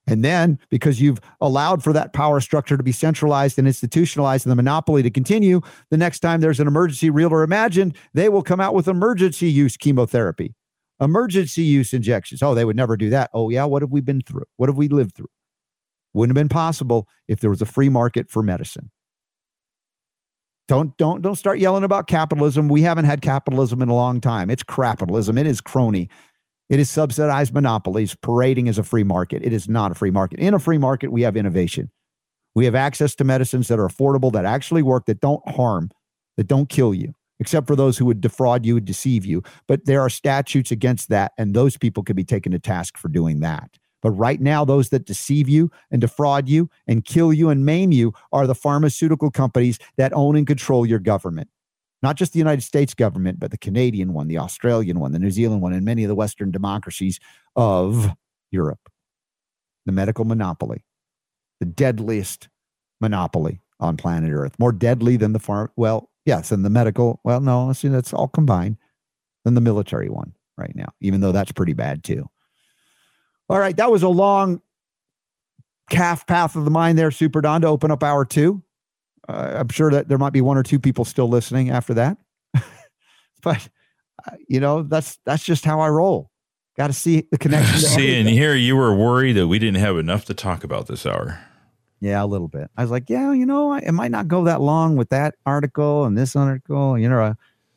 [0.07, 4.51] And then, because you've allowed for that power structure to be centralized and institutionalized and
[4.51, 5.61] the monopoly to continue,
[5.91, 9.49] the next time there's an emergency, real or imagined, they will come out with emergency
[9.49, 10.55] use chemotherapy,
[11.01, 12.43] emergency use injections.
[12.43, 13.31] Oh, they would never do that.
[13.33, 13.65] Oh, yeah.
[13.65, 14.45] What have we been through?
[14.57, 15.31] What have we lived through?
[16.15, 18.91] Wouldn't have been possible if there was a free market for medicine.
[20.69, 22.69] Don't don't don't start yelling about capitalism.
[22.69, 24.49] We haven't had capitalism in a long time.
[24.49, 25.37] It's capitalism.
[25.37, 26.09] It is crony.
[26.73, 29.45] It is subsidized monopolies parading as a free market.
[29.45, 30.39] It is not a free market.
[30.39, 31.91] In a free market, we have innovation.
[32.55, 35.91] We have access to medicines that are affordable, that actually work, that don't harm,
[36.39, 39.43] that don't kill you, except for those who would defraud you, and deceive you.
[39.69, 43.09] But there are statutes against that, and those people can be taken to task for
[43.09, 43.77] doing that.
[44.01, 47.93] But right now, those that deceive you and defraud you and kill you and maim
[47.93, 51.51] you are the pharmaceutical companies that own and control your government.
[52.03, 55.31] Not just the United States government, but the Canadian one, the Australian one, the New
[55.31, 57.21] Zealand one, and many of the Western democracies
[57.55, 58.11] of
[58.51, 58.89] Europe.
[59.87, 60.85] The medical monopoly,
[61.61, 62.49] the deadliest
[63.01, 65.71] monopoly on planet Earth, more deadly than the farm.
[65.77, 67.21] Well, yes, and the medical.
[67.25, 68.77] Well, no, see, that's all combined.
[69.45, 72.29] Than the military one right now, even though that's pretty bad too.
[73.49, 74.63] All right, that was a long
[75.91, 78.63] calf path of the mind there, Super Don, to open up hour two.
[79.29, 82.19] Uh, I'm sure that there might be one or two people still listening after that,
[83.43, 83.69] but
[84.27, 86.31] uh, you know that's that's just how I roll.
[86.77, 87.79] Got to see the connection.
[87.79, 91.07] see, and here you were worried that we didn't have enough to talk about this
[91.07, 91.39] hour.
[92.01, 92.69] Yeah, a little bit.
[92.77, 96.05] I was like, yeah, you know, it might not go that long with that article
[96.05, 97.35] and this article, you know, uh,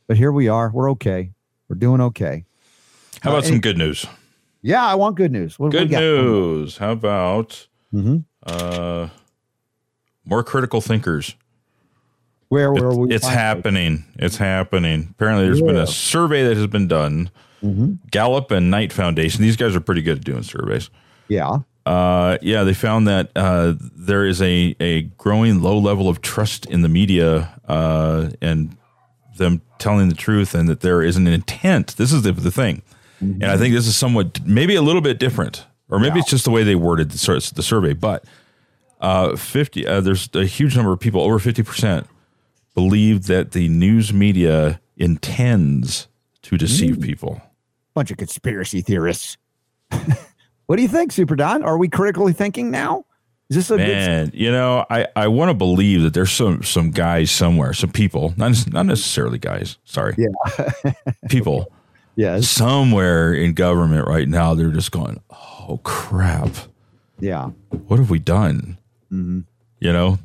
[0.08, 0.72] but here we are.
[0.74, 1.32] We're okay.
[1.70, 2.46] We're doing okay.
[3.22, 4.08] How about uh, some good news?
[4.64, 5.60] Yeah, I want good news.
[5.60, 6.78] What, good what news.
[6.78, 8.18] How about mm-hmm.
[8.48, 9.10] uh,
[10.26, 11.36] more critical thinkers?
[12.50, 13.14] Where were we?
[13.14, 14.06] It's happening.
[14.16, 14.26] It?
[14.26, 15.10] It's happening.
[15.12, 15.68] Apparently, there's yeah.
[15.68, 17.30] been a survey that has been done.
[17.64, 17.94] Mm-hmm.
[18.12, 19.42] Gallup and Knight Foundation.
[19.42, 20.90] These guys are pretty good at doing surveys.
[21.28, 21.60] Yeah.
[21.86, 26.66] Uh, yeah, they found that uh, there is a, a growing low level of trust
[26.66, 28.76] in the media uh, and
[29.38, 31.98] them telling the truth, and that there is an intent.
[31.98, 32.82] This is the, the thing
[33.24, 33.42] Mm-hmm.
[33.42, 36.22] And I think this is somewhat, maybe a little bit different, or maybe yeah.
[36.22, 37.94] it's just the way they worded the, the survey.
[37.94, 38.26] But
[39.02, 42.06] uh, 50, uh, there's a huge number of people, over 50%,
[42.74, 46.08] believe that the news media intends
[46.44, 47.04] to deceive mm.
[47.04, 47.42] people.
[47.94, 49.38] Bunch of conspiracy theorists.
[50.66, 51.64] what do you think, Super Don?
[51.64, 53.06] Are we critically thinking now?
[53.50, 56.90] Is this a Man, you know, I, I want to believe that there's some some
[56.90, 59.78] guys somewhere, some people, not not necessarily guys.
[59.86, 60.94] Sorry, Yeah.
[61.30, 61.72] people
[62.16, 62.48] yes.
[62.50, 64.56] somewhere in government right now.
[64.56, 66.50] They're just going, oh crap,
[67.20, 67.50] Yeah.
[67.70, 68.80] what have we done?
[69.16, 69.40] Hmm
[69.80, 70.20] You know,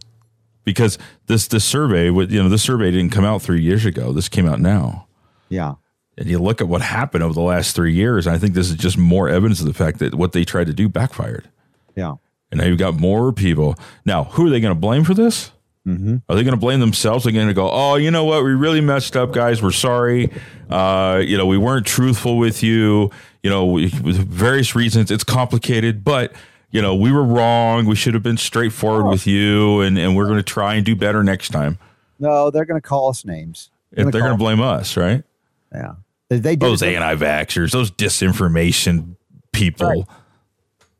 [0.65, 4.12] because this this survey, with you know, this survey didn't come out three years ago.
[4.12, 5.07] This came out now.
[5.49, 5.75] Yeah.
[6.19, 8.77] And you look at what happened over the last three years, I think this is
[8.77, 11.49] just more evidence of the fact that what they tried to do backfired.
[11.97, 12.15] Yeah.
[12.51, 13.77] And now you've got more people.
[14.05, 15.53] Now, who are they going to blame for this?
[15.87, 16.17] Mm-hmm.
[16.29, 17.25] Are they going to blame themselves?
[17.25, 18.45] They're going to go, oh, you know what?
[18.45, 19.62] We really messed up, guys.
[19.62, 20.31] We're sorry.
[20.69, 23.11] Uh, you know, we weren't truthful with you.
[23.43, 25.11] You know, we, with various reasons.
[25.11, 26.35] It's complicated, but
[26.70, 27.86] you know, we were wrong.
[27.86, 29.10] We should have been straightforward oh.
[29.10, 31.78] with you, and and we're going to try and do better next time.
[32.18, 33.70] No, they're going to call us names.
[33.92, 35.24] If they're going to blame us, right?
[35.72, 35.94] Yeah.
[36.28, 39.16] They, they Those anti-vaxxers, those disinformation
[39.52, 39.88] people.
[39.88, 40.05] Right.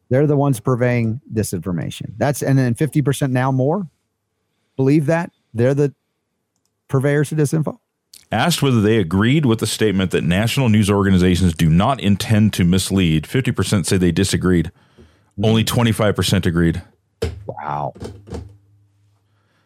[0.09, 2.15] They're the ones purveying disinformation.
[2.19, 3.89] That's and then fifty percent now more
[4.77, 5.95] believe that they're the
[6.89, 7.79] purveyors of disinfo.
[8.33, 12.65] Asked whether they agreed with the statement that national news organizations do not intend to
[12.65, 14.71] mislead, 50% say they disagreed.
[15.43, 16.83] Only 25% agreed.
[17.47, 17.95] Wow.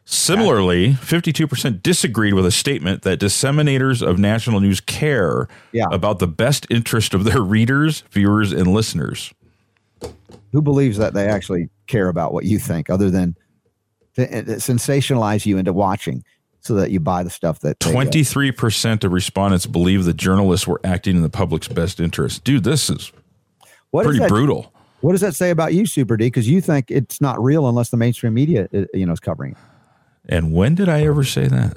[0.07, 5.87] Similarly, 52% disagreed with a statement that disseminators of national news care Yeah.
[5.91, 9.33] about the best interest of their readers, viewers, and listeners.
[10.53, 13.35] Who believes that they actually care about what you think, other than
[14.17, 16.23] to, uh, sensationalize you into watching,
[16.61, 20.81] so that you buy the stuff that uh, 23% of respondents believe the journalists were
[20.85, 22.45] acting in the public's best interest.
[22.45, 23.11] Dude, this is
[23.91, 24.71] what pretty that- brutal.
[25.05, 26.28] What does that say about you, Super D?
[26.28, 29.52] Because you think it's not real unless the mainstream media, uh, you know, is covering
[29.52, 29.59] it.
[30.31, 31.76] And when did I ever say that?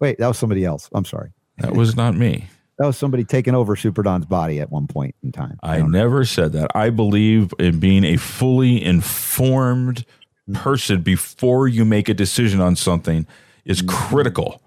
[0.00, 0.88] Wait, that was somebody else.
[0.92, 1.30] I'm sorry.
[1.58, 2.48] That was not me.
[2.78, 5.60] That was somebody taking over Super Don's body at one point in time.
[5.62, 5.86] I know.
[5.86, 6.72] never said that.
[6.74, 10.04] I believe in being a fully informed
[10.54, 13.28] person before you make a decision on something
[13.64, 14.60] is critical.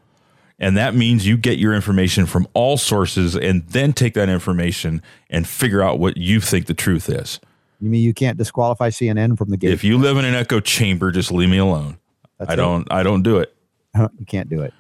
[0.62, 5.02] And that means you get your information from all sources and then take that information
[5.28, 7.40] and figure out what you think the truth is.
[7.82, 9.72] You mean you can't disqualify CNN from the game?
[9.72, 11.98] If you live in an echo chamber, just leave me alone.
[12.38, 13.56] That's I don't I don't do it.
[13.96, 14.72] you can't do it.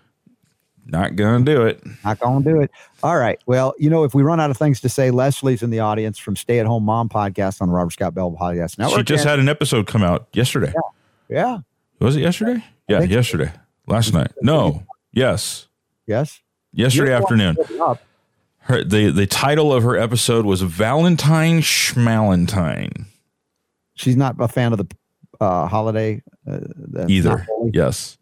[0.85, 1.83] Not gonna do it.
[2.05, 2.69] Not gonna do it.
[3.01, 3.39] All right.
[3.47, 6.19] Well, you know, if we run out of things to say, Leslie's in the audience
[6.19, 9.23] from Stay at Home Mom podcast on the Robert Scott Bell Podcast Now she just
[9.23, 10.73] had an episode come out yesterday.
[11.27, 11.59] yeah.
[11.99, 12.63] Was it yesterday?
[12.87, 13.15] Yeah, think so.
[13.15, 13.51] yesterday.
[13.87, 14.31] Last night.
[14.41, 14.83] No.
[15.11, 15.67] Yes.
[16.07, 16.41] Yes.
[16.73, 17.55] Yesterday You're the one afternoon.
[17.55, 18.01] putting it up.
[18.63, 23.05] Her, the the title of her episode was Valentine Schmalentine.
[23.95, 24.85] She's not a fan of the
[25.39, 27.47] uh, holiday uh, the- Either.
[27.73, 28.17] Yes.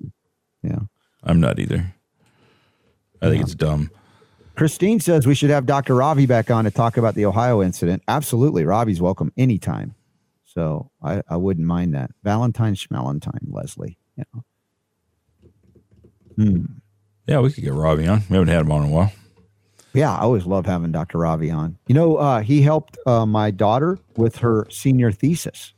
[0.64, 0.80] Yeah.
[1.23, 1.93] I'm not either.
[3.22, 3.91] I think it's dumb.
[4.56, 5.95] Christine says we should have Dr.
[5.95, 8.01] Ravi back on to talk about the Ohio incident.
[8.07, 8.64] Absolutely.
[8.65, 9.95] Ravi's welcome anytime.
[10.45, 12.11] So I, I wouldn't mind that.
[12.23, 13.97] Valentine Schmalentine, Leslie.
[14.18, 14.43] You know.
[16.38, 16.65] Hmm.
[17.30, 18.23] Yeah, we could get Ravi on.
[18.27, 19.14] We haven't had him on in a while.
[19.93, 21.19] Yeah, I always love having Dr.
[21.19, 21.77] Ravi on.
[21.88, 25.73] You know, uh, he helped uh, my daughter with her senior thesis.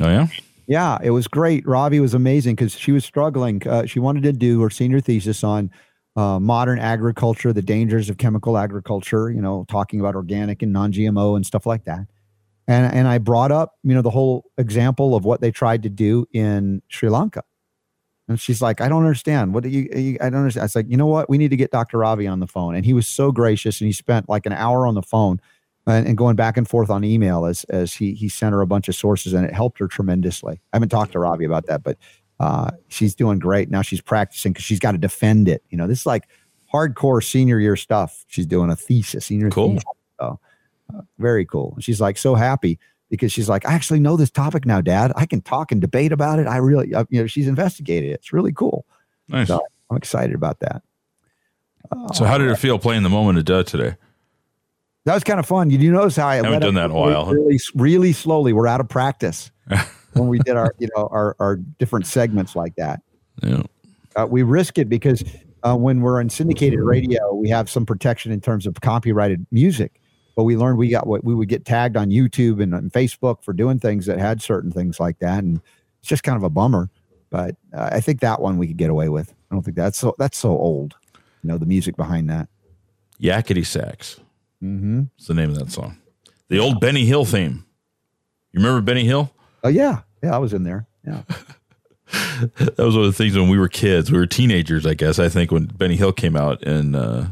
[0.00, 0.28] Oh yeah?
[0.68, 1.66] Yeah, it was great.
[1.66, 3.66] Ravi was amazing because she was struggling.
[3.66, 5.68] Uh, she wanted to do her senior thesis on
[6.14, 9.32] uh, modern agriculture, the dangers of chemical agriculture.
[9.32, 12.06] You know, talking about organic and non-GMO and stuff like that.
[12.68, 15.88] And and I brought up, you know, the whole example of what they tried to
[15.88, 17.42] do in Sri Lanka.
[18.30, 19.54] And she's like, I don't understand.
[19.54, 20.62] What do you, you I don't understand.
[20.62, 21.28] I was like, you know what?
[21.28, 21.98] We need to get Dr.
[21.98, 22.76] Ravi on the phone.
[22.76, 25.40] And he was so gracious and he spent like an hour on the phone
[25.88, 28.68] and, and going back and forth on email as as he he sent her a
[28.68, 30.60] bunch of sources and it helped her tremendously.
[30.72, 31.98] I haven't talked to Ravi about that, but
[32.38, 33.68] uh, she's doing great.
[33.68, 35.64] Now she's practicing because she's got to defend it.
[35.70, 36.28] You know, this is like
[36.72, 38.24] hardcore senior year stuff.
[38.28, 39.70] She's doing a thesis, senior Cool.
[39.70, 39.84] thesis.
[40.20, 40.38] So
[40.96, 41.72] uh, very cool.
[41.74, 42.78] And She's like so happy
[43.10, 45.12] because she's like, I actually know this topic now, Dad.
[45.16, 46.46] I can talk and debate about it.
[46.46, 48.14] I really, uh, you know, she's investigated it.
[48.14, 48.86] It's really cool.
[49.28, 49.48] Nice.
[49.48, 49.60] So
[49.90, 50.82] I'm excited about that.
[52.14, 53.96] So how did it feel playing the moment of death today?
[55.06, 55.70] That was kind of fun.
[55.70, 57.26] You do notice how I Haven't let done that in a while.
[57.26, 58.52] Really, really slowly.
[58.52, 59.50] We're out of practice
[60.12, 63.00] when we did our, you know, our our different segments like that.
[63.42, 63.62] Yeah.
[64.14, 65.24] Uh, we risk it because
[65.62, 69.99] uh, when we're in syndicated radio, we have some protection in terms of copyrighted music.
[70.36, 73.42] But we learned we got what we would get tagged on YouTube and on Facebook
[73.42, 75.60] for doing things that had certain things like that, and
[76.00, 76.88] it's just kind of a bummer.
[77.30, 79.34] But uh, I think that one we could get away with.
[79.50, 80.94] I don't think that's so that's so old.
[81.42, 82.48] You know, the music behind that.
[83.20, 84.20] Yakety Sax.
[84.62, 85.04] Mm-hmm.
[85.16, 85.98] It's the name of that song.
[86.48, 87.64] The old Benny Hill theme.
[88.52, 89.32] You remember Benny Hill?
[89.62, 90.86] Oh yeah, yeah, I was in there.
[91.06, 91.22] Yeah.
[92.58, 94.10] That was one of the things when we were kids.
[94.10, 95.18] We were teenagers, I guess.
[95.18, 97.26] I think when Benny Hill came out, and uh,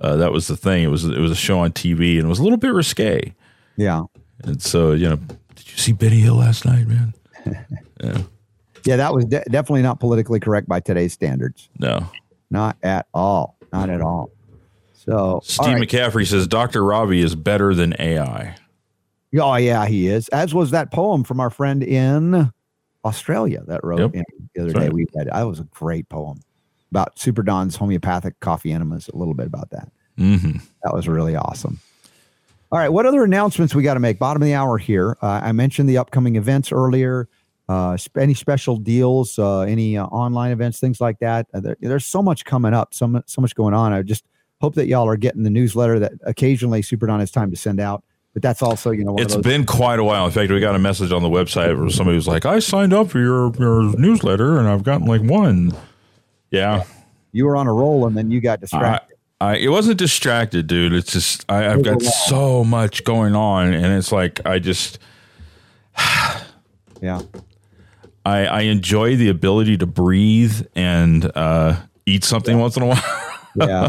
[0.00, 0.82] Uh, that was the thing.
[0.82, 3.34] It was it was a show on TV and it was a little bit risque.
[3.76, 4.02] Yeah.
[4.42, 7.14] And so you know, did you see Benny Hill last night, man?
[8.02, 8.18] yeah.
[8.86, 11.70] Yeah, that was de- definitely not politically correct by today's standards.
[11.78, 12.06] No,
[12.50, 13.56] not at all.
[13.72, 14.30] Not at all.
[14.92, 15.88] So Steve right.
[15.88, 16.84] McCaffrey says Dr.
[16.84, 18.54] Ravi is better than AI.
[19.40, 20.28] Oh yeah, he is.
[20.28, 22.52] As was that poem from our friend in
[23.06, 24.24] Australia that wrote yep.
[24.54, 24.84] the other That's day.
[24.86, 24.92] Right.
[24.92, 26.40] We had that was a great poem
[26.94, 29.08] about Super Don's homeopathic coffee enemas.
[29.08, 29.90] A little bit about that.
[30.16, 30.58] Mm-hmm.
[30.84, 31.80] That was really awesome.
[32.70, 34.20] All right, what other announcements we got to make?
[34.20, 35.16] Bottom of the hour here.
[35.20, 37.28] Uh, I mentioned the upcoming events earlier.
[37.68, 41.46] Uh, any special deals, uh, any uh, online events, things like that.
[41.52, 43.92] Uh, there, there's so much coming up, so much, so much going on.
[43.92, 44.24] I just
[44.60, 47.80] hope that y'all are getting the newsletter that occasionally Super Don has time to send
[47.80, 48.04] out
[48.34, 50.26] but that's also you know it's been quite a while.
[50.26, 52.92] In fact, we got a message on the website where somebody was like, "I signed
[52.92, 55.72] up for your your newsletter and I've gotten like one."
[56.54, 56.84] Yeah,
[57.32, 59.16] you were on a roll and then you got distracted.
[59.40, 60.92] I, I it wasn't distracted, dude.
[60.92, 64.98] It's just I, have got so much going on, and it's like I just
[67.00, 67.20] yeah.
[68.24, 71.76] I I enjoy the ability to breathe and uh,
[72.06, 72.62] eat something yeah.
[72.62, 73.88] once in a while yeah.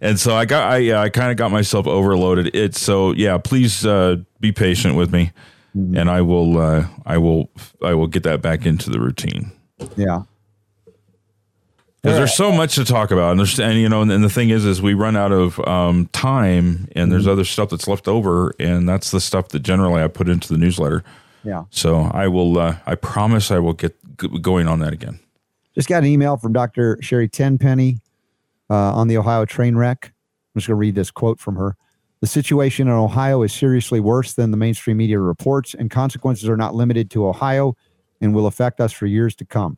[0.00, 2.54] and so I got I yeah, I kind of got myself overloaded.
[2.54, 3.38] It's so yeah.
[3.38, 5.32] Please uh, be patient with me,
[5.76, 5.96] mm-hmm.
[5.96, 7.50] and I will uh, I will
[7.82, 9.52] I will get that back into the routine.
[9.96, 10.22] Yeah.
[12.06, 14.30] Because there's so much to talk about, and, there's, and you know, and, and, the
[14.30, 17.32] thing is, is we run out of um, time, and there's mm-hmm.
[17.32, 20.56] other stuff that's left over, and that's the stuff that generally I put into the
[20.56, 21.02] newsletter.
[21.42, 21.64] Yeah.
[21.70, 22.58] So I will.
[22.58, 25.18] Uh, I promise I will get g- going on that again.
[25.74, 26.96] Just got an email from Dr.
[27.00, 27.98] Sherry Tenpenny
[28.70, 30.12] uh, on the Ohio train wreck.
[30.54, 31.76] I'm just going to read this quote from her.
[32.20, 36.56] The situation in Ohio is seriously worse than the mainstream media reports, and consequences are
[36.56, 37.76] not limited to Ohio
[38.20, 39.76] and will affect us for years to come.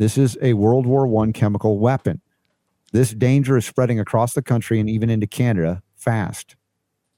[0.00, 2.22] This is a World War I chemical weapon.
[2.90, 6.56] This danger is spreading across the country and even into Canada fast.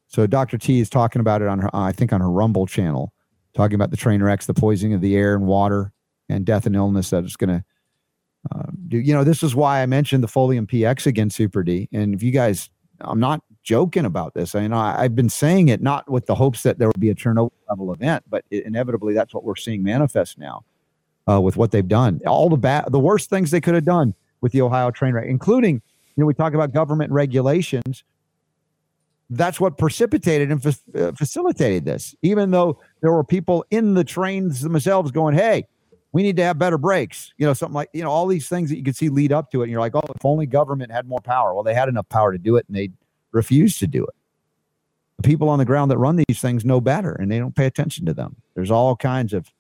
[0.09, 0.59] So Dr.
[0.59, 3.13] T is talking about it on her, I think, on her Rumble channel,
[3.55, 5.93] talking about the train wrecks, the poisoning of the air and water,
[6.29, 7.65] and death and illness that is going to
[8.53, 11.89] uh, do you know this is why I mentioned the Folium PX again, Super D.
[11.93, 12.69] And if you guys,
[13.01, 14.57] I'm not joking about this.
[14.57, 17.15] I know I've been saying it not with the hopes that there would be a
[17.15, 20.65] Chernobyl level event, but it, inevitably that's what we're seeing manifest now
[21.29, 22.21] uh, with what they've done.
[22.27, 25.27] All the bad, the worst things they could have done with the Ohio train wreck,
[25.29, 25.77] including
[26.17, 28.05] you know we talk about government regulations.
[29.31, 32.15] That's what precipitated and fa- uh, facilitated this.
[32.23, 35.67] Even though there were people in the trains themselves going, "Hey,
[36.13, 37.33] we need to have better brakes.
[37.39, 39.51] You know, something like, you know, all these things that you could see lead up
[39.51, 39.65] to it.
[39.65, 41.55] And you're like, oh, if only government had more power.
[41.55, 42.91] Well, they had enough power to do it and they
[43.33, 44.15] refused to do it.
[45.17, 47.67] The people on the ground that run these things know better and they don't pay
[47.67, 48.37] attention to them.
[48.55, 49.51] There's all kinds of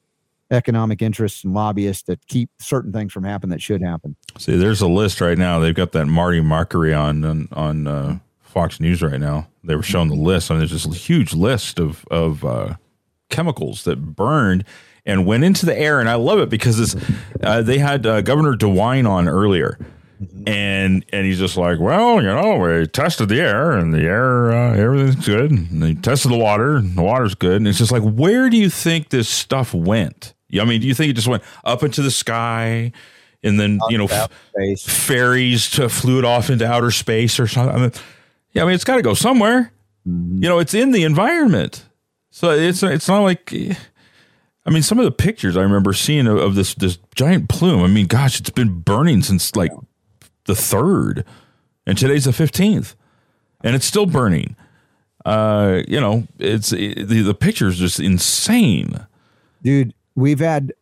[0.52, 4.14] economic interests and lobbyists that keep certain things from happening that should happen.
[4.38, 5.58] See, there's a list right now.
[5.58, 9.48] They've got that Marty Makary on on, on uh, Fox News right now.
[9.64, 10.50] They were showing the list.
[10.50, 12.74] Mean, there's this huge list of of uh,
[13.30, 14.64] chemicals that burned
[15.04, 15.98] and went into the air.
[15.98, 16.94] And I love it because it's,
[17.42, 19.78] uh, they had uh, Governor DeWine on earlier.
[20.46, 24.52] And and he's just like, well, you know, we tested the air, and the air,
[24.52, 25.50] uh, everything's good.
[25.50, 27.56] And they tested the water, and the water's good.
[27.56, 30.31] And it's just like, where do you think this stuff went?
[30.60, 32.92] I mean, do you think it just went up into the sky,
[33.42, 34.30] and then you know, f-
[34.80, 37.74] fairies to flew it off into outer space or something?
[37.74, 37.92] I mean,
[38.52, 39.72] yeah, I mean, it's got to go somewhere.
[40.06, 40.42] Mm-hmm.
[40.42, 41.86] You know, it's in the environment,
[42.30, 43.52] so it's it's not like
[44.64, 47.82] I mean, some of the pictures I remember seeing of, of, this this giant plume.
[47.82, 49.72] I mean, gosh, it's been burning since like
[50.44, 51.24] the third,
[51.86, 52.94] and today's the fifteenth,
[53.62, 54.54] and it's still burning.
[55.24, 59.06] Uh, you know, it's it, the the picture's just insane,
[59.62, 59.94] dude.
[60.14, 60.72] We've had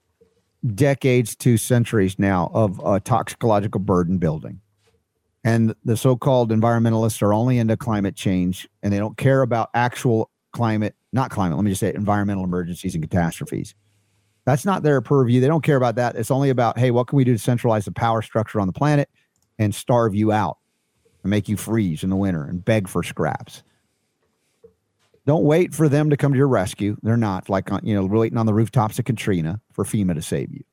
[0.75, 4.61] decades to centuries now of a toxicological burden building.
[5.43, 9.71] And the so called environmentalists are only into climate change and they don't care about
[9.75, 13.75] actual climate not climate, let me just say environmental emergencies and catastrophes.
[14.45, 15.41] That's not their purview.
[15.41, 16.17] They don't care about that.
[16.17, 18.73] It's only about, hey, what can we do to centralize the power structure on the
[18.73, 19.11] planet
[19.59, 20.59] and starve you out
[21.23, 23.63] and make you freeze in the winter and beg for scraps?
[25.31, 26.97] Don't wait for them to come to your rescue.
[27.05, 30.53] They're not like, you know, waiting on the rooftops of Katrina for FEMA to save
[30.53, 30.65] you.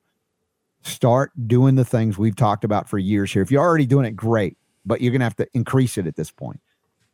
[0.82, 3.40] Start doing the things we've talked about for years here.
[3.40, 6.16] If you're already doing it, great, but you're going to have to increase it at
[6.16, 6.60] this point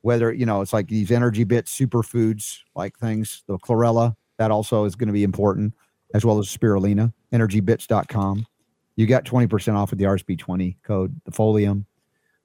[0.00, 4.84] whether you know it's like these energy bits superfoods like things the chlorella that also
[4.84, 5.74] is going to be important
[6.14, 8.46] as well as spirulina energybits.com
[8.96, 11.84] you got 20% off with the rsb20 code the folium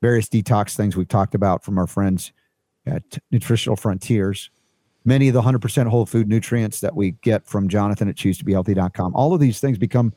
[0.02, 2.32] various detox things we've talked about from our friends
[2.86, 4.50] at nutritional frontiers
[5.06, 8.46] many of the 100% whole food nutrients that we get from jonathan at choose to
[8.46, 10.14] be healthy.com all of these things become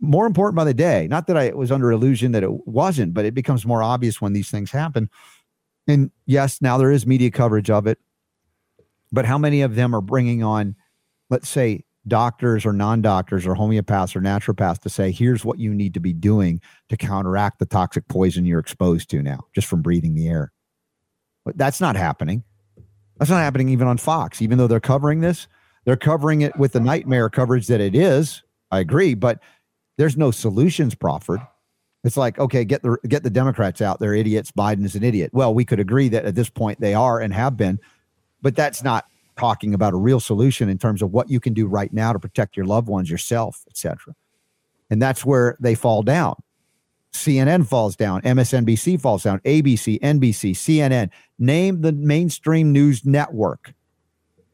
[0.00, 3.24] more important by the day not that i was under illusion that it wasn't but
[3.24, 5.08] it becomes more obvious when these things happen
[5.86, 7.98] And yes, now there is media coverage of it.
[9.12, 10.74] But how many of them are bringing on,
[11.30, 15.72] let's say, doctors or non doctors or homeopaths or naturopaths to say, here's what you
[15.72, 19.82] need to be doing to counteract the toxic poison you're exposed to now just from
[19.82, 20.52] breathing the air?
[21.44, 22.42] But that's not happening.
[23.18, 25.46] That's not happening even on Fox, even though they're covering this.
[25.84, 28.42] They're covering it with the nightmare coverage that it is.
[28.70, 29.40] I agree, but
[29.96, 31.40] there's no solutions proffered.
[32.02, 33.98] It's like, okay, get the get the Democrats out.
[33.98, 34.50] They're idiots.
[34.50, 35.30] Biden is an idiot.
[35.32, 37.78] Well, we could agree that at this point they are and have been,
[38.42, 41.66] but that's not talking about a real solution in terms of what you can do
[41.66, 44.14] right now to protect your loved ones, yourself, etc.
[44.90, 46.34] And that's where they fall down.
[47.14, 51.10] CNN falls down, MSNBC falls down, ABC, NBC, CNN.
[51.38, 53.72] Name the mainstream news network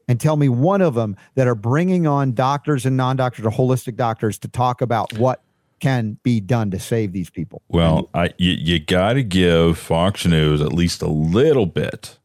[0.07, 3.95] and tell me one of them that are bringing on doctors and non-doctors or holistic
[3.95, 5.41] doctors to talk about what
[5.79, 7.61] can be done to save these people.
[7.67, 12.19] Well, I you, you got to give Fox News at least a little bit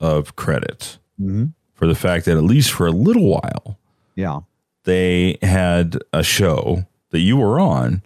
[0.00, 1.46] of credit mm-hmm.
[1.74, 3.78] for the fact that at least for a little while,
[4.16, 4.40] yeah,
[4.84, 8.02] they had a show that you were on,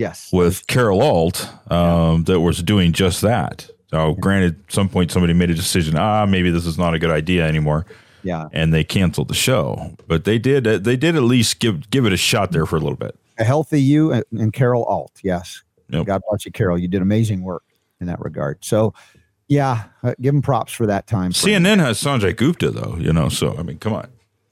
[0.00, 3.70] yes, with Carol Alt, um, that was doing just that.
[3.90, 5.96] So, granted, some point somebody made a decision.
[5.96, 7.86] Ah, maybe this is not a good idea anymore.
[8.22, 10.64] Yeah, and they canceled the show, but they did.
[10.64, 13.16] They did at least give give it a shot there for a little bit.
[13.38, 15.62] A healthy you and, and Carol Alt, yes.
[15.88, 16.06] Yep.
[16.06, 16.78] God bless you, Carol.
[16.78, 17.64] You did amazing work
[18.00, 18.64] in that regard.
[18.64, 18.94] So,
[19.48, 21.32] yeah, uh, give them props for that time.
[21.32, 22.96] CNN has Sanjay Gupta, though.
[22.98, 24.08] You know, so I mean, come on.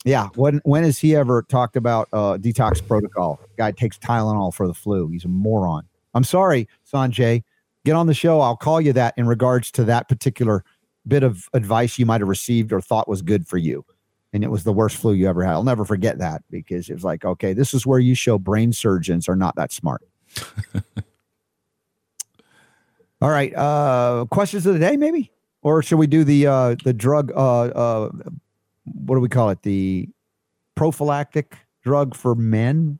[0.08, 3.38] Yeah, when when has he ever talked about uh, detox protocol?
[3.58, 5.08] Guy takes Tylenol for the flu.
[5.08, 5.86] He's a moron.
[6.14, 7.44] I'm sorry, Sanjay.
[7.84, 8.40] Get on the show.
[8.40, 10.64] I'll call you that in regards to that particular
[11.06, 13.84] bit of advice you might have received or thought was good for you.
[14.32, 15.52] And it was the worst flu you ever had.
[15.52, 18.72] I'll never forget that because it was like, okay, this is where you show brain
[18.72, 20.00] surgeons are not that smart.
[23.20, 23.54] All right.
[23.54, 25.30] Uh questions of the day, maybe?
[25.60, 28.10] Or should we do the uh the drug uh uh
[28.94, 29.62] what do we call it?
[29.62, 30.08] The
[30.74, 32.98] prophylactic drug for men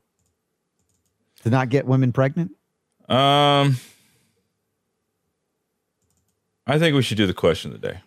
[1.43, 2.51] to not get women pregnant?
[3.07, 3.77] Um
[6.67, 7.99] I think we should do the question of the day.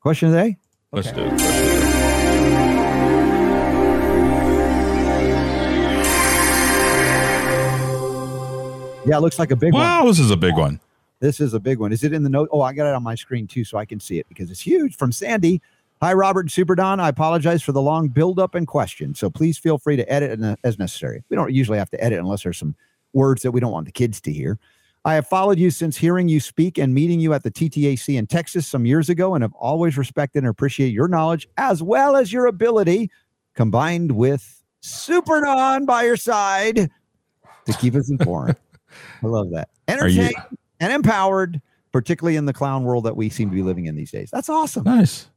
[0.00, 0.56] Question of the day?
[0.92, 2.42] Let's do it.
[9.04, 9.82] Yeah, it looks like a big one.
[9.82, 10.78] Wow, this is a big one.
[11.18, 11.92] This is a big one.
[11.92, 12.48] Is it in the note?
[12.52, 14.60] Oh, I got it on my screen too, so I can see it because it's
[14.60, 14.96] huge.
[14.96, 15.60] From Sandy.
[16.02, 16.98] Hi, Robert and Super Don.
[16.98, 19.14] I apologize for the long build-up and question.
[19.14, 21.22] So please feel free to edit as necessary.
[21.28, 22.74] We don't usually have to edit unless there's some
[23.12, 24.58] words that we don't want the kids to hear.
[25.04, 28.26] I have followed you since hearing you speak and meeting you at the TTAC in
[28.26, 32.32] Texas some years ago and have always respected and appreciated your knowledge as well as
[32.32, 33.08] your ability
[33.54, 36.90] combined with Super Don by your side
[37.66, 38.56] to keep us informed.
[39.22, 39.68] I love that.
[39.86, 40.34] You- Entertained
[40.80, 41.62] and empowered,
[41.92, 44.30] particularly in the clown world that we seem to be living in these days.
[44.32, 44.82] That's awesome.
[44.82, 45.28] Nice.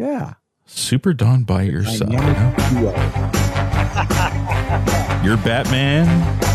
[0.00, 0.34] Yeah.
[0.64, 2.10] Super Don by your side.
[5.22, 6.08] You're Batman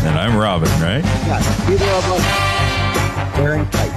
[0.04, 1.04] and I'm Robin, right?
[1.04, 3.92] Yeah, either of us wearing tight.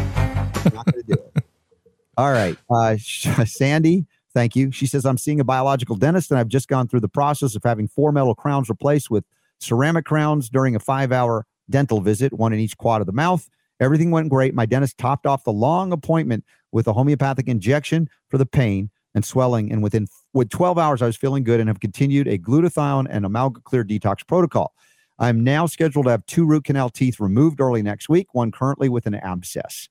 [0.71, 1.43] Not gonna do it.
[2.17, 2.55] All right.
[2.69, 4.05] Uh, Sandy,
[4.35, 4.71] thank you.
[4.71, 7.63] She says, I'm seeing a biological dentist and I've just gone through the process of
[7.63, 9.26] having four metal crowns replaced with
[9.57, 13.49] ceramic crowns during a five hour dental visit, one in each quad of the mouth.
[13.80, 14.53] Everything went great.
[14.53, 19.26] My dentist topped off the long appointment with a homeopathic injection for the pain and
[19.26, 19.72] swelling.
[19.72, 23.26] And within with 12 hours, I was feeling good and have continued a glutathione and
[23.26, 24.73] amalgam clear detox protocol.
[25.18, 28.88] I'm now scheduled to have two root canal teeth removed early next week, one currently
[28.88, 29.90] with an abscess.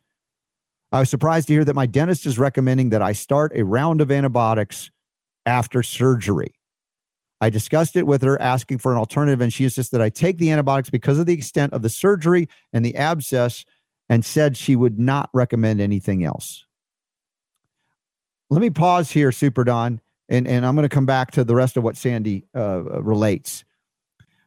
[0.90, 4.00] I was surprised to hear that my dentist is recommending that I start a round
[4.00, 4.90] of antibiotics
[5.44, 6.54] after surgery.
[7.40, 10.50] I discussed it with her, asking for an alternative, and she insisted I take the
[10.50, 13.64] antibiotics because of the extent of the surgery and the abscess,
[14.08, 16.64] and said she would not recommend anything else.
[18.50, 21.54] Let me pause here, Super Don, and, and I'm going to come back to the
[21.54, 23.64] rest of what Sandy uh, relates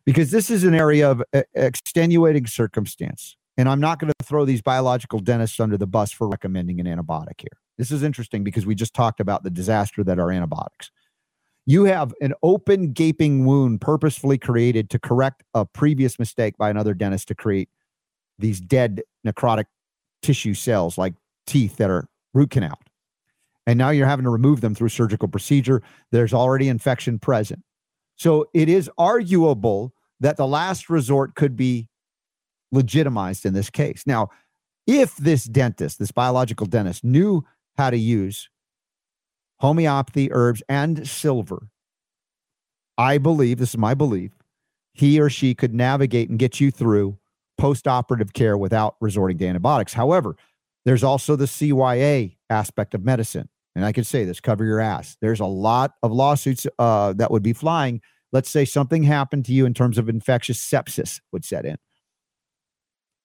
[0.05, 3.35] because this is an area of uh, extenuating circumstance.
[3.57, 6.87] And I'm not going to throw these biological dentists under the bus for recommending an
[6.87, 7.57] antibiotic here.
[7.77, 10.89] This is interesting because we just talked about the disaster that are antibiotics.
[11.65, 16.93] You have an open, gaping wound purposefully created to correct a previous mistake by another
[16.93, 17.69] dentist to create
[18.39, 19.65] these dead necrotic
[20.23, 21.13] tissue cells like
[21.45, 22.79] teeth that are root canal.
[23.67, 25.81] And now you're having to remove them through surgical procedure.
[26.11, 27.61] There's already infection present.
[28.15, 31.87] So it is arguable that the last resort could be
[32.71, 34.03] legitimized in this case.
[34.05, 34.29] Now,
[34.87, 37.43] if this dentist, this biological dentist, knew
[37.77, 38.49] how to use
[39.59, 41.67] homeopathy, herbs, and silver,
[42.97, 44.31] I believe, this is my belief,
[44.93, 47.17] he or she could navigate and get you through
[47.57, 49.93] post operative care without resorting to antibiotics.
[49.93, 50.35] However,
[50.85, 53.49] there's also the CYA aspect of medicine.
[53.75, 55.17] And I could say this cover your ass.
[55.21, 58.01] There's a lot of lawsuits uh, that would be flying.
[58.31, 61.77] Let's say something happened to you in terms of infectious sepsis would set in.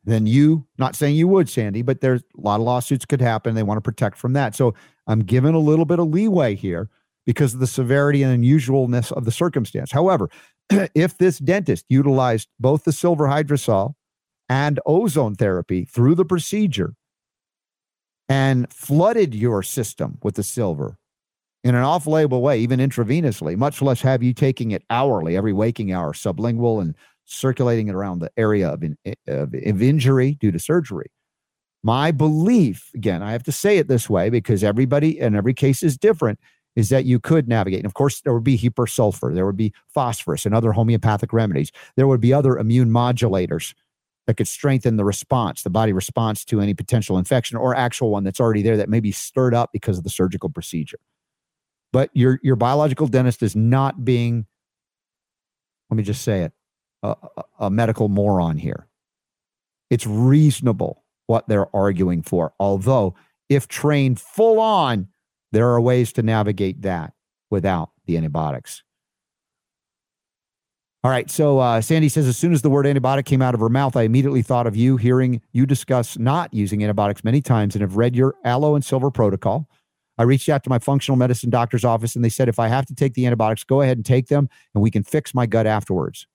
[0.05, 3.57] Then you, not saying you would, Sandy, but there's a lot of lawsuits could happen.
[3.57, 4.55] They want to protect from that.
[4.55, 4.73] So
[5.09, 6.89] I'm given a little bit of leeway here
[7.27, 9.91] because of the severity and unusualness of the circumstance.
[9.91, 10.31] However,
[10.71, 13.95] if this dentist utilized both the silver hydrosol
[14.49, 16.95] and ozone therapy through the procedure
[18.29, 20.99] and flooded your system with the silver
[21.67, 25.53] in an off label way, even intravenously, much less have you taking it hourly, every
[25.53, 26.95] waking hour, sublingual, and
[27.25, 28.97] circulating it around the area of, in,
[29.27, 31.11] of, of injury due to surgery.
[31.83, 35.83] My belief, again, I have to say it this way because everybody and every case
[35.83, 36.39] is different,
[36.77, 37.81] is that you could navigate.
[37.81, 41.33] And of course, there would be hepar sulfur, there would be phosphorus and other homeopathic
[41.33, 41.73] remedies.
[41.97, 43.75] There would be other immune modulators
[44.27, 48.25] that could strengthen the response, the body response to any potential infection or actual one
[48.25, 50.99] that's already there that may be stirred up because of the surgical procedure.
[51.93, 54.47] But your your biological dentist is not being,
[55.89, 56.53] let me just say it,
[57.03, 57.15] a,
[57.61, 58.89] a medical moron here.
[59.89, 62.53] It's reasonable what they're arguing for.
[62.59, 63.15] Although,
[63.49, 65.09] if trained full on,
[65.53, 67.13] there are ways to navigate that
[67.51, 68.83] without the antibiotics.
[71.07, 71.31] All right.
[71.31, 73.97] So uh, Sandy says, as soon as the word antibiotic came out of her mouth,
[73.97, 77.97] I immediately thought of you, hearing you discuss not using antibiotics many times and have
[77.97, 79.69] read your aloe and silver protocol.
[80.19, 82.87] I reached out to my functional medicine doctor's office and they said, if I have
[82.87, 85.65] to take the antibiotics, go ahead and take them and we can fix my gut
[85.65, 86.27] afterwards.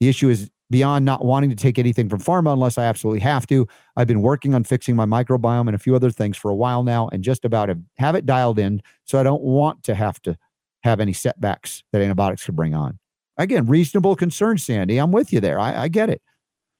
[0.00, 3.46] The issue is beyond not wanting to take anything from pharma unless I absolutely have
[3.46, 3.68] to.
[3.94, 6.82] I've been working on fixing my microbiome and a few other things for a while
[6.82, 10.36] now and just about have it dialed in so I don't want to have to
[10.82, 12.98] have any setbacks that antibiotics could bring on.
[13.36, 14.98] Again, reasonable concern, Sandy.
[14.98, 15.58] I'm with you there.
[15.58, 16.20] I, I get it.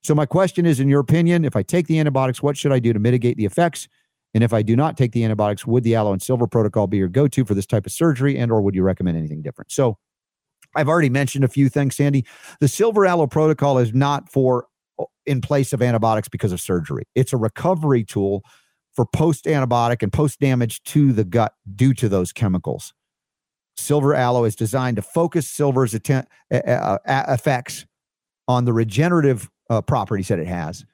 [0.03, 2.79] So my question is, in your opinion, if I take the antibiotics, what should I
[2.79, 3.89] do to mitigate the effects?
[4.33, 6.97] And if I do not take the antibiotics, would the aloe and silver protocol be
[6.97, 9.73] your go-to for this type of surgery, and or would you recommend anything different?
[9.73, 9.99] So
[10.77, 12.25] I've already mentioned a few things, Sandy.
[12.61, 14.67] The silver aloe protocol is not for
[14.99, 17.05] uh, in place of antibiotics because of surgery.
[17.15, 18.43] It's a recovery tool
[18.95, 22.93] for post antibiotic and post damage to the gut due to those chemicals.
[23.81, 27.87] Silver aloe is designed to focus silver's atten- effects
[28.49, 30.85] on the regenerative uh, properties that it has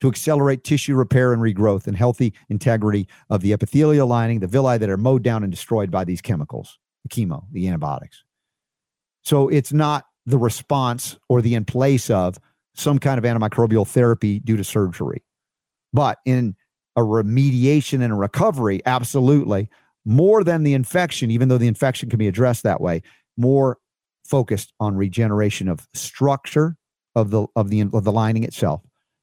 [0.00, 4.78] to accelerate tissue repair and regrowth and healthy integrity of the epithelial lining, the villi
[4.78, 8.22] that are mowed down and destroyed by these chemicals, the chemo, the antibiotics.
[9.22, 12.38] So it's not the response or the in place of
[12.74, 15.24] some kind of antimicrobial therapy due to surgery.
[15.92, 16.56] But in
[16.94, 19.70] a remediation and a recovery, absolutely
[20.06, 23.02] more than the infection, even though the infection can be addressed that way,
[23.36, 23.78] more
[24.24, 26.76] focused on regeneration of structure
[27.14, 28.82] of the of the of the lining itself,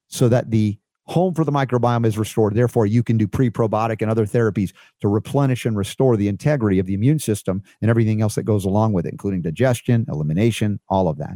[0.10, 2.54] so that the home for the microbiome is restored.
[2.54, 6.86] Therefore, you can do pre-probiotic and other therapies to replenish and restore the integrity of
[6.86, 11.08] the immune system and everything else that goes along with it, including digestion, elimination, all
[11.08, 11.36] of that.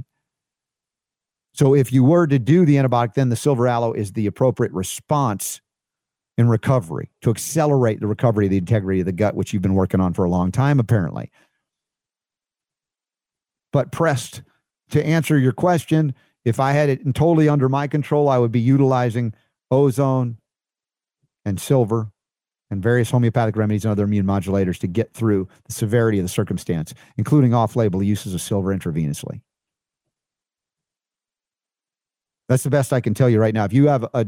[1.53, 4.73] So, if you were to do the antibiotic, then the silver aloe is the appropriate
[4.73, 5.61] response
[6.37, 9.73] in recovery to accelerate the recovery of the integrity of the gut, which you've been
[9.73, 11.31] working on for a long time, apparently.
[13.73, 14.43] But pressed
[14.91, 16.13] to answer your question,
[16.45, 19.33] if I had it totally under my control, I would be utilizing
[19.71, 20.37] ozone
[21.43, 22.11] and silver
[22.69, 26.29] and various homeopathic remedies and other immune modulators to get through the severity of the
[26.29, 29.41] circumstance, including off label uses of silver intravenously.
[32.47, 33.65] That's the best I can tell you right now.
[33.65, 34.27] If you have a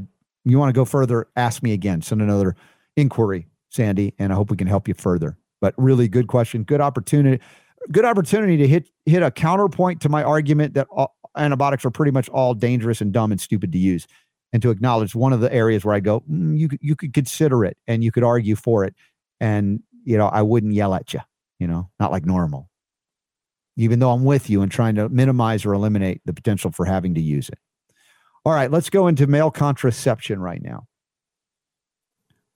[0.52, 2.02] you want to go further, ask me again.
[2.02, 2.56] Send another
[2.96, 5.38] inquiry, Sandy, and I hope we can help you further.
[5.62, 7.44] But really good question, good opportunity,
[7.92, 12.12] good opportunity to hit hit a counterpoint to my argument that all, antibiotics are pretty
[12.12, 14.08] much all dangerous and dumb and stupid to use,
[14.54, 17.66] and to acknowledge one of the areas where I go, mm, you you could consider
[17.66, 18.96] it and you could argue for it,
[19.40, 21.22] and you know I wouldn't yell at you,
[21.60, 22.70] you know, not like normal,
[23.76, 27.16] even though I'm with you and trying to minimize or eliminate the potential for having
[27.16, 27.60] to use it.
[28.45, 30.88] All right, let's go into male contraception right now.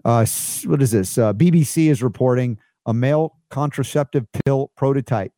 [0.06, 0.26] Uh,
[0.66, 1.18] what is this?
[1.18, 5.32] Uh, BBC is reporting a male contraceptive pill prototype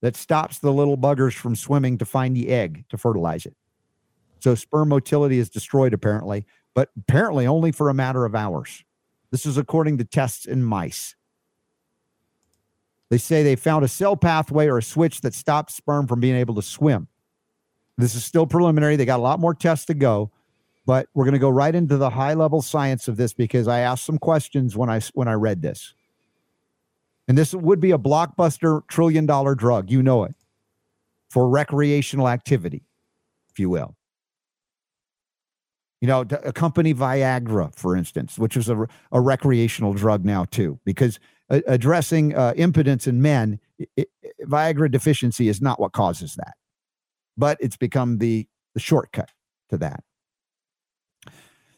[0.00, 3.54] that stops the little buggers from swimming to find the egg to fertilize it.
[4.40, 8.84] So sperm motility is destroyed apparently, but apparently only for a matter of hours.
[9.30, 11.14] This is according to tests in mice.
[13.10, 16.36] They say they found a cell pathway or a switch that stops sperm from being
[16.36, 17.08] able to swim.
[18.00, 18.96] This is still preliminary.
[18.96, 20.30] They got a lot more tests to go,
[20.86, 23.80] but we're going to go right into the high level science of this because I
[23.80, 25.94] asked some questions when I when I read this.
[27.28, 30.34] And this would be a blockbuster trillion dollar drug, you know it,
[31.28, 32.82] for recreational activity,
[33.50, 33.94] if you will.
[36.00, 40.80] You know, to accompany Viagra, for instance, which is a, a recreational drug now too,
[40.84, 41.20] because
[41.50, 44.08] addressing uh, impotence in men, it, it,
[44.46, 46.54] Viagra deficiency is not what causes that,
[47.40, 49.30] but it's become the the shortcut
[49.70, 50.04] to that.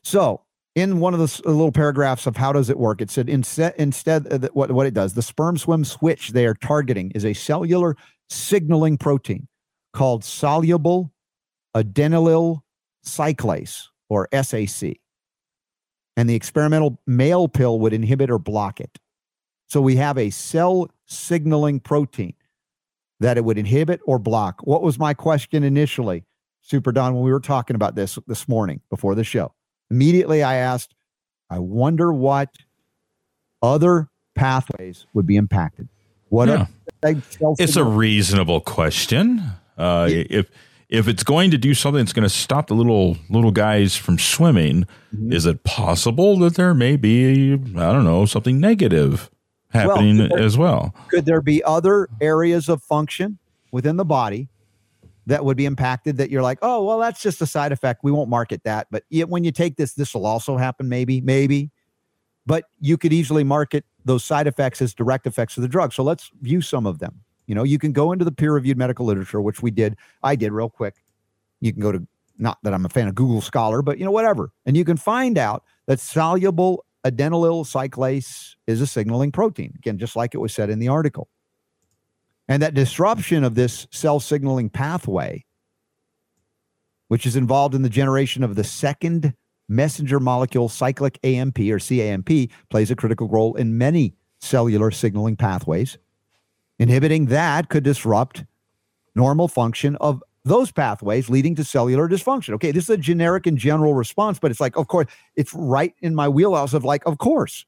[0.03, 0.43] So,
[0.75, 3.75] in one of the uh, little paragraphs of how does it work, it said instead
[3.79, 7.25] instead of the- what what it does, the sperm swim switch they are targeting is
[7.25, 7.97] a cellular
[8.29, 9.49] signaling protein
[9.93, 11.13] called soluble
[11.75, 12.61] adenylyl
[13.05, 14.99] cyclase or SAC.
[16.17, 18.99] And the experimental male pill would inhibit or block it.
[19.69, 22.35] So we have a cell signaling protein
[23.23, 24.61] that it would inhibit or block.
[24.65, 26.25] What was my question initially,
[26.61, 29.53] Super Don, when we were talking about this this morning before the show?
[29.91, 30.95] Immediately I asked,
[31.51, 32.51] I wonder what
[33.63, 35.89] other pathways would be impacted.
[36.29, 36.67] What Yeah.
[37.59, 39.43] It's a reasonable question.
[39.77, 40.51] Uh, if
[40.89, 44.19] if it's going to do something that's going to stop the little little guys from
[44.19, 45.33] swimming, Mm-hmm.
[45.33, 49.31] is it possible that there may be I don't know something negative
[49.73, 50.95] happening there- as well?
[51.09, 53.39] could there be other areas of function
[53.71, 54.49] within the body
[55.27, 58.01] that would be impacted that you're like oh well that's just a side effect.
[58.03, 58.89] We won't market that.
[58.91, 61.71] But yet when you take this this will also happen maybe maybe.
[62.45, 65.93] But you could easily market those side effects as direct effects of the drug.
[65.93, 67.21] So let's view some of them.
[67.47, 69.97] You know you can go into the peer reviewed medical literature which we did.
[70.23, 70.97] I did real quick.
[71.61, 72.07] You can go to
[72.39, 74.51] not that i'm a fan of google scholar but you know whatever.
[74.67, 80.17] And you can find out that soluble adenylyl cyclase is a signaling protein again just
[80.17, 81.29] like it was said in the article.
[82.49, 85.45] And that disruption of this cell signaling pathway
[87.13, 89.35] which is involved in the generation of the second
[89.69, 95.99] messenger molecule cyclic AMP or cAMP plays a critical role in many cellular signaling pathways.
[96.79, 98.47] Inhibiting that could disrupt
[99.15, 102.55] normal function of those pathways leading to cellular dysfunction.
[102.55, 105.07] Okay, this is a generic and general response, but it's like, of course,
[105.37, 107.65] it's right in my wheelhouse of like, of course.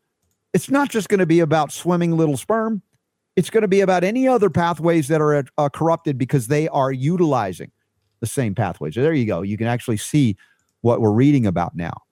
[0.53, 2.83] It's not just going to be about swimming little sperm.
[3.37, 6.93] It's going to be about any other pathways that are uh, corrupted because they are
[6.93, 7.73] utilizing
[8.21, 8.95] the same pathways.
[8.95, 9.43] There you go.
[9.43, 10.37] You can actually see
[10.83, 12.03] what we're reading about now.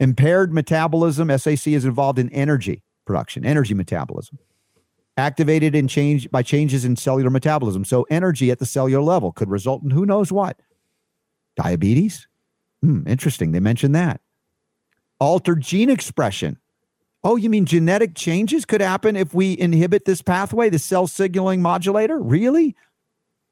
[0.00, 4.38] Impaired metabolism, SAC is involved in energy production, energy metabolism
[5.16, 7.84] activated and changed by changes in cellular metabolism.
[7.84, 10.58] So energy at the cellular level could result in who knows what.
[11.56, 12.26] Diabetes?
[12.82, 13.52] Hmm, interesting.
[13.52, 14.20] They mentioned that.
[15.20, 16.58] Altered gene expression.
[17.24, 21.62] Oh, you mean genetic changes could happen if we inhibit this pathway, the cell signaling
[21.62, 22.18] modulator?
[22.18, 22.74] Really?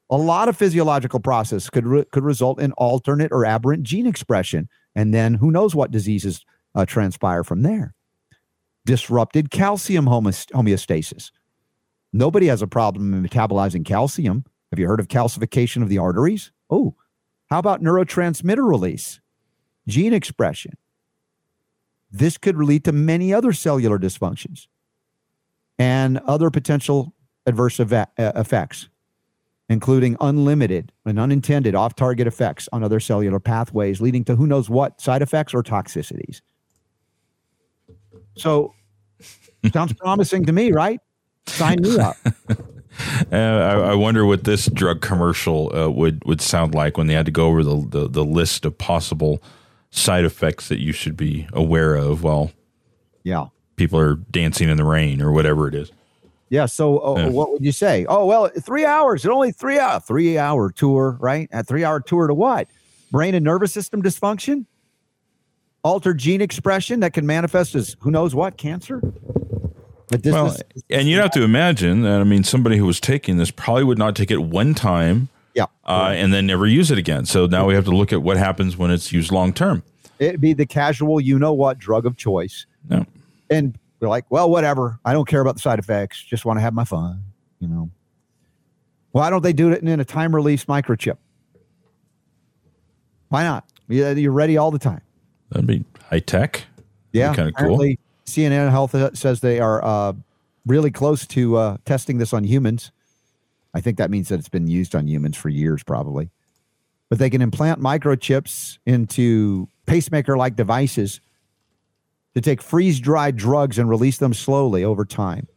[0.09, 4.67] A lot of physiological process could re- could result in alternate or aberrant gene expression,
[4.93, 7.93] and then who knows what diseases uh, transpire from there.
[8.85, 11.31] Disrupted calcium homeostasis.
[12.13, 14.45] Nobody has a problem in metabolizing calcium.
[14.71, 16.51] Have you heard of calcification of the arteries?
[16.69, 16.95] Oh,
[17.49, 19.19] how about neurotransmitter release,
[19.87, 20.77] gene expression?
[22.11, 24.67] This could lead to many other cellular dysfunctions
[25.79, 27.13] and other potential
[27.45, 28.89] adverse effects,
[29.69, 34.69] including unlimited and unintended off target effects on other cellular pathways, leading to who knows
[34.69, 36.41] what side effects or toxicities.
[38.35, 38.73] So,
[39.73, 40.99] sounds promising to me, right?
[41.47, 42.17] Sign me up.
[43.31, 47.13] Uh, I, I wonder what this drug commercial uh, would would sound like when they
[47.13, 49.41] had to go over the, the the list of possible
[49.91, 52.51] side effects that you should be aware of while
[53.23, 53.45] Yeah.
[53.77, 55.89] people are dancing in the rain or whatever it is.
[56.49, 56.65] Yeah.
[56.65, 57.29] So, uh, Yeah.
[57.29, 58.05] what would you say?
[58.09, 59.23] Oh, well, three hours.
[59.23, 61.47] It only three hour, three hour tour, right?
[61.53, 62.67] A three hour tour to what?
[63.09, 64.65] Brain and nervous system dysfunction,
[65.83, 69.01] altered gene expression that can manifest as who knows what cancer.
[70.11, 72.99] But this Well, is and you have to imagine that I mean somebody who was
[72.99, 76.91] taking this probably would not take it one time yeah, uh, and then never use
[76.91, 77.25] it again.
[77.25, 79.83] So now we have to look at what happens when it's used long term.
[80.19, 82.65] it'd be the casual, you know what, drug of choice.
[82.89, 83.05] Yeah.
[83.49, 84.99] And we're like, well, whatever.
[85.05, 86.21] I don't care about the side effects.
[86.21, 87.23] Just want to have my fun,
[87.59, 87.89] you know.
[89.11, 91.17] Why don't they do it in a time release microchip?
[93.29, 93.65] Why not?
[93.87, 95.01] You're ready all the time.
[95.49, 96.63] That'd be high tech.
[97.13, 97.77] Yeah, kind of cool.
[98.31, 100.13] CNN Health says they are uh,
[100.65, 102.91] really close to uh, testing this on humans.
[103.73, 106.29] I think that means that it's been used on humans for years, probably.
[107.09, 111.19] But they can implant microchips into pacemaker-like devices
[112.33, 115.47] to take freeze-dried drugs and release them slowly over time.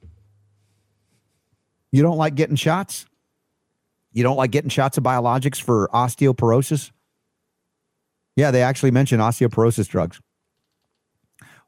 [1.92, 3.06] You don't like getting shots?
[4.12, 6.90] You don't like getting shots of biologics for osteoporosis?
[8.36, 10.20] Yeah, they actually mention osteoporosis drugs.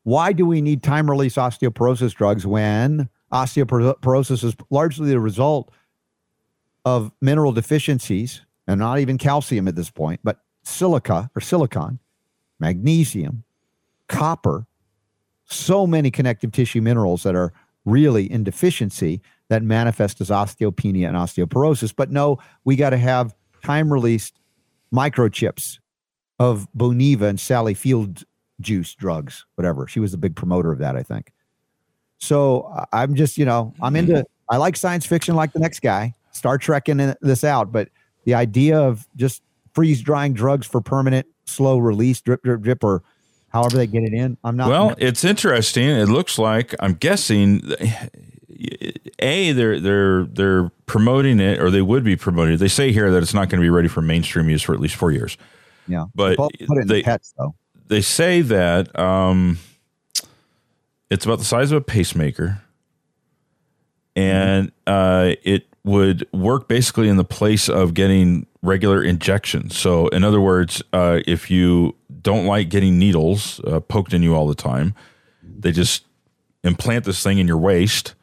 [0.07, 5.73] Why do we need time release osteoporosis drugs when osteoporosis is largely the result
[6.85, 11.99] of mineral deficiencies and not even calcium at this point, but silica or silicon
[12.61, 13.43] magnesium,
[14.09, 14.69] copper,
[15.47, 17.53] so many connective tissue minerals that are
[17.85, 21.93] really in deficiency that manifest as osteopenia and osteoporosis.
[21.93, 23.35] But no, we got to have
[23.65, 24.39] time released
[24.95, 25.81] microchips
[26.39, 28.23] of Boniva and Sally Field
[28.61, 29.87] juice drugs, whatever.
[29.87, 31.33] She was a big promoter of that, I think.
[32.19, 34.23] So I'm just, you know, I'm into, mm-hmm.
[34.49, 37.89] I like science fiction like the next guy, Star Trek in uh, this out, but
[38.25, 39.43] the idea of just
[39.75, 43.03] freeze drying drugs for permanent slow release, drip, drip, drip, or
[43.51, 44.69] however they get it in, I'm not.
[44.69, 45.89] Well, it's interesting.
[45.89, 47.63] It looks like I'm guessing
[49.19, 52.57] a they're they're they're promoting it or they would be promoting it.
[52.59, 54.81] They say here that it's not going to be ready for mainstream use for at
[54.81, 55.37] least 4 years.
[55.87, 57.55] yeah, but put it in they- the pets though.
[57.89, 59.59] They say that um
[61.11, 62.63] it's about the size of a pacemaker
[64.15, 69.77] and uh it would work basically in the place of getting regular injections.
[69.79, 74.35] So in other words, uh if you don't like getting needles uh, poked in you
[74.35, 74.95] all the time,
[75.43, 76.05] they just
[76.65, 78.15] implant this thing in your waist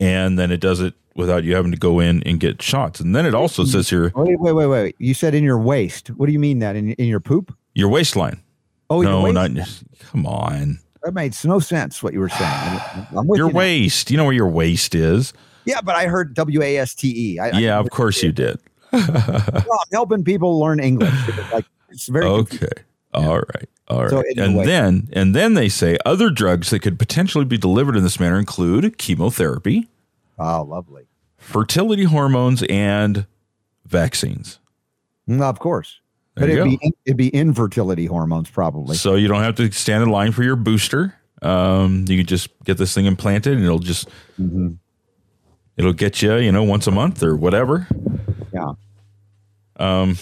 [0.00, 3.00] and then it does it without you having to go in and get shots.
[3.00, 4.96] And then it also says here Wait, wait, wait, wait.
[4.98, 6.08] You said in your waist.
[6.08, 7.56] What do you mean that in in your poop?
[7.74, 8.40] your waistline.
[8.88, 9.64] Oh, no, not your,
[10.00, 10.78] come on.
[11.02, 12.02] That made no sense.
[12.02, 12.80] What you were saying.
[13.16, 13.58] I'm with Your you now.
[13.58, 14.10] waist.
[14.10, 15.32] You know where your waist is.
[15.64, 17.38] Yeah, but I heard W A S T E.
[17.38, 18.58] I- Yeah, of course you did.
[18.92, 21.12] Well, I'm helping people learn English.
[21.28, 22.68] It's like it's very Okay.
[23.12, 23.68] All right.
[23.88, 24.10] All right.
[24.10, 28.02] So and then and then they say other drugs that could potentially be delivered in
[28.02, 29.88] this manner include chemotherapy,
[30.38, 31.06] oh lovely.
[31.36, 33.26] fertility hormones, and
[33.84, 34.58] vaccines.
[35.28, 36.00] Mm, of course,
[36.36, 36.70] There but it'd go.
[36.70, 38.96] be it'd be infertility hormones probably.
[38.96, 41.14] So you don't have to stand in line for your booster.
[41.42, 44.08] Um, you just get this thing implanted, and it'll just
[44.40, 44.74] Mm-hmm.
[45.76, 47.86] it'll get you, you know, once a month or whatever.
[48.52, 48.72] yeah.
[49.78, 50.16] Um,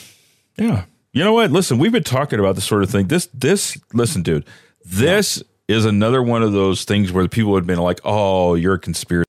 [0.56, 0.84] yeah.
[1.12, 1.50] You know what?
[1.52, 3.06] Listen, we've been talking about this sort of thing.
[3.06, 4.44] This, this, listen, dude,
[4.84, 8.78] this is another one of those things where people had been like, "Oh, you're a
[8.78, 9.24] conspiracy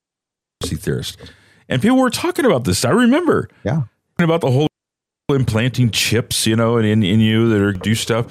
[0.62, 1.16] theorist,"
[1.68, 2.84] and people were talking about this.
[2.84, 3.82] I remember, Yeah.
[4.18, 4.68] about the whole
[5.34, 8.26] implanting chips, you know, in in, in you that are do stuff.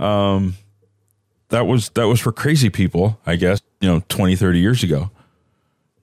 [0.00, 0.54] Um,
[1.48, 3.60] that was that was for crazy people, I guess.
[3.80, 5.10] You know, 20, 30 years ago.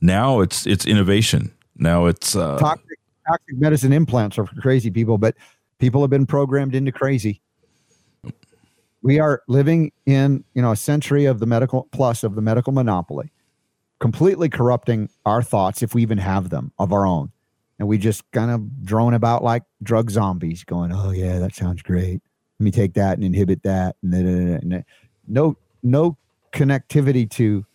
[0.02, 1.54] Now it's it's innovation.
[1.78, 5.36] Now it's uh, Toxic toxic medicine implants are for crazy people, but
[5.80, 7.42] people have been programmed into crazy.
[9.02, 12.74] We are living in you know a century of the medical plus of the medical
[12.74, 13.32] monopoly,
[14.00, 17.32] completely corrupting our thoughts if we even have them of our own,
[17.80, 21.82] and we just kind of drone about like drug zombies, going, "Oh yeah, that sounds
[21.82, 22.22] great.
[22.60, 24.84] Let me take that and inhibit that," and, da, da, da,
[25.28, 26.18] no no
[26.52, 27.66] connectivity to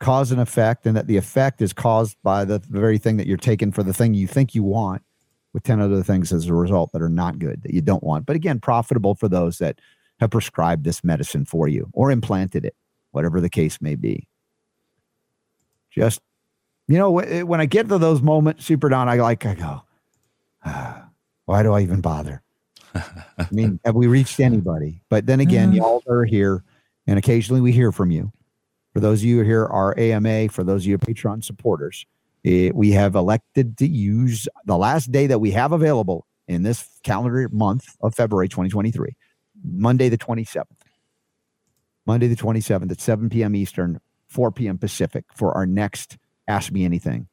[0.00, 3.36] cause and effect, and that the effect is caused by the very thing that you're
[3.36, 5.02] taking for the thing you think you want,
[5.54, 8.26] with 10 other things as a result that are not good, that you don't want.
[8.26, 9.78] But again, profitable for those that
[10.20, 12.74] have prescribed this medicine for you or implanted it,
[13.12, 14.28] whatever the case may be.
[15.90, 16.20] Just,
[16.88, 19.82] you know, when I get to those moments, Super Don, I like, I go,
[20.64, 21.08] ah,
[21.46, 22.42] why do I even bother?
[22.94, 25.02] I mean, have we reached anybody?
[25.08, 26.62] But then again, y'all are here,
[27.06, 28.32] and occasionally we hear from you.
[28.92, 32.06] For those of you who are here, our AMA, for those of you Patreon supporters,
[32.44, 36.88] eh, we have elected to use the last day that we have available in this
[37.02, 39.16] calendar month of February 2023,
[39.64, 40.66] Monday the 27th.
[42.06, 43.56] Monday the 27th at 7 p.m.
[43.56, 44.78] Eastern, 4 p.m.
[44.78, 46.18] Pacific for our next
[46.48, 47.28] Ask Me Anything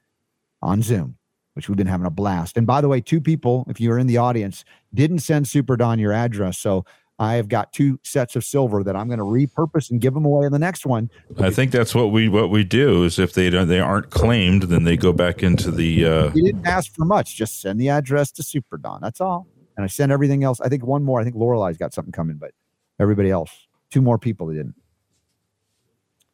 [0.62, 1.18] on Zoom,
[1.54, 2.58] which we've been having a blast.
[2.58, 4.64] And by the way, two people, if you're in the audience,
[4.94, 6.58] didn't send Super Don your address.
[6.58, 6.86] So
[7.20, 10.26] I have got two sets of silver that I'm going to repurpose and give them
[10.26, 11.10] away in the next one.
[11.40, 14.64] I think that's what we what we do is if they don't they aren't claimed,
[14.64, 16.06] then they go back into the.
[16.06, 17.36] Uh, You didn't ask for much.
[17.36, 19.02] Just send the address to Super Don.
[19.02, 19.46] That's all.
[19.78, 20.60] And I sent everything else.
[20.62, 21.22] I think one more.
[21.22, 22.52] I think Lorelei's got something coming, but
[23.00, 23.52] everybody else,
[23.92, 24.76] two more people that didn't.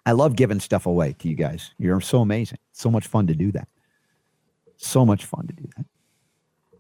[0.07, 1.71] I love giving stuff away to you guys.
[1.77, 2.59] You're so amazing.
[2.71, 3.67] So much fun to do that.
[4.77, 5.85] So much fun to do that.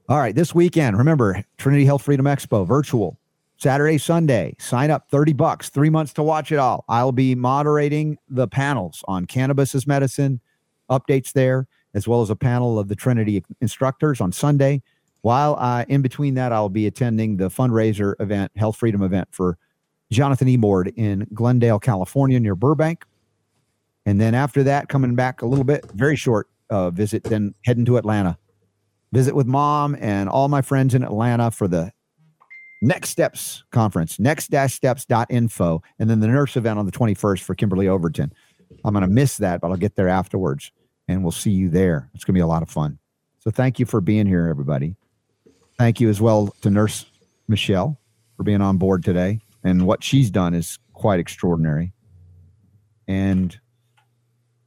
[0.07, 3.19] All right, this weekend, remember Trinity Health Freedom Expo virtual
[3.57, 4.55] Saturday, Sunday.
[4.59, 6.85] Sign up 30 bucks, 3 months to watch it all.
[6.87, 10.39] I'll be moderating the panels on cannabis as medicine,
[10.89, 14.81] updates there, as well as a panel of the Trinity instructors on Sunday.
[15.21, 15.57] While
[15.89, 19.57] in between that, I'll be attending the fundraiser event, Health Freedom event for
[20.11, 23.03] Jonathan Emord in Glendale, California, near Burbank.
[24.07, 27.83] And then after that, coming back a little bit, very short uh, visit, then heading
[27.85, 28.37] to Atlanta.
[29.11, 31.91] Visit with mom and all my friends in Atlanta for the
[32.81, 38.31] Next Steps conference, next-steps.info, and then the nurse event on the 21st for Kimberly Overton.
[38.85, 40.71] I'm going to miss that, but I'll get there afterwards
[41.09, 42.09] and we'll see you there.
[42.13, 42.99] It's going to be a lot of fun.
[43.39, 44.95] So thank you for being here, everybody.
[45.77, 47.05] Thank you as well to Nurse
[47.49, 47.99] Michelle
[48.37, 51.91] for being on board today and what she's done is quite extraordinary.
[53.05, 53.59] And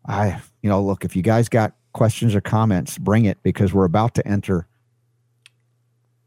[0.06, 3.84] I, you know, look, if you guys got questions or comments, bring it because we're
[3.84, 4.66] about to enter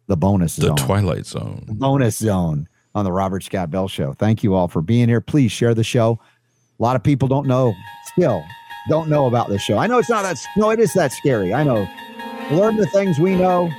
[0.08, 0.76] the bonus zone.
[0.76, 0.88] The zone.
[0.88, 1.66] Twilight Zone.
[1.70, 4.14] bonus zone on the Robert Scott Bell Show.
[4.14, 5.22] Thank you all for being here.
[5.22, 6.20] Please share the show.
[6.80, 7.74] A lot of people don't know,
[8.06, 8.44] still
[8.90, 9.78] don't know about this show.
[9.78, 11.54] I know it's not that, no, it is that scary.
[11.54, 11.88] I know.
[12.52, 13.72] Learn the things we know.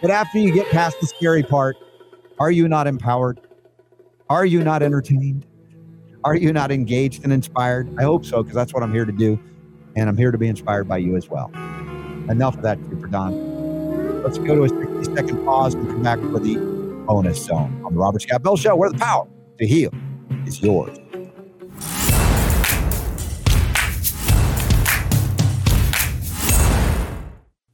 [0.00, 1.76] But after you get past the scary part,
[2.38, 3.40] are you not empowered?
[4.28, 5.44] Are you not entertained?
[6.22, 7.88] Are you not engaged and inspired?
[7.98, 9.40] I hope so, because that's what I'm here to do.
[9.96, 11.50] And I'm here to be inspired by you as well.
[12.28, 14.22] Enough of that, Super Don.
[14.22, 16.56] Let's go to a 60 second pause and come back for the
[17.06, 19.26] bonus zone on the Robert Scott Bell Show, where the power
[19.58, 19.92] to heal
[20.46, 20.98] is yours.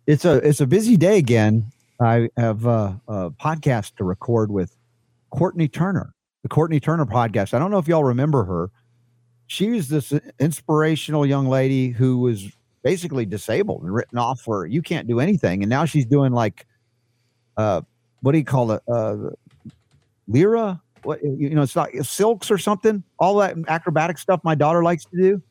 [0.06, 1.72] It's a it's a busy day again.
[2.00, 4.76] I have a, a podcast to record with
[5.30, 6.14] Courtney Turner,
[6.46, 7.54] the Courtney Turner podcast.
[7.54, 8.70] I don't know if y'all remember her.
[9.48, 12.46] She was this inspirational young lady who was
[12.84, 16.64] basically disabled and written off for you can't do anything, and now she's doing like,
[17.56, 17.80] uh,
[18.20, 18.82] what do you call it?
[18.86, 19.30] Uh,
[20.28, 20.80] Lyra?
[21.02, 21.62] What you know?
[21.62, 23.02] It's not silks or something.
[23.18, 25.42] All that acrobatic stuff my daughter likes to do.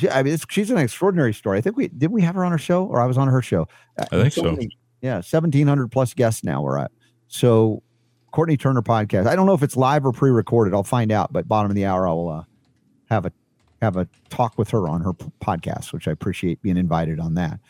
[0.00, 1.58] She, I mean, it's, she's an extraordinary story.
[1.58, 3.40] I think we did we have her on our show, or I was on her
[3.40, 3.68] show.
[3.98, 4.42] I think so.
[4.42, 6.90] many- yeah, seventeen hundred plus guests now we're at.
[7.28, 7.82] So,
[8.36, 9.26] Courtney Turner podcast.
[9.26, 10.74] I don't know if it's live or pre-recorded.
[10.74, 11.32] I'll find out.
[11.32, 12.44] But bottom of the hour, I'll uh,
[13.08, 13.32] have a
[13.80, 17.32] have a talk with her on her p- podcast, which I appreciate being invited on
[17.36, 17.60] that.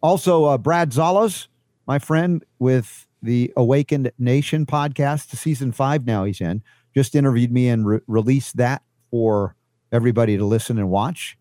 [0.00, 1.48] Also, uh, Brad Szollose,
[1.86, 6.62] my friend with the Awakened Nation podcast, season five now he's in,
[6.94, 9.54] just interviewed me and re- released that for
[9.92, 11.36] everybody to listen and watch.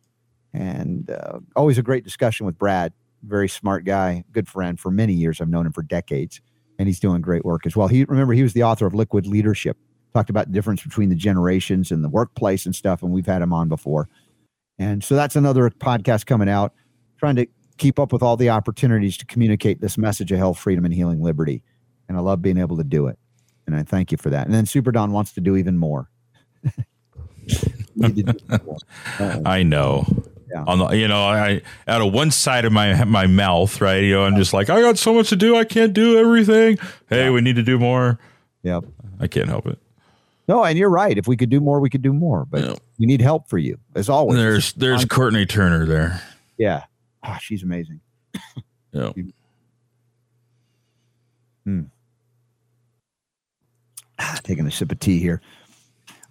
[0.54, 2.92] And uh, always a great discussion with Brad.
[3.24, 5.40] Very smart guy, good friend for many years.
[5.40, 6.42] I've known him for decades,
[6.78, 7.88] and he's doing great work as well.
[7.88, 9.78] He remember he was the author of Liquid Leadership,
[10.14, 13.42] talked about the difference between the generations and the workplace and stuff, and we've had
[13.42, 14.10] him on before.
[14.78, 16.74] And so that's another podcast coming out,
[17.18, 17.48] trying to
[17.78, 21.22] keep up with all the opportunities to communicate this message of health, freedom, and healing
[21.22, 21.64] liberty.
[22.08, 23.18] And I love being able to do it.
[23.68, 24.46] And I thank you for that.
[24.46, 26.10] And then Super Don wants to do even more.
[28.66, 28.78] More.
[29.46, 30.06] I know.
[30.52, 30.64] Yeah.
[30.68, 34.04] On the, you know, I out of one side of my my mouth, right?
[34.04, 36.78] You know, I'm just like, I got so much to do, I can't do everything.
[37.10, 38.20] Hey, we need to do more.
[38.64, 38.84] Yep.
[39.20, 39.80] I can't help it.
[40.48, 41.18] No, and you're right.
[41.18, 42.46] If we could do more, we could do more.
[42.46, 42.76] But Yeah.
[43.00, 44.38] we need help for you, as always.
[44.38, 46.22] There's there's I'm- Courtney Turner there.
[46.58, 46.84] yeah.
[47.24, 48.02] Ah, she's amazing.
[48.94, 49.12] Yeah.
[54.20, 55.42] Ah, Taking a sip of tea here.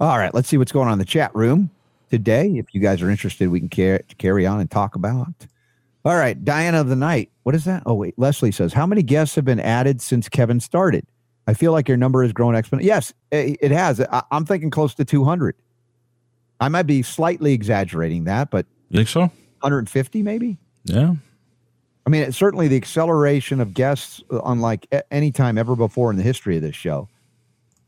[0.01, 1.70] All right, let's see what's going on in the chat room
[2.10, 2.48] today.
[2.56, 5.28] If you guys are interested, we can car- carry on and talk about.
[6.05, 7.31] All right, Diana of the night.
[7.44, 7.82] What is that?
[7.86, 11.06] Oh wait, Leslie says, how many guests have been added since Kevin started?
[11.47, 12.85] I feel like your number has grown exponentially.
[12.85, 14.01] Yes, it, has.
[14.01, 15.55] I, I'm thinking close to 200.
[16.60, 19.20] I might be slightly exaggerating that, but You think so?
[19.20, 20.59] 150 maybe.
[20.85, 21.14] Yeah.
[22.06, 26.16] I mean, it's certainly the acceleration of guests, uh, unlike any time ever before in
[26.16, 27.09] the history of this show.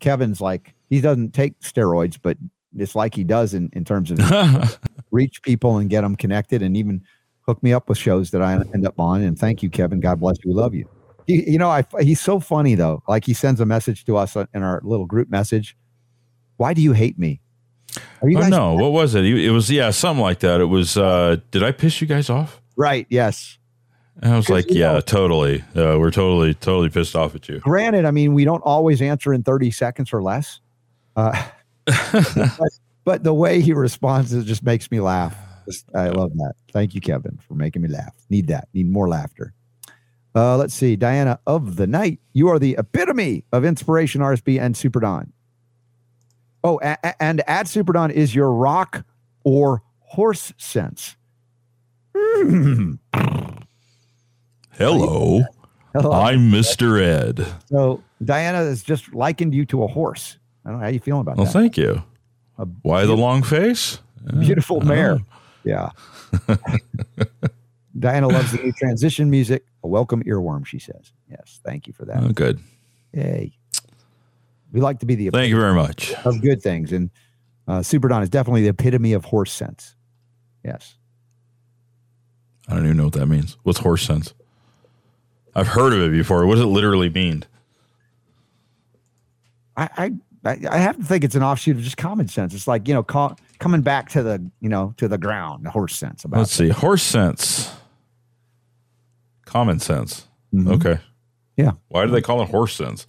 [0.01, 2.37] Kevin's like he doesn't take steroids, but
[2.77, 4.79] it's like he does in, in terms of
[5.11, 7.03] reach people and get them connected, and even
[7.47, 9.23] hook me up with shows that I end up on.
[9.23, 10.01] And thank you, Kevin.
[10.01, 10.51] God bless you.
[10.51, 10.89] We love you.
[11.27, 13.03] He, you know, I, he's so funny though.
[13.09, 15.77] Like he sends a message to us in our little group message.
[16.57, 17.41] Why do you hate me?
[18.23, 19.25] Are you oh no, what was it?
[19.25, 20.61] It was yeah, something like that.
[20.61, 22.61] It was uh did I piss you guys off?
[22.77, 23.07] right?
[23.09, 23.59] Yes.
[24.23, 25.63] And I was like, yeah, know- totally.
[25.75, 27.59] Uh, we're totally, totally pissed off at you.
[27.61, 30.61] granted, I mean, we don't always answer in 30 seconds or less.
[31.17, 31.47] Uh,
[31.87, 32.59] but,
[33.05, 35.37] but the way he responds it just makes me laugh.
[35.95, 36.55] I love that.
[36.73, 38.15] Thank you, Kevin, for making me laugh.
[38.31, 38.69] Need that.
[38.73, 39.53] Need more laughter.
[40.35, 40.97] Uh, let's see.
[40.97, 42.21] Diana of the night.
[42.35, 45.33] You are the epitome of inspiration, RSB, and Super Don.
[46.63, 49.05] Oh, a- a- and at Super Don is your rock
[49.45, 51.17] or horse sense.
[52.17, 52.95] Hmm.
[54.73, 55.43] Hello,
[55.95, 56.13] Hello.
[56.13, 57.01] I'm Mr.
[57.01, 57.47] Ed.
[57.67, 60.39] So Diana has just likened you to a horse.
[60.67, 61.55] I don't know how you feeling about Well, that.
[61.55, 62.03] Well, thank you.
[62.59, 64.01] A Why the long face?
[64.41, 65.21] beautiful mare.
[65.63, 65.91] Yeah.
[67.99, 69.65] Diana loves the new transition music.
[69.85, 71.13] A welcome earworm, she says.
[71.31, 72.23] Yes, thank you for that.
[72.23, 72.59] Oh, good.
[73.13, 73.53] Yay.
[74.73, 76.13] We like to be the Thank you very much.
[76.25, 77.11] of good things, and
[77.69, 79.95] uh, Super Don is definitely the epitome of horse sense.
[80.65, 80.97] Yes.
[82.69, 83.57] I don't even know what that means.
[83.63, 84.35] What's horse sense?
[85.55, 86.45] I've heard of it before.
[86.47, 87.45] What does it literally mean?
[89.77, 90.13] I,
[90.47, 92.55] I have to think it's an offshoot of just common sense.
[92.55, 95.71] It's like you know, ca- coming back to the you know to the ground, the
[95.71, 96.39] horse sense about.
[96.39, 96.69] Let's see.
[96.69, 97.73] Horse sense.
[99.45, 100.27] Common sense.
[100.55, 100.73] Mhm.
[100.77, 101.01] Okay.
[101.57, 101.73] Yeah.
[101.89, 103.07] Why do they call it horse sense?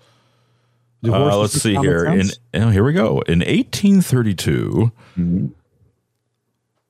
[1.06, 2.06] Uh, let's see here.
[2.06, 3.22] In oh, here we go.
[3.28, 5.52] In 1832, Mhm.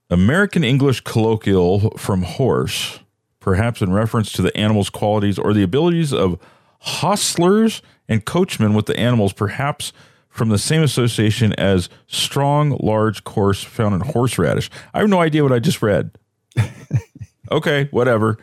[0.09, 2.99] American English colloquial from horse,
[3.39, 6.39] perhaps in reference to the animal's qualities or the abilities of
[6.85, 9.91] hostlers and coachmen with the animals, perhaps
[10.37, 14.69] from the same association as strong, large coarse, found in horseradish.
[14.93, 16.11] I have no idea what I just read.
[17.51, 18.37] okay, whatever.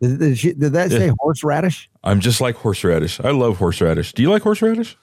[0.00, 1.88] Did, did, she- did that say horseradish?
[2.04, 3.20] I'm just like horseradish.
[3.20, 4.12] I love horseradish.
[4.12, 4.96] Do you like horseradish?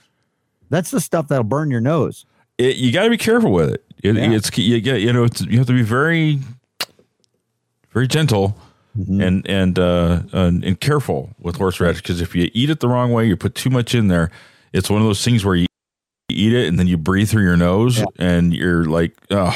[0.69, 2.25] That's the stuff that'll burn your nose.
[2.57, 3.83] it, you got to be careful with it.
[4.03, 4.31] it Yeah.
[4.31, 6.39] It's you get you know you have to be very
[7.91, 8.55] very gentle
[8.97, 9.21] Mm-hmm.
[9.21, 13.13] and and uh and, and careful with horseradish because if you eat it the wrong
[13.13, 14.29] way, you put too much in there.
[14.73, 15.65] It's one of those things where you
[16.41, 18.05] eat it and then you breathe through your nose Yeah.
[18.19, 19.55] and you're like, oh,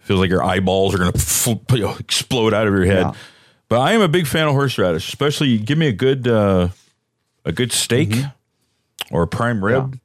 [0.00, 3.06] feels like your eyeballs are gonna f- you explode out of your head.
[3.06, 3.12] Yeah.
[3.68, 6.68] But I am a big fan of horseradish, especially you give me a good uh,
[7.44, 9.14] a good steak Mm-hmm.
[9.14, 9.98] or a prime rib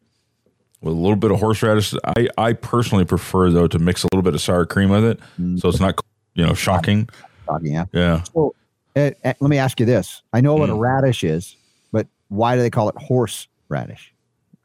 [0.82, 1.94] with a little bit of horseradish.
[2.18, 5.20] I, I personally prefer though to mix a little bit of sour cream with it,
[5.40, 5.60] Mm.
[5.60, 6.00] so it's not
[6.36, 7.10] you know shocking.
[7.64, 7.86] Yeah.
[7.92, 8.54] Yeah, So,
[8.96, 10.60] eh, eh, let me ask you this: I know Mm.
[10.60, 11.56] what a radish is,
[11.92, 14.14] but why do they call it horse radish?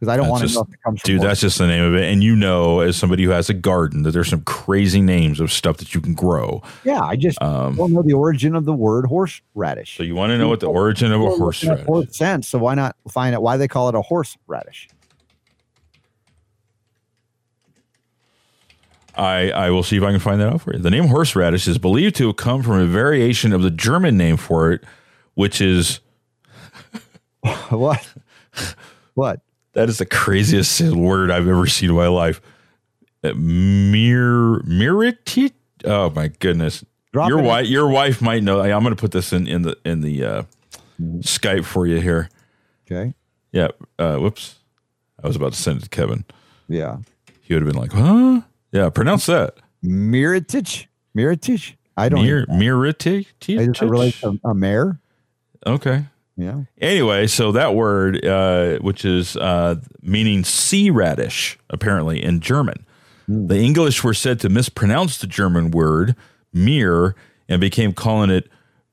[0.05, 0.57] Because I don't That's want to just-
[0.87, 2.13] know if it dude, that's just the name of it.
[2.13, 5.51] And you know, as somebody who has a garden, that there's some crazy names of
[5.51, 6.63] stuff that you can grow.
[6.85, 7.01] yeah.
[7.03, 9.97] I just Um, don't know the origin of the word horse radish.
[9.97, 12.11] so you want to know what the origin of a Well, horse radish?
[12.17, 12.49] sense.
[12.49, 14.89] So why not find out why they call it a horse radish?
[19.17, 20.81] I, I will see if I can find that out for you.
[20.81, 24.37] The name horseradish is believed to have come from a variation of the German name
[24.37, 24.83] for it,
[25.35, 26.01] which is
[27.71, 28.05] what?
[29.15, 29.41] What?
[29.75, 32.41] That is the craziest word I've ever seen in my life.
[33.23, 35.53] Uh, Mir miriti.
[35.85, 36.85] Oh my goodness.
[37.13, 37.45] Drop your in.
[37.45, 38.61] wife your wife might know.
[38.61, 40.43] I'm going to put this in in the in the uh,
[41.01, 42.29] Skype for you here.
[42.91, 43.15] Okay.
[43.53, 43.69] Yeah.
[43.99, 44.57] Uh, whoops.
[45.23, 46.25] I was about to send it to Kevin.
[46.69, 46.99] Yeah.
[47.41, 48.43] He would have been like, "Huh?
[48.73, 50.87] Yeah, pronounce that." Miritich.
[51.17, 51.75] Miritich.
[51.97, 52.25] I don't.
[52.25, 53.27] Mir even- miriti.
[53.47, 54.99] Is it related to a mare?
[55.67, 56.07] Okay.
[56.37, 56.63] Yeah.
[56.81, 62.85] Anyway, so that word, uh, which is uh, meaning sea radish, apparently in German,
[63.29, 66.15] the English were said to mispronounce the German word
[66.53, 67.15] "mir"
[67.49, 68.49] and became calling it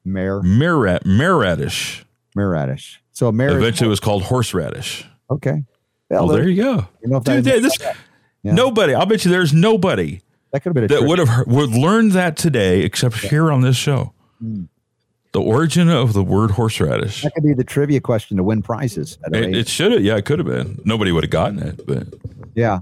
[0.06, 0.42] Mare.
[0.42, 2.04] "mirrat" mirradish.
[2.38, 2.98] Miradish.
[3.12, 3.58] So a mare.
[3.58, 5.06] Eventually, it was called horseradish.
[5.30, 5.64] okay.
[6.10, 7.44] Well, there you go, You know dude.
[7.46, 7.78] this,
[8.44, 8.54] Yeah.
[8.54, 10.20] Nobody, I'll bet you, there's nobody
[10.52, 11.08] That could have been a that trick.
[11.10, 14.14] would have would learned that today, except here on this show.
[15.34, 17.22] The origin of the word horseradish.
[17.24, 19.18] That could be the trivia question to win prizes.
[19.32, 20.82] It, it should have, yeah, it could have been.
[20.84, 22.08] Nobody would have gotten it, but
[22.54, 22.80] Yeah.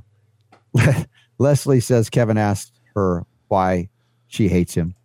[1.37, 3.89] Leslie says Kevin asked her why
[4.27, 4.95] she hates him.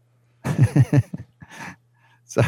[2.24, 2.42] so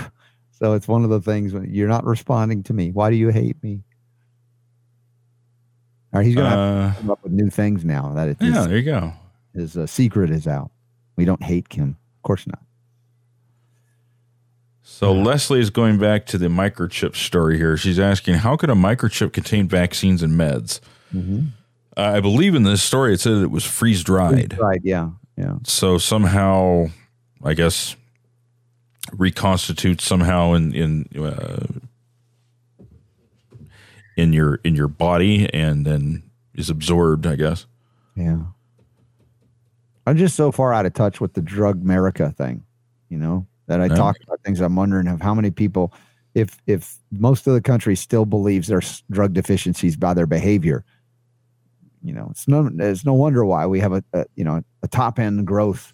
[0.53, 2.91] so it's one of the things when you're not responding to me.
[2.91, 3.83] Why do you hate me?
[6.13, 8.47] All right, he's gonna uh, to come up with new things now that it, yeah,
[8.55, 9.13] his, there you go.
[9.55, 10.71] his uh, secret is out.
[11.17, 11.97] We don't hate Kim.
[12.19, 12.61] Of course not.
[14.89, 17.77] So Leslie is going back to the microchip story here.
[17.77, 20.79] She's asking, how could a microchip contain vaccines and meds?
[21.13, 21.49] Mm-hmm.
[21.97, 24.57] Uh, I believe in this story it said it was freeze dried.
[24.57, 24.81] Right.
[24.85, 25.11] Yeah.
[25.37, 25.57] Yeah.
[25.65, 26.87] So somehow,
[27.43, 27.97] I guess,
[29.13, 31.67] reconstitutes somehow in in uh,
[34.17, 36.23] in your in your body and then
[36.55, 37.27] is absorbed.
[37.27, 37.67] I guess.
[38.15, 38.39] Yeah.
[40.07, 42.63] I'm just so far out of touch with the drug America thing,
[43.09, 43.97] you know, that I Yeah.
[43.97, 44.61] talk about things.
[44.61, 45.93] I'm wondering of how many people,
[46.35, 50.85] if if most of the country still believes there's drug deficiencies by their behavior,
[52.03, 54.89] you know, it's no it's no wonder why we have a, a you know a
[54.89, 55.93] top end growth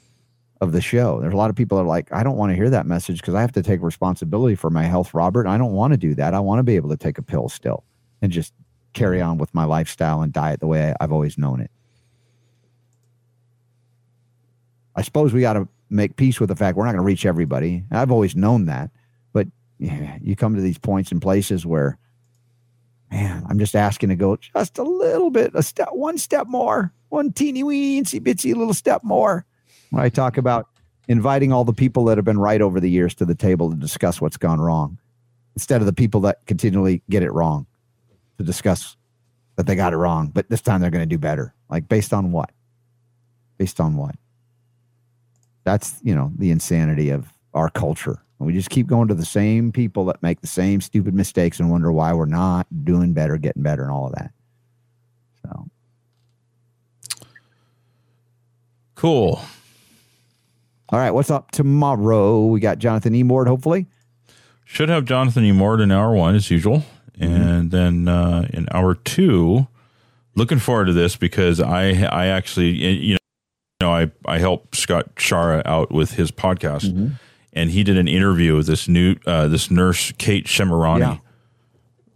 [0.60, 1.20] of the show.
[1.20, 3.20] There's a lot of people that are like, I don't want to hear that message
[3.20, 5.46] because I have to take responsibility for my health, Robert.
[5.48, 6.34] I don't want to do that.
[6.34, 7.82] I want to be able to take a pill still
[8.20, 8.52] and just
[8.92, 11.70] carry on with my lifestyle and diet the way I've always known it.
[14.94, 17.26] I suppose we got to make peace with the fact we're not going to reach
[17.26, 17.84] everybody.
[17.90, 18.90] I've always known that,
[19.32, 19.46] but
[19.78, 21.98] yeah, you come to these points and places where,
[23.10, 26.92] man, I'm just asking to go just a little bit, a step, one step more,
[27.08, 29.44] one teeny weensy bitsy little step more.
[29.90, 30.68] When I talk about
[31.08, 33.76] inviting all the people that have been right over the years to the table to
[33.76, 34.98] discuss what's gone wrong,
[35.54, 37.66] instead of the people that continually get it wrong,
[38.38, 38.96] to discuss
[39.56, 41.54] that they got it wrong, but this time they're going to do better.
[41.68, 42.50] Like based on what?
[43.58, 44.14] Based on what?
[45.64, 48.22] That's you know the insanity of our culture.
[48.38, 51.70] We just keep going to the same people that make the same stupid mistakes and
[51.70, 54.32] wonder why we're not doing better, getting better, and all of that.
[55.42, 55.68] So
[58.96, 59.40] Cool.
[60.88, 62.44] all right, what's up tomorrow?
[62.46, 63.86] We got Jonathan Emord, hopefully.
[64.64, 65.52] Should have Jonathan E.
[65.52, 66.84] Mord in hour one as usual,
[67.18, 69.66] and then uh, in hour two,
[70.34, 73.16] looking forward to this because I I actually you
[73.82, 77.08] know I I helped Scott Shara out with his podcast, Mm-hmm.
[77.52, 81.16] and he did an interview with this new uh, this nurse Kate Shemirani Yeah.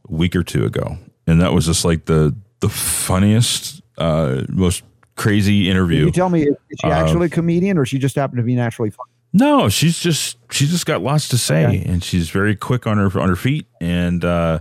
[0.08, 4.82] a week or two ago, and that was just like the the funniest, uh, most
[5.16, 6.06] crazy Can interview.
[6.06, 8.54] you tell me, is she Uh, actually a comedian or she just happened to be
[8.54, 9.10] naturally funny?
[9.32, 11.84] No, she's just she's just got lots to say, Okay.
[11.84, 14.60] and she's very quick on her on her feet, and uh,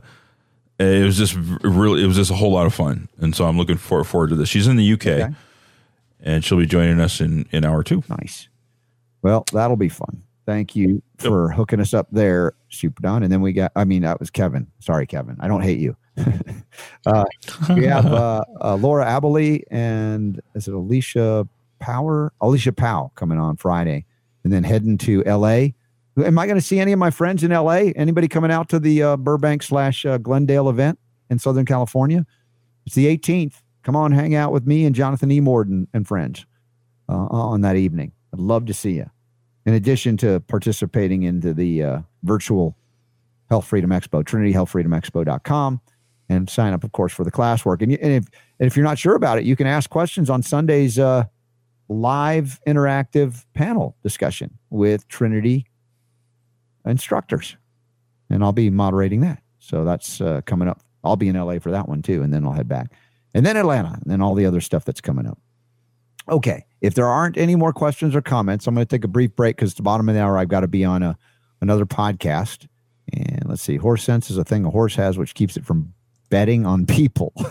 [0.77, 3.57] it was just really it was just a whole lot of fun, and so I'm
[3.57, 4.49] looking for, forward to this.
[4.49, 5.34] She's in the UK, Okay.
[6.26, 8.03] And she'll be joining us in in hour two.
[8.10, 8.49] Nice.
[9.22, 10.23] Well, that'll be fun.
[10.45, 13.23] Thank you for hooking us up there, Super Don.
[13.23, 14.68] And then we got, I mean, that was Kevin.
[14.80, 15.38] Sorry, Kevin.
[15.39, 15.95] I don't hate you.
[17.07, 17.26] uh,
[17.69, 21.47] we have uh, uh, Laura Abilene and is it Alicia
[21.80, 22.31] Power?
[22.41, 24.06] Alicia Powell coming on Friday
[24.43, 25.69] and then heading to LA.
[26.18, 27.91] Am I going to see any of my friends in LA?
[27.95, 30.99] Anybody coming out to the uh, Burbank slash uh, Glendale event
[31.30, 32.26] in Southern California?
[32.85, 33.56] It's the 18th.
[33.86, 35.40] Come on, hang out with me and Jonathan E.
[35.40, 36.45] Morden and friends
[37.07, 38.12] uh, on that evening.
[38.34, 39.10] I'd love to see you.
[39.66, 42.76] In addition to participating into the uh, virtual
[43.49, 45.82] Health Freedom Expo, trinityhealthfreedomexpo.com,
[46.30, 47.84] and sign up, of course, for the classwork.
[47.84, 48.26] And, you, and, if,
[48.60, 51.26] and if you're not sure about it, you can ask questions on Sunday's uh,
[51.88, 55.68] live interactive panel discussion with Trinity
[56.88, 57.56] instructors.
[58.32, 59.44] And I'll be moderating that.
[59.60, 60.82] So that's uh, coming up.
[61.03, 62.24] I'll be in LA for that one too.
[62.24, 62.91] And then I'll head back.
[63.36, 65.38] And then Atlanta, and then all the other stuff that's coming up.
[66.28, 66.66] Okay.
[66.82, 69.57] If there aren't any more questions or comments, I'm going to take a brief break
[69.57, 71.18] because at the bottom of the hour, I've got to be on a
[71.62, 72.68] another podcast.
[73.14, 75.94] And let's see, horse sense is a thing a horse has, which keeps it from
[76.30, 77.34] betting on people.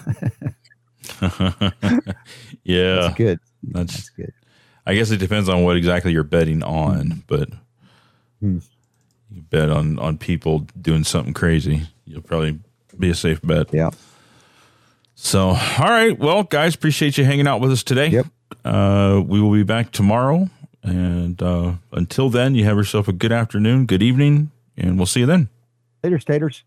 [2.65, 3.39] yeah, That's good.
[3.63, 3.93] that's.
[3.95, 4.33] That's good.
[4.87, 7.49] I guess it depends on what exactly you're betting on, but
[8.41, 8.59] Hmm.
[9.31, 12.59] you bet on on people doing something crazy, you'll probably
[12.99, 13.73] be a safe bet.
[13.73, 13.91] Yeah.
[15.15, 15.57] So, all
[15.89, 16.19] right.
[16.19, 18.09] Well, guys, appreciate you hanging out with us today.
[18.09, 18.27] Yep.
[18.65, 20.49] Uh, we will be back tomorrow.
[20.83, 25.21] And uh, until then, you have yourself a good afternoon, good evening, and we'll see
[25.21, 25.49] you then.
[26.03, 26.63] Later, staters.